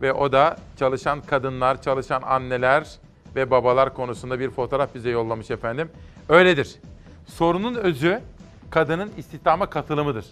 [0.02, 2.88] Ve o da çalışan kadınlar, çalışan anneler
[3.36, 5.90] ve babalar konusunda bir fotoğraf bize yollamış efendim.
[6.30, 6.76] Öyledir.
[7.26, 8.22] Sorunun özü
[8.70, 10.26] kadının istihdama katılımıdır.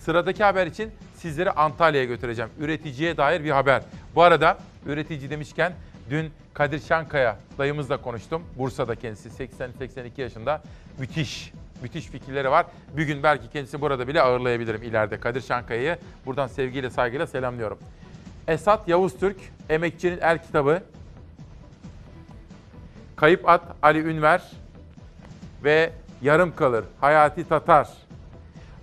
[0.00, 2.50] Sıradaki haber için sizleri Antalya'ya götüreceğim.
[2.58, 3.82] Üreticiye dair bir haber.
[4.14, 5.72] Bu arada üretici demişken
[6.10, 8.42] dün Kadir Şankaya dayımızla konuştum.
[8.58, 10.62] Bursa'da kendisi 80-82 yaşında.
[10.98, 11.52] Müthiş,
[11.84, 12.66] müthiş fikirleri var.
[12.96, 15.20] Bir gün belki kendisi burada bile ağırlayabilirim ileride.
[15.20, 17.78] Kadir Şankaya'yı buradan sevgiyle saygıyla selamlıyorum.
[18.48, 19.36] Esat Yavuz Türk,
[19.68, 20.82] Emekçinin El Kitabı.
[23.16, 24.42] Kayıp At Ali Ünver
[25.64, 25.92] ve
[26.22, 27.88] Yarım Kalır Hayati Tatar.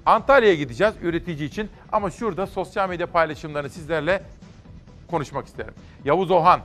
[0.05, 4.23] Antalya'ya gideceğiz üretici için ama şurada sosyal medya paylaşımlarını sizlerle
[5.11, 5.73] konuşmak isterim.
[6.05, 6.61] Yavuz Ohan,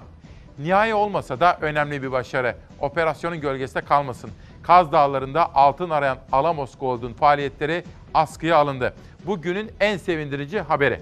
[0.59, 2.57] nihai olmasa da önemli bir başarı.
[2.81, 4.31] Operasyonun gölgesinde kalmasın.
[4.67, 7.85] Kaz Dağları'nda altın arayan Alamos Gold'un faaliyetleri
[8.15, 8.95] askıya alındı.
[9.27, 11.01] Bugünün en sevindirici haberi.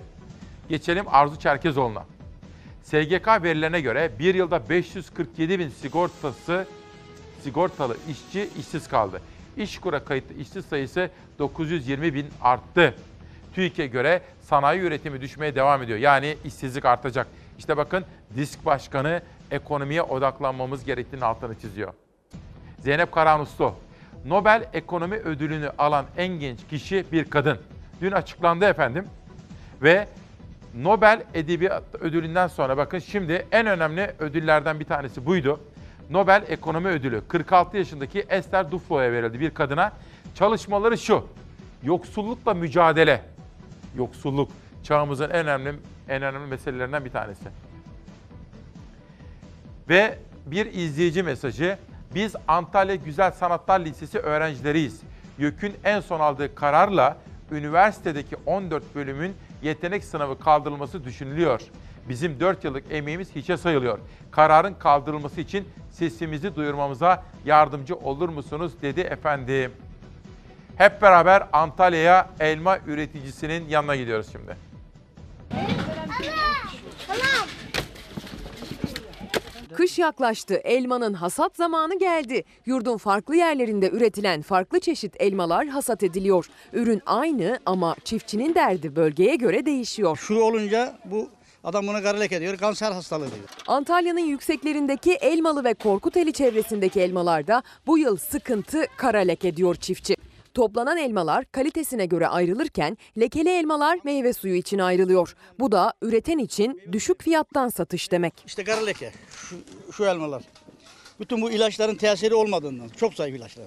[0.68, 2.04] Geçelim Arzu Çerkezoğlu'na.
[2.82, 6.66] SGK verilerine göre bir yılda 547 bin sigortası
[7.42, 9.20] sigortalı işçi işsiz kaldı.
[9.56, 12.94] İşkur'a kayıtlı işsiz sayısı 920 bin arttı.
[13.54, 15.98] TÜİK'e göre sanayi üretimi düşmeye devam ediyor.
[15.98, 17.26] Yani işsizlik artacak.
[17.58, 18.04] İşte bakın
[18.36, 21.92] disk başkanı ekonomiye odaklanmamız gerektiğini altını çiziyor.
[22.84, 23.74] Zeynep Karahanuslu,
[24.26, 27.58] Nobel Ekonomi Ödülünü alan en genç kişi bir kadın.
[28.00, 29.06] Dün açıklandı efendim.
[29.82, 30.08] Ve
[30.74, 35.60] Nobel Edebiyat Ödülü'nden sonra bakın şimdi en önemli ödüllerden bir tanesi buydu.
[36.10, 39.92] Nobel Ekonomi Ödülü 46 yaşındaki Esther Duflo'ya verildi bir kadına.
[40.34, 41.28] Çalışmaları şu.
[41.82, 43.22] Yoksullukla mücadele.
[43.96, 44.50] Yoksulluk
[44.82, 45.74] çağımızın en önemli
[46.08, 47.44] en önemli meselelerinden bir tanesi.
[49.88, 51.78] Ve bir izleyici mesajı.
[52.14, 55.00] Biz Antalya Güzel Sanatlar Lisesi öğrencileriyiz.
[55.38, 57.16] YÖK'ün en son aldığı kararla
[57.52, 61.60] üniversitedeki 14 bölümün yetenek sınavı kaldırılması düşünülüyor.
[62.08, 63.98] Bizim 4 yıllık emeğimiz hiçe sayılıyor.
[64.30, 69.72] Kararın kaldırılması için sesimizi duyurmamıza yardımcı olur musunuz dedi efendim.
[70.76, 74.56] Hep beraber Antalya'ya elma üreticisinin yanına gidiyoruz şimdi.
[79.76, 82.44] Kış yaklaştı, elmanın hasat zamanı geldi.
[82.66, 86.46] Yurdun farklı yerlerinde üretilen farklı çeşit elmalar hasat ediliyor.
[86.72, 90.16] Ürün aynı ama çiftçinin derdi bölgeye göre değişiyor.
[90.16, 91.28] Şu olunca bu
[91.64, 93.48] adam buna garelek ediyor, kanser hastalığı diyor.
[93.66, 100.16] Antalya'nın yükseklerindeki Elmalı ve Korkuteli çevresindeki elmalarda bu yıl sıkıntı kara leke diyor çiftçi.
[100.54, 105.36] Toplanan elmalar kalitesine göre ayrılırken lekeli elmalar meyve suyu için ayrılıyor.
[105.58, 108.34] Bu da üreten için düşük fiyattan satış demek.
[108.46, 109.12] İşte kara leke.
[109.30, 109.56] Şu,
[109.92, 110.42] şu elmalar.
[111.20, 112.88] Bütün bu ilaçların tesiri olmadığından.
[112.88, 113.66] Çok zayıf ilaçlar.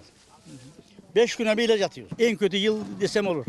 [1.16, 2.14] Beş güne bir ilaç atıyoruz.
[2.20, 3.46] En kötü yıl desem olur.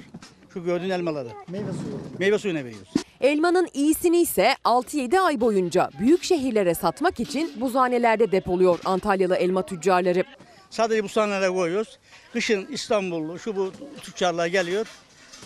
[0.54, 1.28] Şu gördüğün elmaları.
[1.48, 2.00] Meyve suyu.
[2.18, 2.88] Meyve suyuna veriyoruz.
[3.20, 10.24] Elmanın iyisini ise 6-7 ay boyunca büyük şehirlere satmak için buzhanelerde depoluyor Antalyalı elma tüccarları.
[10.70, 11.98] Sadece bu sahnelere koyuyoruz.
[12.32, 13.72] Kışın İstanbullu şu bu
[14.02, 14.86] tüccarlar geliyor.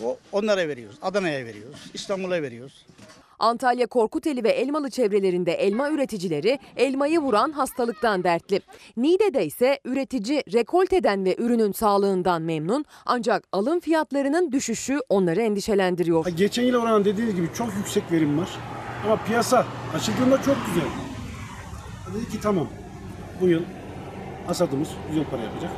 [0.03, 0.95] O, onlara veriyoruz.
[1.01, 1.79] Adana'ya veriyoruz.
[1.93, 2.85] İstanbul'a veriyoruz.
[3.39, 8.61] Antalya Korkuteli ve Elmalı çevrelerinde elma üreticileri elmayı vuran hastalıktan dertli.
[8.97, 16.25] Niğde'de ise üretici rekolteden ve ürünün sağlığından memnun ancak alım fiyatlarının düşüşü onları endişelendiriyor.
[16.27, 18.49] Geçen yıl oran dediğiniz gibi çok yüksek verim var.
[19.05, 20.89] Ama piyasa açıldığında çok güzel.
[22.15, 22.67] Dedi ki tamam
[23.41, 23.61] bu yıl
[24.47, 25.71] hasadımız güzel para yapacak.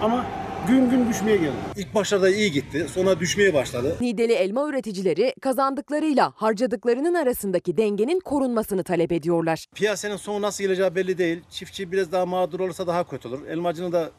[0.00, 0.26] Ama
[0.68, 1.52] gün gün düşmeye geldi.
[1.76, 2.86] İlk başlarda iyi gitti.
[2.94, 3.96] Sonra düşmeye başladı.
[4.00, 9.66] Niğdeli elma üreticileri kazandıklarıyla harcadıklarının arasındaki dengenin korunmasını talep ediyorlar.
[9.74, 11.40] Piyasanın sonu nasıl geleceği belli değil.
[11.50, 13.46] Çiftçi biraz daha mağdur olursa daha kötü olur.
[13.46, 14.10] Elmacının da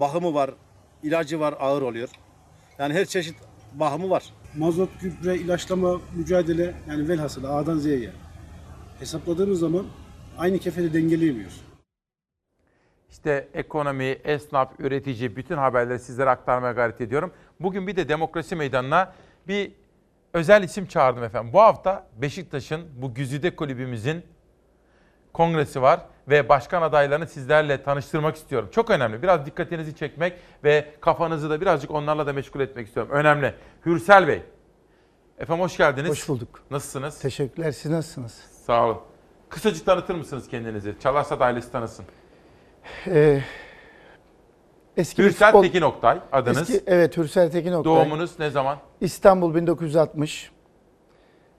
[0.00, 0.50] bakımı var,
[1.02, 2.08] ilacı var, ağır oluyor.
[2.78, 3.34] Yani her çeşit
[3.74, 4.24] bakımı var.
[4.56, 8.10] Mazot, gübre, ilaçlama, mücadele yani velhasıl A'dan Z'ye.
[8.98, 9.86] Hesapladığımız zaman
[10.38, 11.60] aynı kefede dengeleyemiyoruz.
[13.10, 17.32] İşte ekonomi, esnaf, üretici bütün haberleri sizlere aktarmaya gayret ediyorum.
[17.60, 19.12] Bugün bir de demokrasi meydanına
[19.48, 19.72] bir
[20.32, 21.52] özel isim çağırdım efendim.
[21.52, 24.22] Bu hafta Beşiktaş'ın bu güzide kulübümüzün
[25.32, 28.68] kongresi var ve başkan adaylarını sizlerle tanıştırmak istiyorum.
[28.72, 29.22] Çok önemli.
[29.22, 30.32] Biraz dikkatinizi çekmek
[30.64, 33.12] ve kafanızı da birazcık onlarla da meşgul etmek istiyorum.
[33.12, 33.54] Önemli.
[33.86, 34.42] Hürsel Bey.
[35.38, 36.10] Efendim hoş geldiniz.
[36.10, 36.62] Hoş bulduk.
[36.70, 37.18] Nasılsınız?
[37.18, 37.72] Teşekkürler.
[37.72, 38.32] Siz nasılsınız?
[38.66, 38.98] Sağ olun.
[39.48, 40.94] Kısacık tanıtır mısınız kendinizi?
[41.00, 42.04] Çalarsat ailesi tanısın.
[43.06, 43.40] Ee,
[44.96, 46.70] eski Hürsel futbol- Tekin Oktay adınız.
[46.70, 47.94] Eski, evet Hürsel Tekin Oktay.
[47.94, 48.78] Doğumunuz ne zaman?
[49.00, 50.50] İstanbul 1960.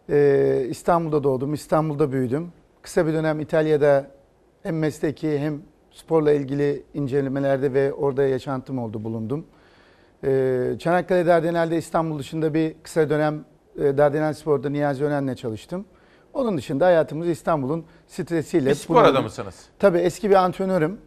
[0.10, 2.52] Ee, İstanbul'da doğdum, İstanbul'da büyüdüm.
[2.82, 4.08] Kısa bir dönem İtalya'da
[4.64, 5.62] hem mesleki hem
[5.92, 9.46] sporla ilgili incelemelerde ve orada yaşantım oldu, bulundum.
[10.24, 13.46] Ee, Çanakkale Dardanel'de İstanbul dışında bir kısa dönem
[13.80, 15.86] e, Dardanel Spor'da Niyazi Önen'le çalıştım.
[16.34, 18.70] Onun dışında hayatımız İstanbul'un stresiyle...
[18.70, 19.56] Bir spor adamısınız.
[19.80, 20.98] Tabii eski bir antrenörüm.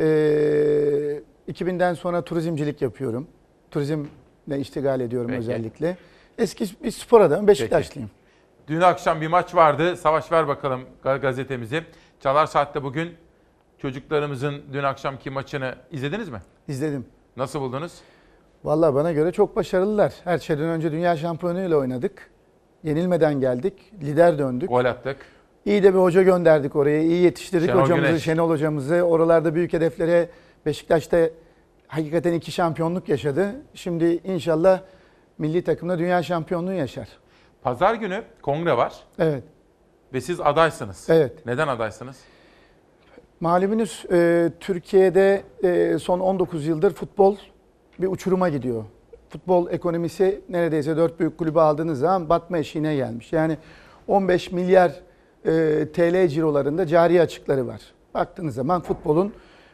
[0.00, 3.26] Ee, 2000'den sonra turizmcilik yapıyorum.
[3.70, 5.38] Turizmle iştigal ediyorum Peki.
[5.38, 5.96] özellikle.
[6.38, 8.10] Eski bir spor adamı, Beşiktaşlıyım.
[8.68, 9.96] Dün akşam bir maç vardı.
[9.96, 11.82] Savaş ver bakalım ga- gazetemizi.
[12.20, 13.10] Çalar Saat'te bugün
[13.78, 16.38] çocuklarımızın dün akşamki maçını izlediniz mi?
[16.68, 17.06] İzledim.
[17.36, 17.92] Nasıl buldunuz?
[18.64, 20.14] Vallahi bana göre çok başarılılar.
[20.24, 22.30] Her şeyden önce dünya şampiyonuyla oynadık.
[22.84, 23.92] Yenilmeden geldik.
[24.02, 24.68] Lider döndük.
[24.68, 25.16] Gol attık.
[25.66, 27.02] İyi de bir hoca gönderdik oraya.
[27.02, 28.22] İyi yetiştirdik Şenol hocamızı, Güneş.
[28.24, 28.94] Şenol hocamızı.
[29.02, 30.28] Oralarda büyük hedeflere
[30.66, 31.18] Beşiktaş'ta
[31.88, 33.54] hakikaten iki şampiyonluk yaşadı.
[33.74, 34.80] Şimdi inşallah
[35.38, 37.08] milli takımda dünya şampiyonluğu yaşar.
[37.62, 39.42] Pazar günü kongre var Evet.
[40.12, 41.06] ve siz adaysınız.
[41.10, 41.46] Evet.
[41.46, 42.16] Neden adaysınız?
[43.40, 47.36] Malumunuz e, Türkiye'de e, son 19 yıldır futbol
[48.00, 48.84] bir uçuruma gidiyor.
[49.28, 53.32] Futbol ekonomisi neredeyse dört büyük kulübü aldığınız zaman batma eşiğine gelmiş.
[53.32, 53.58] Yani
[54.08, 54.92] 15 milyar
[55.44, 57.80] e, TL cirolarında cari açıkları var.
[58.14, 59.32] Baktığınız zaman futbolun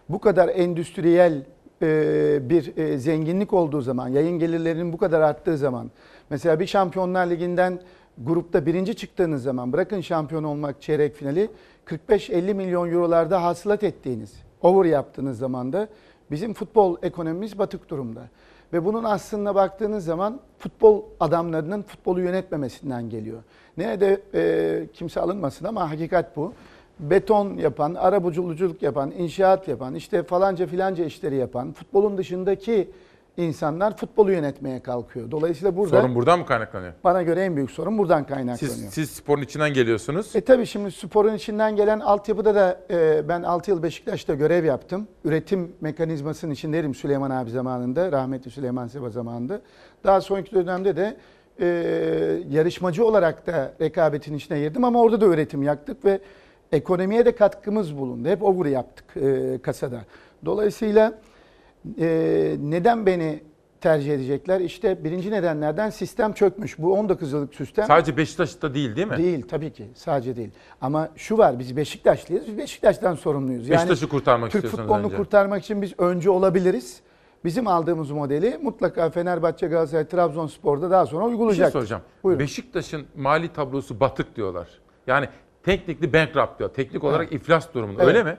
[0.09, 1.42] bu kadar endüstriyel
[1.82, 5.90] e, bir e, zenginlik olduğu zaman, yayın gelirlerinin bu kadar arttığı zaman,
[6.30, 7.80] mesela bir Şampiyonlar Ligi'nden
[8.18, 11.51] grupta birinci çıktığınız zaman, bırakın şampiyon olmak çeyrek finali,
[11.86, 14.32] 45-50 milyon eurolarda hasılat ettiğiniz,
[14.62, 15.88] over yaptığınız zaman da
[16.30, 18.28] bizim futbol ekonomimiz batık durumda.
[18.72, 23.42] Ve bunun aslında baktığınız zaman futbol adamlarının futbolu yönetmemesinden geliyor.
[23.76, 26.52] Nerede e, kimse alınmasın ama hakikat bu.
[27.01, 32.90] Beton yapan, arabuluculuk yapan, inşaat yapan, işte falanca filanca işleri yapan, futbolun dışındaki
[33.36, 35.31] insanlar futbolu yönetmeye kalkıyor.
[35.31, 36.93] Dolayısıyla burada Sorun buradan mı kaynaklanıyor?
[37.05, 38.77] bana göre en büyük sorun buradan kaynaklanıyor.
[38.77, 40.36] Siz, siz sporun içinden geliyorsunuz.
[40.36, 45.09] E tabii şimdi sporun içinden gelen altyapıda da e, ben 6 yıl Beşiktaş'ta görev yaptım.
[45.24, 49.61] Üretim mekanizmasının içindeydim Süleyman abi zamanında, rahmetli Süleyman Seba zamanında.
[50.05, 51.16] Daha sonraki dönemde de
[51.61, 51.66] e,
[52.51, 56.20] yarışmacı olarak da rekabetin içine girdim ama orada da üretim yaktık ve
[56.73, 58.28] ekonomiye de katkımız bulundu.
[58.28, 60.01] Hep over yaptık e, kasada.
[60.44, 61.12] Dolayısıyla
[62.01, 63.43] e, neden beni
[63.81, 64.61] tercih edecekler?
[64.61, 66.78] İşte birinci nedenlerden sistem çökmüş.
[66.78, 67.86] Bu 19 yıllık sistem.
[67.86, 69.16] Sadece Beşiktaş'ta değil değil mi?
[69.16, 69.89] Değil tabii ki.
[69.94, 70.51] Sadece değil.
[70.81, 72.47] Ama şu var biz Beşiktaşlıyız.
[72.47, 73.70] Biz Beşiktaş'tan sorumluyuz.
[73.70, 75.16] Beşiktaş'ı kurtarmak Türk istiyorsunuz futbolunu önce.
[75.16, 77.01] kurtarmak için biz öncü olabiliriz.
[77.44, 81.73] Bizim aldığımız modeli mutlaka Fenerbahçe, Galatasaray, Trabzonspor'da daha sonra Bir şey uygulayacak.
[81.73, 82.02] soracağım.
[82.24, 82.40] Buyurun.
[82.40, 84.69] Beşiktaş'ın mali tablosu batık diyorlar.
[85.07, 85.28] Yani
[85.62, 86.70] teknikli bankrupt diyor.
[86.74, 87.43] Teknik olarak Evet.
[87.43, 88.02] iflas durumunda.
[88.05, 88.15] Evet.
[88.16, 88.36] Öyle mi?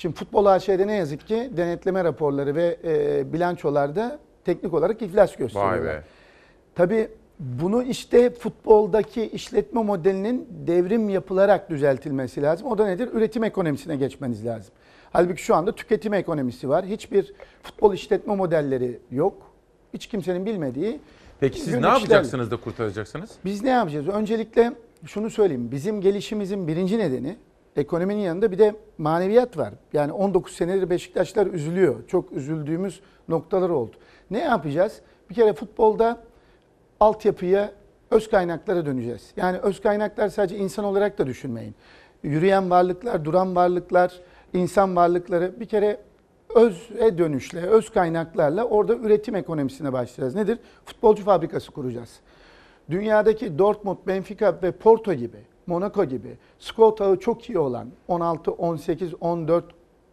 [0.00, 6.02] Şimdi futbol AŞ'de ne yazık ki denetleme raporları ve e, bilançolarda teknik olarak iflas gösteriyorlar.
[6.74, 7.08] Tabii
[7.38, 12.66] bunu işte futboldaki işletme modelinin devrim yapılarak düzeltilmesi lazım.
[12.66, 13.08] O da nedir?
[13.12, 14.74] Üretim ekonomisine geçmeniz lazım.
[15.12, 16.84] Halbuki şu anda tüketim ekonomisi var.
[16.84, 17.32] Hiçbir
[17.62, 19.42] futbol işletme modelleri yok.
[19.94, 21.00] Hiç kimsenin bilmediği.
[21.40, 23.30] Peki siz ne yapacaksınız da kurtaracaksınız?
[23.44, 24.08] Biz ne yapacağız?
[24.08, 24.72] Öncelikle
[25.06, 25.68] şunu söyleyeyim.
[25.70, 27.36] Bizim gelişimizin birinci nedeni
[27.76, 29.74] ekonominin yanında bir de maneviyat var.
[29.92, 32.08] Yani 19 senedir Beşiktaşlar üzülüyor.
[32.08, 33.96] Çok üzüldüğümüz noktalar oldu.
[34.30, 35.00] Ne yapacağız?
[35.30, 36.20] Bir kere futbolda
[37.00, 37.72] altyapıya
[38.10, 39.32] öz kaynaklara döneceğiz.
[39.36, 41.74] Yani öz kaynaklar sadece insan olarak da düşünmeyin.
[42.22, 44.20] Yürüyen varlıklar, duran varlıklar,
[44.52, 46.00] insan varlıkları bir kere
[46.54, 50.34] öze dönüşle, öz kaynaklarla orada üretim ekonomisine başlayacağız.
[50.34, 50.58] Nedir?
[50.84, 52.20] Futbolcu fabrikası kuracağız.
[52.90, 59.14] Dünyadaki Dortmund, Benfica ve Porto gibi, Monaco gibi skor ağı çok iyi olan 16, 18,
[59.20, 59.64] 14,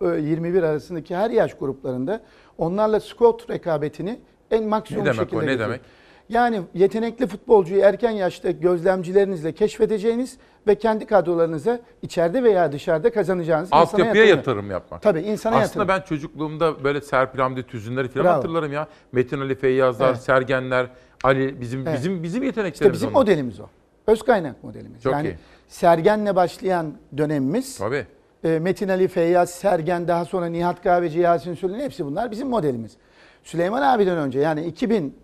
[0.01, 2.21] e, 21 arasındaki her yaş gruplarında
[2.57, 4.19] onlarla skor rekabetini
[4.51, 5.59] en maksimum Ne demek o, şekilde ne getirin.
[5.59, 5.81] demek?
[6.29, 10.37] Yani yetenekli futbolcuyu erken yaşta gözlemcilerinizle keşfedeceğiniz
[10.67, 15.01] ve kendi kadrolarınıza içeride veya dışarıda kazanacağınız insana Altyapıya yatırım yapmak.
[15.01, 15.87] Tabii insana Aslında yatırım.
[15.87, 18.35] ben çocukluğumda böyle Serpil Hamdi Tüzünleri falan Bravo.
[18.35, 18.87] hatırlarım ya.
[19.11, 20.17] Metin Ali Feyyazlar, Evet.
[20.21, 20.87] Sergenler,
[21.23, 21.97] Ali bizim Evet.
[21.97, 23.19] bizim bizim yeteneklerimiz İşte bizim onlar.
[23.21, 23.65] modelimiz o.
[24.07, 25.01] Öz kaynak modelimiz.
[25.03, 25.35] Çok yani iyi.
[25.67, 27.77] Sergen'le başlayan dönemimiz.
[27.77, 28.05] Tabii.
[28.43, 32.97] e, Metin Ali, Feyyaz, Sergen, daha sonra Nihat Kahveci, Yasin Süleyman hepsi bunlar bizim modelimiz.
[33.43, 35.15] Süleyman abiden önce yani 2000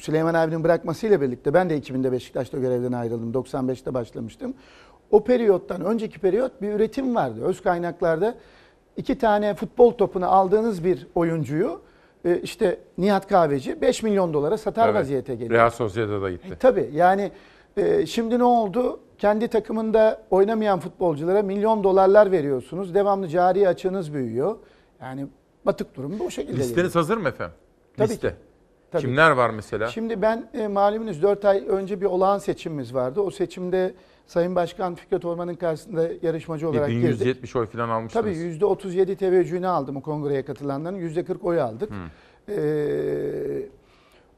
[0.00, 3.32] Süleyman abinin bırakmasıyla birlikte ben de 2000'de Beşiktaş'ta görevden ayrıldım.
[3.32, 4.54] 95'te başlamıştım.
[5.10, 7.40] O periyottan önceki periyot bir üretim vardı.
[7.44, 8.34] Öz kaynaklarda
[8.96, 11.80] iki tane futbol topunu aldığınız bir oyuncuyu
[12.24, 15.00] e, işte Nihat Kahveci 5 milyon dolara satar Evet.
[15.00, 15.60] vaziyete geliyor.
[15.60, 16.48] Real Sociedad'a gitti.
[16.52, 17.30] E, tabii yani
[17.76, 19.00] e, şimdi ne oldu?
[19.18, 22.94] Kendi takımında oynamayan futbolculara milyon dolarlar veriyorsunuz.
[22.94, 24.56] Devamlı cari açığınız büyüyor.
[25.00, 25.26] Yani
[25.66, 26.52] batık durum bu şekilde.
[26.52, 26.68] geliyor.
[26.68, 27.54] Listeniz hazır mı efendim?
[27.96, 28.28] Tabii Liste.
[28.28, 28.34] ki.
[28.90, 29.02] Tabii.
[29.02, 29.86] Kimler var mesela?
[29.88, 33.20] Şimdi ben e, malumunuz 4 ay önce bir olağan seçimimiz vardı.
[33.20, 33.94] O seçimde
[34.26, 37.04] Sayın Başkan Fikret Orman'ın karşısında yarışmacı olarak girdik.
[37.04, 38.24] 1170 oy falan almıştınız.
[38.24, 40.96] Tabii %37 teveccühünü aldım o kongreye katılanların.
[40.98, 41.90] %40 oy aldık.
[42.48, 42.54] Ee,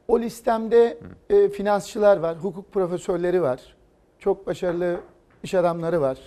[0.09, 0.97] o listemde
[1.29, 3.75] e, finansçılar var, hukuk profesörleri var.
[4.19, 4.99] Çok başarılı
[5.43, 6.17] iş adamları var.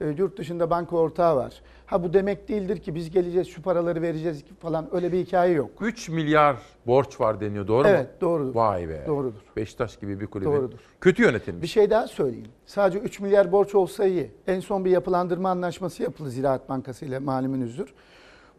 [0.00, 1.62] E, yurt dışında banka ortağı var.
[1.86, 5.70] Ha bu demek değildir ki biz geleceğiz şu paraları vereceğiz falan öyle bir hikaye yok.
[5.80, 7.88] 3 milyar borç var deniyor doğru mu?
[7.88, 8.54] Evet doğrudur.
[8.54, 9.04] Vay be.
[9.06, 9.40] Doğrudur.
[9.56, 10.50] Beşiktaş gibi bir kulübün.
[10.52, 10.78] Doğrudur.
[11.00, 11.62] Kötü yönetilmiş.
[11.62, 12.48] Bir şey daha söyleyeyim.
[12.66, 14.30] Sadece 3 milyar borç olsa iyi.
[14.46, 17.94] En son bir yapılandırma anlaşması yapıldı Ziraat Bankası ile malumunuzdur.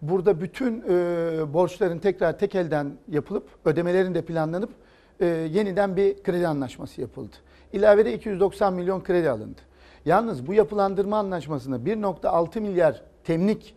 [0.01, 4.69] Burada bütün e, borçların tekrar tek elden yapılıp ödemelerin de planlanıp
[5.19, 7.35] e, yeniden bir kredi anlaşması yapıldı.
[7.73, 9.61] İlavede 290 milyon kredi alındı.
[10.05, 13.75] Yalnız bu yapılandırma anlaşmasında 1.6 milyar temlik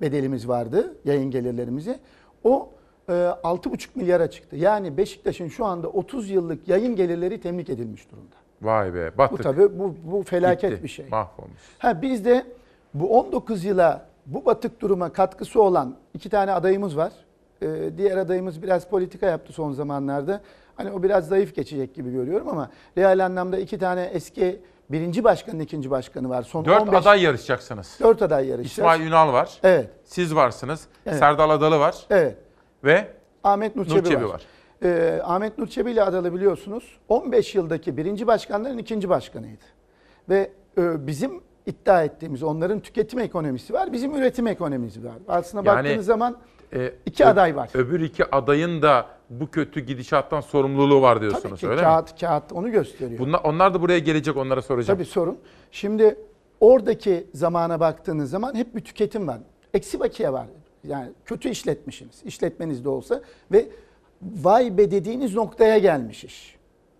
[0.00, 1.98] bedelimiz vardı yayın gelirlerimizi.
[2.44, 2.70] O
[3.08, 4.56] e, 6,5 milyara çıktı.
[4.56, 8.36] Yani Beşiktaş'ın şu anda 30 yıllık yayın gelirleri temlik edilmiş durumda.
[8.62, 9.38] Vay be battık.
[9.38, 11.06] Bu tabii bu, bu felaket Gitti, bir şey.
[11.08, 11.60] Mahvolmuş.
[11.78, 12.46] Ha biz de
[12.94, 17.12] bu 19 yıla bu batık duruma katkısı olan iki tane adayımız var.
[17.62, 20.40] Ee, diğer adayımız biraz politika yaptı son zamanlarda.
[20.76, 24.60] Hani o biraz zayıf geçecek gibi görüyorum ama real anlamda iki tane eski
[24.90, 26.42] birinci başkanın ikinci başkanı var.
[26.42, 27.98] Son 4 15 aday yarışacaksınız.
[28.00, 28.78] Dört aday yarışacağız.
[28.78, 29.58] İsmail Ünal var.
[29.62, 29.90] Evet.
[30.04, 30.86] Siz varsınız.
[31.06, 31.18] Evet.
[31.18, 31.96] Serdal Adalı var.
[32.10, 32.36] Evet.
[32.84, 33.08] Ve
[33.44, 34.30] Ahmet Nur Nur Çebi, Çebi var.
[34.30, 34.42] var.
[34.82, 39.64] Ee, Ahmet Nur Çebi ile adalı biliyorsunuz 15 yıldaki birinci başkanların ikinci başkanıydı.
[40.28, 45.14] Ve e, bizim iddia ettiğimiz onların tüketim ekonomisi var, bizim üretim ekonomimiz var.
[45.28, 46.36] Aslında Yani, baktığınız zaman
[46.74, 47.70] e, iki aday var.
[47.74, 51.84] Öbür iki adayın da bu kötü gidişattan sorumluluğu var Tabii diyorsunuz ki öyle mi?
[51.84, 53.20] kağıt kağıt onu gösteriyor.
[53.20, 54.98] Bunlar, onlar da buraya gelecek onlara soracağım.
[54.98, 55.38] Tabii sorun.
[55.70, 56.16] Şimdi
[56.60, 59.38] oradaki zamana baktığınız zaman hep bir tüketim var.
[59.74, 60.46] Eksi bakiye var.
[60.84, 62.22] Yani kötü işletmişsiniz.
[62.24, 63.20] İşletmeniz de olsa
[63.52, 63.68] ve
[64.22, 66.56] vay be dediğiniz noktaya gelmiş iş.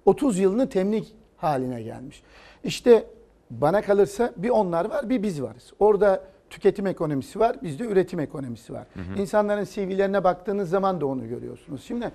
[0.07, 2.23] 30 yılını temlik haline gelmiş.
[2.65, 3.05] İşte
[3.51, 5.73] bana kalırsa bir onlar var bir biz varız.
[5.79, 8.87] Orada tüketim ekonomisi var, bizde üretim ekonomisi var.
[8.95, 9.21] Hı hı.
[9.21, 11.85] İnsanların CV'lerine baktığınız zaman da onu görüyorsunuz.
[11.85, 12.11] Şimdi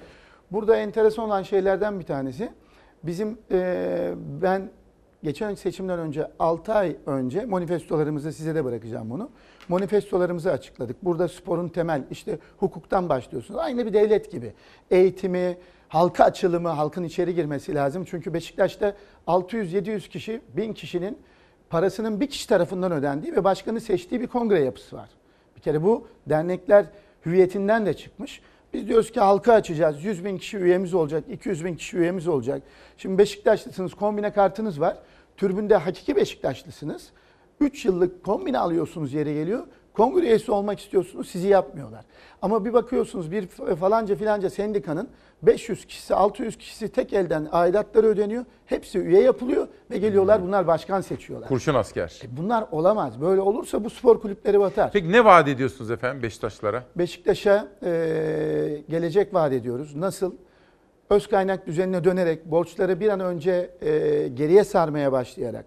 [0.51, 2.51] burada enteresan olan şeylerden bir tanesi
[3.03, 4.69] bizim eee, ben
[5.23, 9.29] geçen seçimden önce 6 ay önce manifestolarımızı size de bırakacağım bunu.
[9.69, 11.05] Manifestolarımızı açıkladık.
[11.05, 13.59] Burada sporun temel işte hukuktan başlıyorsunuz.
[13.59, 14.53] Aynı bir devlet gibi.
[14.91, 15.57] Eğitimi,
[15.93, 18.05] halka açılımı, halkın içeri girmesi lazım.
[18.05, 18.95] Çünkü Beşiktaş'ta
[19.27, 21.17] 600-700 kişi, 1000 kişinin
[21.69, 25.09] parasının bir kişi tarafından ödendiği ve başkanı seçtiği bir kongre yapısı var.
[25.55, 26.85] Bir kere bu dernekler
[27.25, 28.41] hüviyetinden de çıkmış.
[28.73, 30.03] Biz diyoruz ki halka açacağız.
[30.03, 32.61] 100 bin kişi üyemiz olacak, 200 bin kişi üyemiz olacak.
[32.97, 34.97] Şimdi Beşiktaşlısınız, kombine kartınız var.
[35.37, 37.09] Türbünde hakiki Beşiktaşlısınız.
[37.59, 39.67] 3 yıllık kombine alıyorsunuz yere geliyor.
[39.93, 42.05] Kongre üyesi olmak istiyorsunuz sizi yapmıyorlar.
[42.41, 43.47] Ama bir bakıyorsunuz bir
[43.79, 45.09] falanca filanca sendikanın
[45.43, 48.45] 500 kişisi 600 kişisi tek elden aidatları ödeniyor.
[48.65, 51.49] Hepsi üye yapılıyor ve geliyorlar bunlar başkan seçiyorlar.
[51.49, 52.21] Kurşun asker.
[52.23, 53.21] E bunlar olamaz.
[53.21, 54.91] Böyle olursa bu spor kulüpleri batar.
[54.93, 56.83] Peki ne vaat ediyorsunuz efendim Beşiktaşlara?
[56.95, 57.89] Beşiktaş'a e,
[58.89, 59.95] gelecek vaat ediyoruz.
[59.95, 60.33] Nasıl?
[61.09, 65.65] Öz kaynak düzenine dönerek borçları bir an önce e, geriye sarmaya başlayarak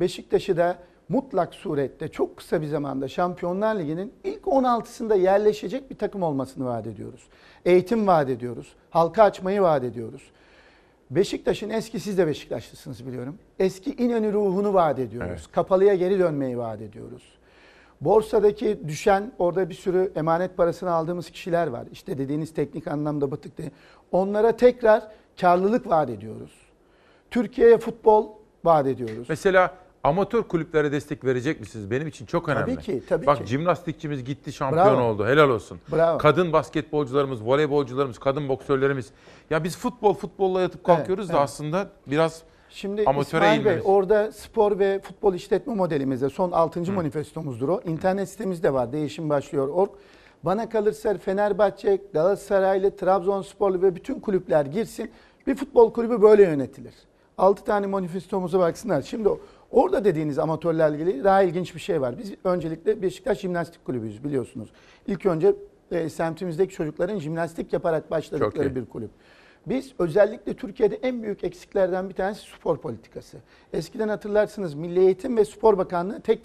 [0.00, 0.78] Beşiktaş'ı da
[1.08, 6.86] mutlak surette çok kısa bir zamanda Şampiyonlar Ligi'nin ilk 16'sında yerleşecek bir takım olmasını vaat
[6.86, 7.26] ediyoruz.
[7.64, 8.74] Eğitim vaat ediyoruz.
[8.90, 10.22] Halka açmayı vaat ediyoruz.
[11.10, 13.38] Beşiktaş'ın eski siz de Beşiktaşlısınız biliyorum.
[13.58, 15.30] Eski İnönü ruhunu vaat ediyoruz.
[15.30, 15.52] Evet.
[15.52, 17.22] Kapalıya geri dönmeyi vaat ediyoruz.
[18.00, 21.84] Borsadaki düşen orada bir sürü emanet parasını aldığımız kişiler var.
[21.92, 23.70] İşte dediğiniz teknik anlamda batık diye.
[24.12, 25.08] Onlara tekrar
[25.40, 26.52] karlılık vaat ediyoruz.
[27.30, 28.28] Türkiye'ye futbol
[28.64, 29.26] vaat ediyoruz.
[29.28, 29.74] Mesela
[30.06, 31.90] amatör kulüplere destek verecek misiniz?
[31.90, 32.74] Benim için çok önemli.
[32.74, 33.46] Tabii ki, tabii Bak ki.
[33.46, 35.02] jimnastikçimiz gitti şampiyon Bravo.
[35.02, 35.26] oldu.
[35.26, 35.78] Helal olsun.
[35.92, 36.18] Bravo.
[36.18, 39.10] Kadın basketbolcularımız, voleybolcularımız, kadın boksörlerimiz.
[39.50, 41.42] Ya biz futbol futbolla yatıp kalkıyoruz da evet.
[41.42, 43.82] aslında biraz Şimdi amatöre İsmail Bey eğilmemiz.
[43.86, 46.92] orada spor ve futbol işletme modelimizde son 6.
[46.92, 47.80] manifestomuzdur o.
[47.84, 49.90] İnternet sitemizde var değişim başlıyor org.
[50.42, 55.10] Bana kalırsa Fenerbahçe, Galatasaraylı, Trabzonsporlu ve bütün kulüpler girsin.
[55.46, 56.94] Bir futbol kulübü böyle yönetilir.
[57.38, 59.02] 6 tane manifestomuza baksınlar.
[59.02, 59.38] Şimdi o-
[59.76, 62.18] orada dediğiniz amatörlerle ilgili daha ilginç bir şey var.
[62.18, 64.68] Biz öncelikle Beşiktaş Jimnastik Kulübüyüz biliyorsunuz.
[65.06, 65.54] İlk önce
[65.90, 69.10] e, semtimizdeki çocukların jimnastik yaparak başladıkları bir kulüp.
[69.66, 73.36] Biz özellikle Türkiye'de en büyük eksiklerden bir tanesi spor politikası.
[73.72, 76.40] Eskiden hatırlarsınız Milli Eğitim ve Spor Bakanlığı tek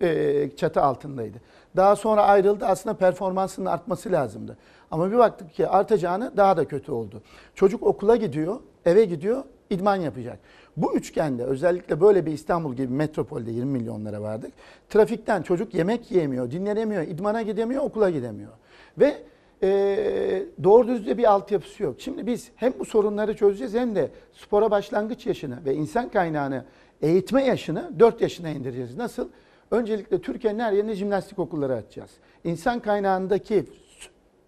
[0.00, 1.38] e, çatı altındaydı.
[1.76, 4.56] Daha sonra ayrıldı aslında performansının artması lazımdı.
[4.90, 7.22] Ama bir baktık ki artacağını daha da kötü oldu.
[7.54, 10.38] Çocuk okula gidiyor, eve gidiyor, idman yapacak.
[10.76, 14.52] Bu üçgende özellikle böyle bir İstanbul gibi metropolde 20 milyonlara vardık.
[14.88, 18.52] Trafikten çocuk yemek yiyemiyor, dinlenemiyor, idmana gidemiyor, okula gidemiyor.
[18.98, 19.22] Ve
[19.62, 22.00] e, doğru düzgün bir altyapısı yok.
[22.00, 26.64] Şimdi biz hem bu sorunları çözeceğiz hem de spora başlangıç yaşını ve insan kaynağını
[27.02, 28.96] eğitme yaşını 4 yaşına indireceğiz.
[28.96, 29.28] Nasıl?
[29.70, 32.10] Öncelikle Türkiye'nin her yerine jimnastik okulları açacağız.
[32.44, 33.64] İnsan kaynağındaki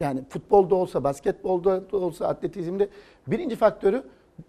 [0.01, 2.89] yani futbolda olsa, basketbolda da olsa, atletizmde
[3.27, 4.03] birinci faktörü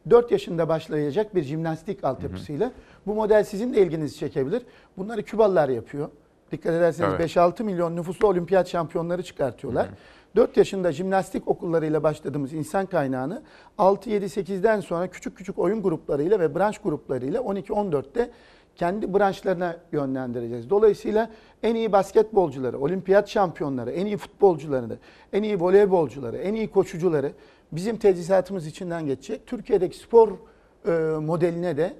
[0.09, 2.71] 4 yaşında başlayacak bir jimnastik altyapısıyla.
[3.07, 4.61] Bu model sizin de ilginizi çekebilir.
[4.97, 6.09] Bunları Kübalılar yapıyor.
[6.51, 7.35] Dikkat ederseniz Evet.
[7.35, 9.87] 5-6 milyon nüfuslu olimpiyat şampiyonları çıkartıyorlar.
[10.35, 13.41] 4 yaşında jimnastik okullarıyla başladığımız insan kaynağını
[13.77, 18.31] 6-7-8'den sonra küçük küçük oyun gruplarıyla ve branş gruplarıyla 12-14'te
[18.75, 20.69] kendi branşlarına yönlendireceğiz.
[20.69, 21.29] Dolayısıyla
[21.63, 24.97] en iyi basketbolcuları, olimpiyat şampiyonları, en iyi futbolcuları,
[25.33, 27.31] en iyi voleybolcuları, en iyi koşucuları
[27.71, 29.47] bizim tedrisatımız içinden geçecek.
[29.47, 30.31] Türkiye'deki spor
[30.87, 31.93] e, modeline de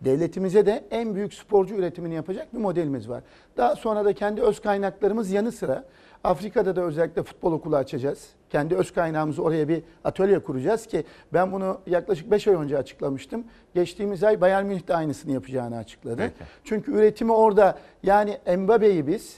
[0.00, 3.22] devletimize de en büyük sporcu üretimini yapacak bir modelimiz var.
[3.56, 5.84] Daha sonra da kendi öz kaynaklarımız yanı sıra
[6.24, 8.28] Afrika'da da özellikle futbol okulu açacağız.
[8.50, 13.44] Kendi öz kaynağımızı oraya bir atölye kuracağız ki ben bunu yaklaşık 5 ay önce açıklamıştım.
[13.74, 16.16] Geçtiğimiz ay Bayern Münih de aynısını yapacağını açıkladı.
[16.16, 16.50] Peki.
[16.64, 19.36] Çünkü üretimi orada yani Mbappe'yi biz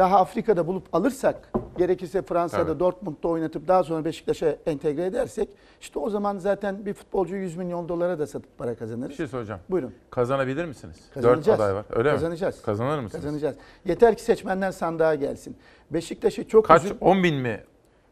[0.00, 2.80] daha Afrika'da bulup alırsak gerekirse Fransa'da Tabii.
[2.80, 5.48] Dortmund'da oynatıp daha sonra Beşiktaş'a entegre edersek
[5.80, 9.10] işte o zaman zaten bir futbolcu 100 milyon dolara da satıp para kazanırız.
[9.10, 9.60] Bir şey soracağım.
[9.70, 9.94] Buyurun.
[10.10, 10.96] Kazanabilir misiniz?
[11.14, 11.46] Kazanacağız.
[11.46, 11.84] Dört aday var.
[11.90, 12.56] Öyle Kazanacağız.
[12.56, 12.62] mi?
[12.62, 13.24] Kazanır mısınız?
[13.24, 13.56] Kazanacağız.
[13.84, 15.56] Yeter ki seçmenler sandığa gelsin.
[15.90, 16.84] Beşiktaş'ı çok Kaç?
[16.84, 17.60] üzül- 10 bin mi?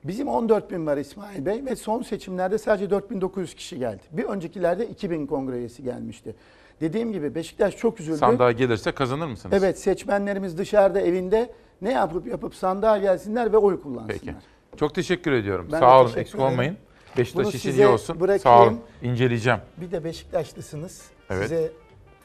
[0.05, 4.03] Bizim 14 bin var İsmail Bey ve son seçimlerde sadece 4900 kişi geldi.
[4.13, 6.35] Bir öncekilerde 2000 kongre üyesi gelmişti.
[6.81, 8.17] Dediğim gibi Beşiktaş çok üzüldü.
[8.17, 9.63] Sandığa gelirse kazanır mısınız?
[9.63, 11.51] Evet seçmenlerimiz dışarıda evinde
[11.83, 14.09] ne yapıp yapıp sandığa gelsinler ve oy kullansınlar.
[14.21, 14.35] Peki.
[14.77, 15.69] Çok teşekkür ediyorum.
[15.73, 16.05] Ben Sağ olun.
[16.07, 16.53] teşekkür Eksik ederim.
[16.53, 16.77] olmayın.
[17.19, 18.21] Beşiktaş Bunu için size iyi olsun.
[18.21, 18.41] bırakayım.
[18.43, 18.81] Sağ olun.
[19.03, 19.61] İnceleyeceğim.
[19.77, 21.03] Bir de Beşiktaşlısınız.
[21.31, 21.43] Evet.
[21.43, 21.73] Size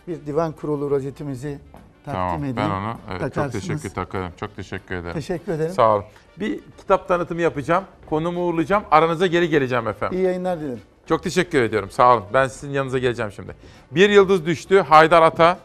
[0.08, 1.60] bir divan kurulu rozetimizi
[2.06, 2.38] takdim Tamam.
[2.40, 2.56] edeyim.
[2.58, 3.68] Ben onu evet, çok Takarsınız.
[3.68, 4.32] teşekkür takarım.
[4.40, 5.14] Çok teşekkür ederim.
[5.14, 5.72] Teşekkür ederim.
[5.74, 6.06] Sağ olun.
[6.40, 7.84] Bir kitap tanıtımı yapacağım.
[8.10, 8.84] Konumu uğurlayacağım.
[8.92, 10.18] Aranıza geri geleceğim efendim.
[10.20, 10.82] İyi yayınlar dilerim.
[11.10, 11.90] Çok teşekkür ediyorum.
[11.90, 12.24] Sağ olun.
[12.34, 13.56] Ben sizin yanınıza geleceğim şimdi.
[13.92, 14.80] Bir yıldız düştü.
[14.80, 15.58] Haydar Ata.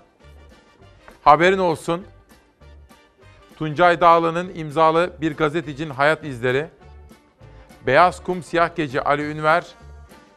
[1.24, 2.02] Haberin olsun.
[3.58, 6.66] Tuncay Dağlı'nın imzalı bir gazetecinin hayat izleri.
[7.86, 9.66] Beyaz Kum Siyah Gece Ali Ünver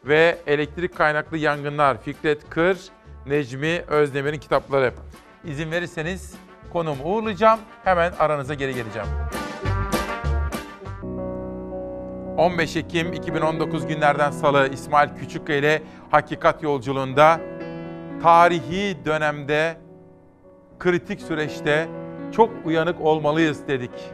[0.06, 2.78] ve Elektrik Kaynaklı Yangınlar Fikret Kır,
[3.26, 4.94] Necmi Özdemir'in kitapları.
[5.46, 6.36] İzin verirseniz
[6.74, 7.60] konumu uğurlayacağım.
[7.84, 9.08] Hemen aranıza geri geleceğim.
[12.38, 15.82] 15 Ekim 2019 günlerden salı İsmail Küçükkaya ile
[16.12, 17.40] Hakikat Yolculuğunda
[18.24, 19.78] tarihi dönemde
[20.80, 22.01] kritik süreçte
[22.32, 24.12] çok uyanık olmalıyız dedik.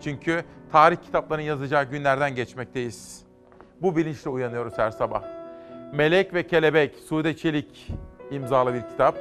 [0.00, 3.24] Çünkü tarih kitaplarının yazacağı günlerden geçmekteyiz.
[3.82, 5.22] Bu bilinçle uyanıyoruz her sabah.
[5.92, 7.92] Melek ve Kelebek, Sude Çelik
[8.30, 9.18] imzalı bir kitap.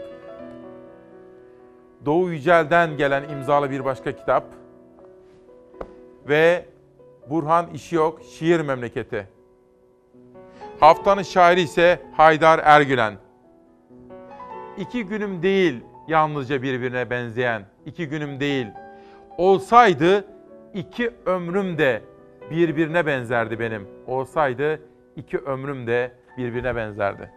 [2.05, 4.45] Doğu Yücel'den gelen imzalı bir başka kitap.
[6.27, 6.65] ve
[7.29, 9.27] Burhan işi yok, şiir memleketi.
[10.79, 13.13] Haftanın şairi ise Haydar Ergülen.
[14.77, 18.67] İki günüm değil yalnızca birbirine benzeyen, iki günüm değil.
[19.37, 20.25] Olsaydı
[20.73, 22.01] iki ömrüm de
[22.51, 23.87] birbirine benzerdi benim.
[24.07, 24.79] Olsaydı
[25.15, 27.31] iki ömrüm de birbirine benzerdi.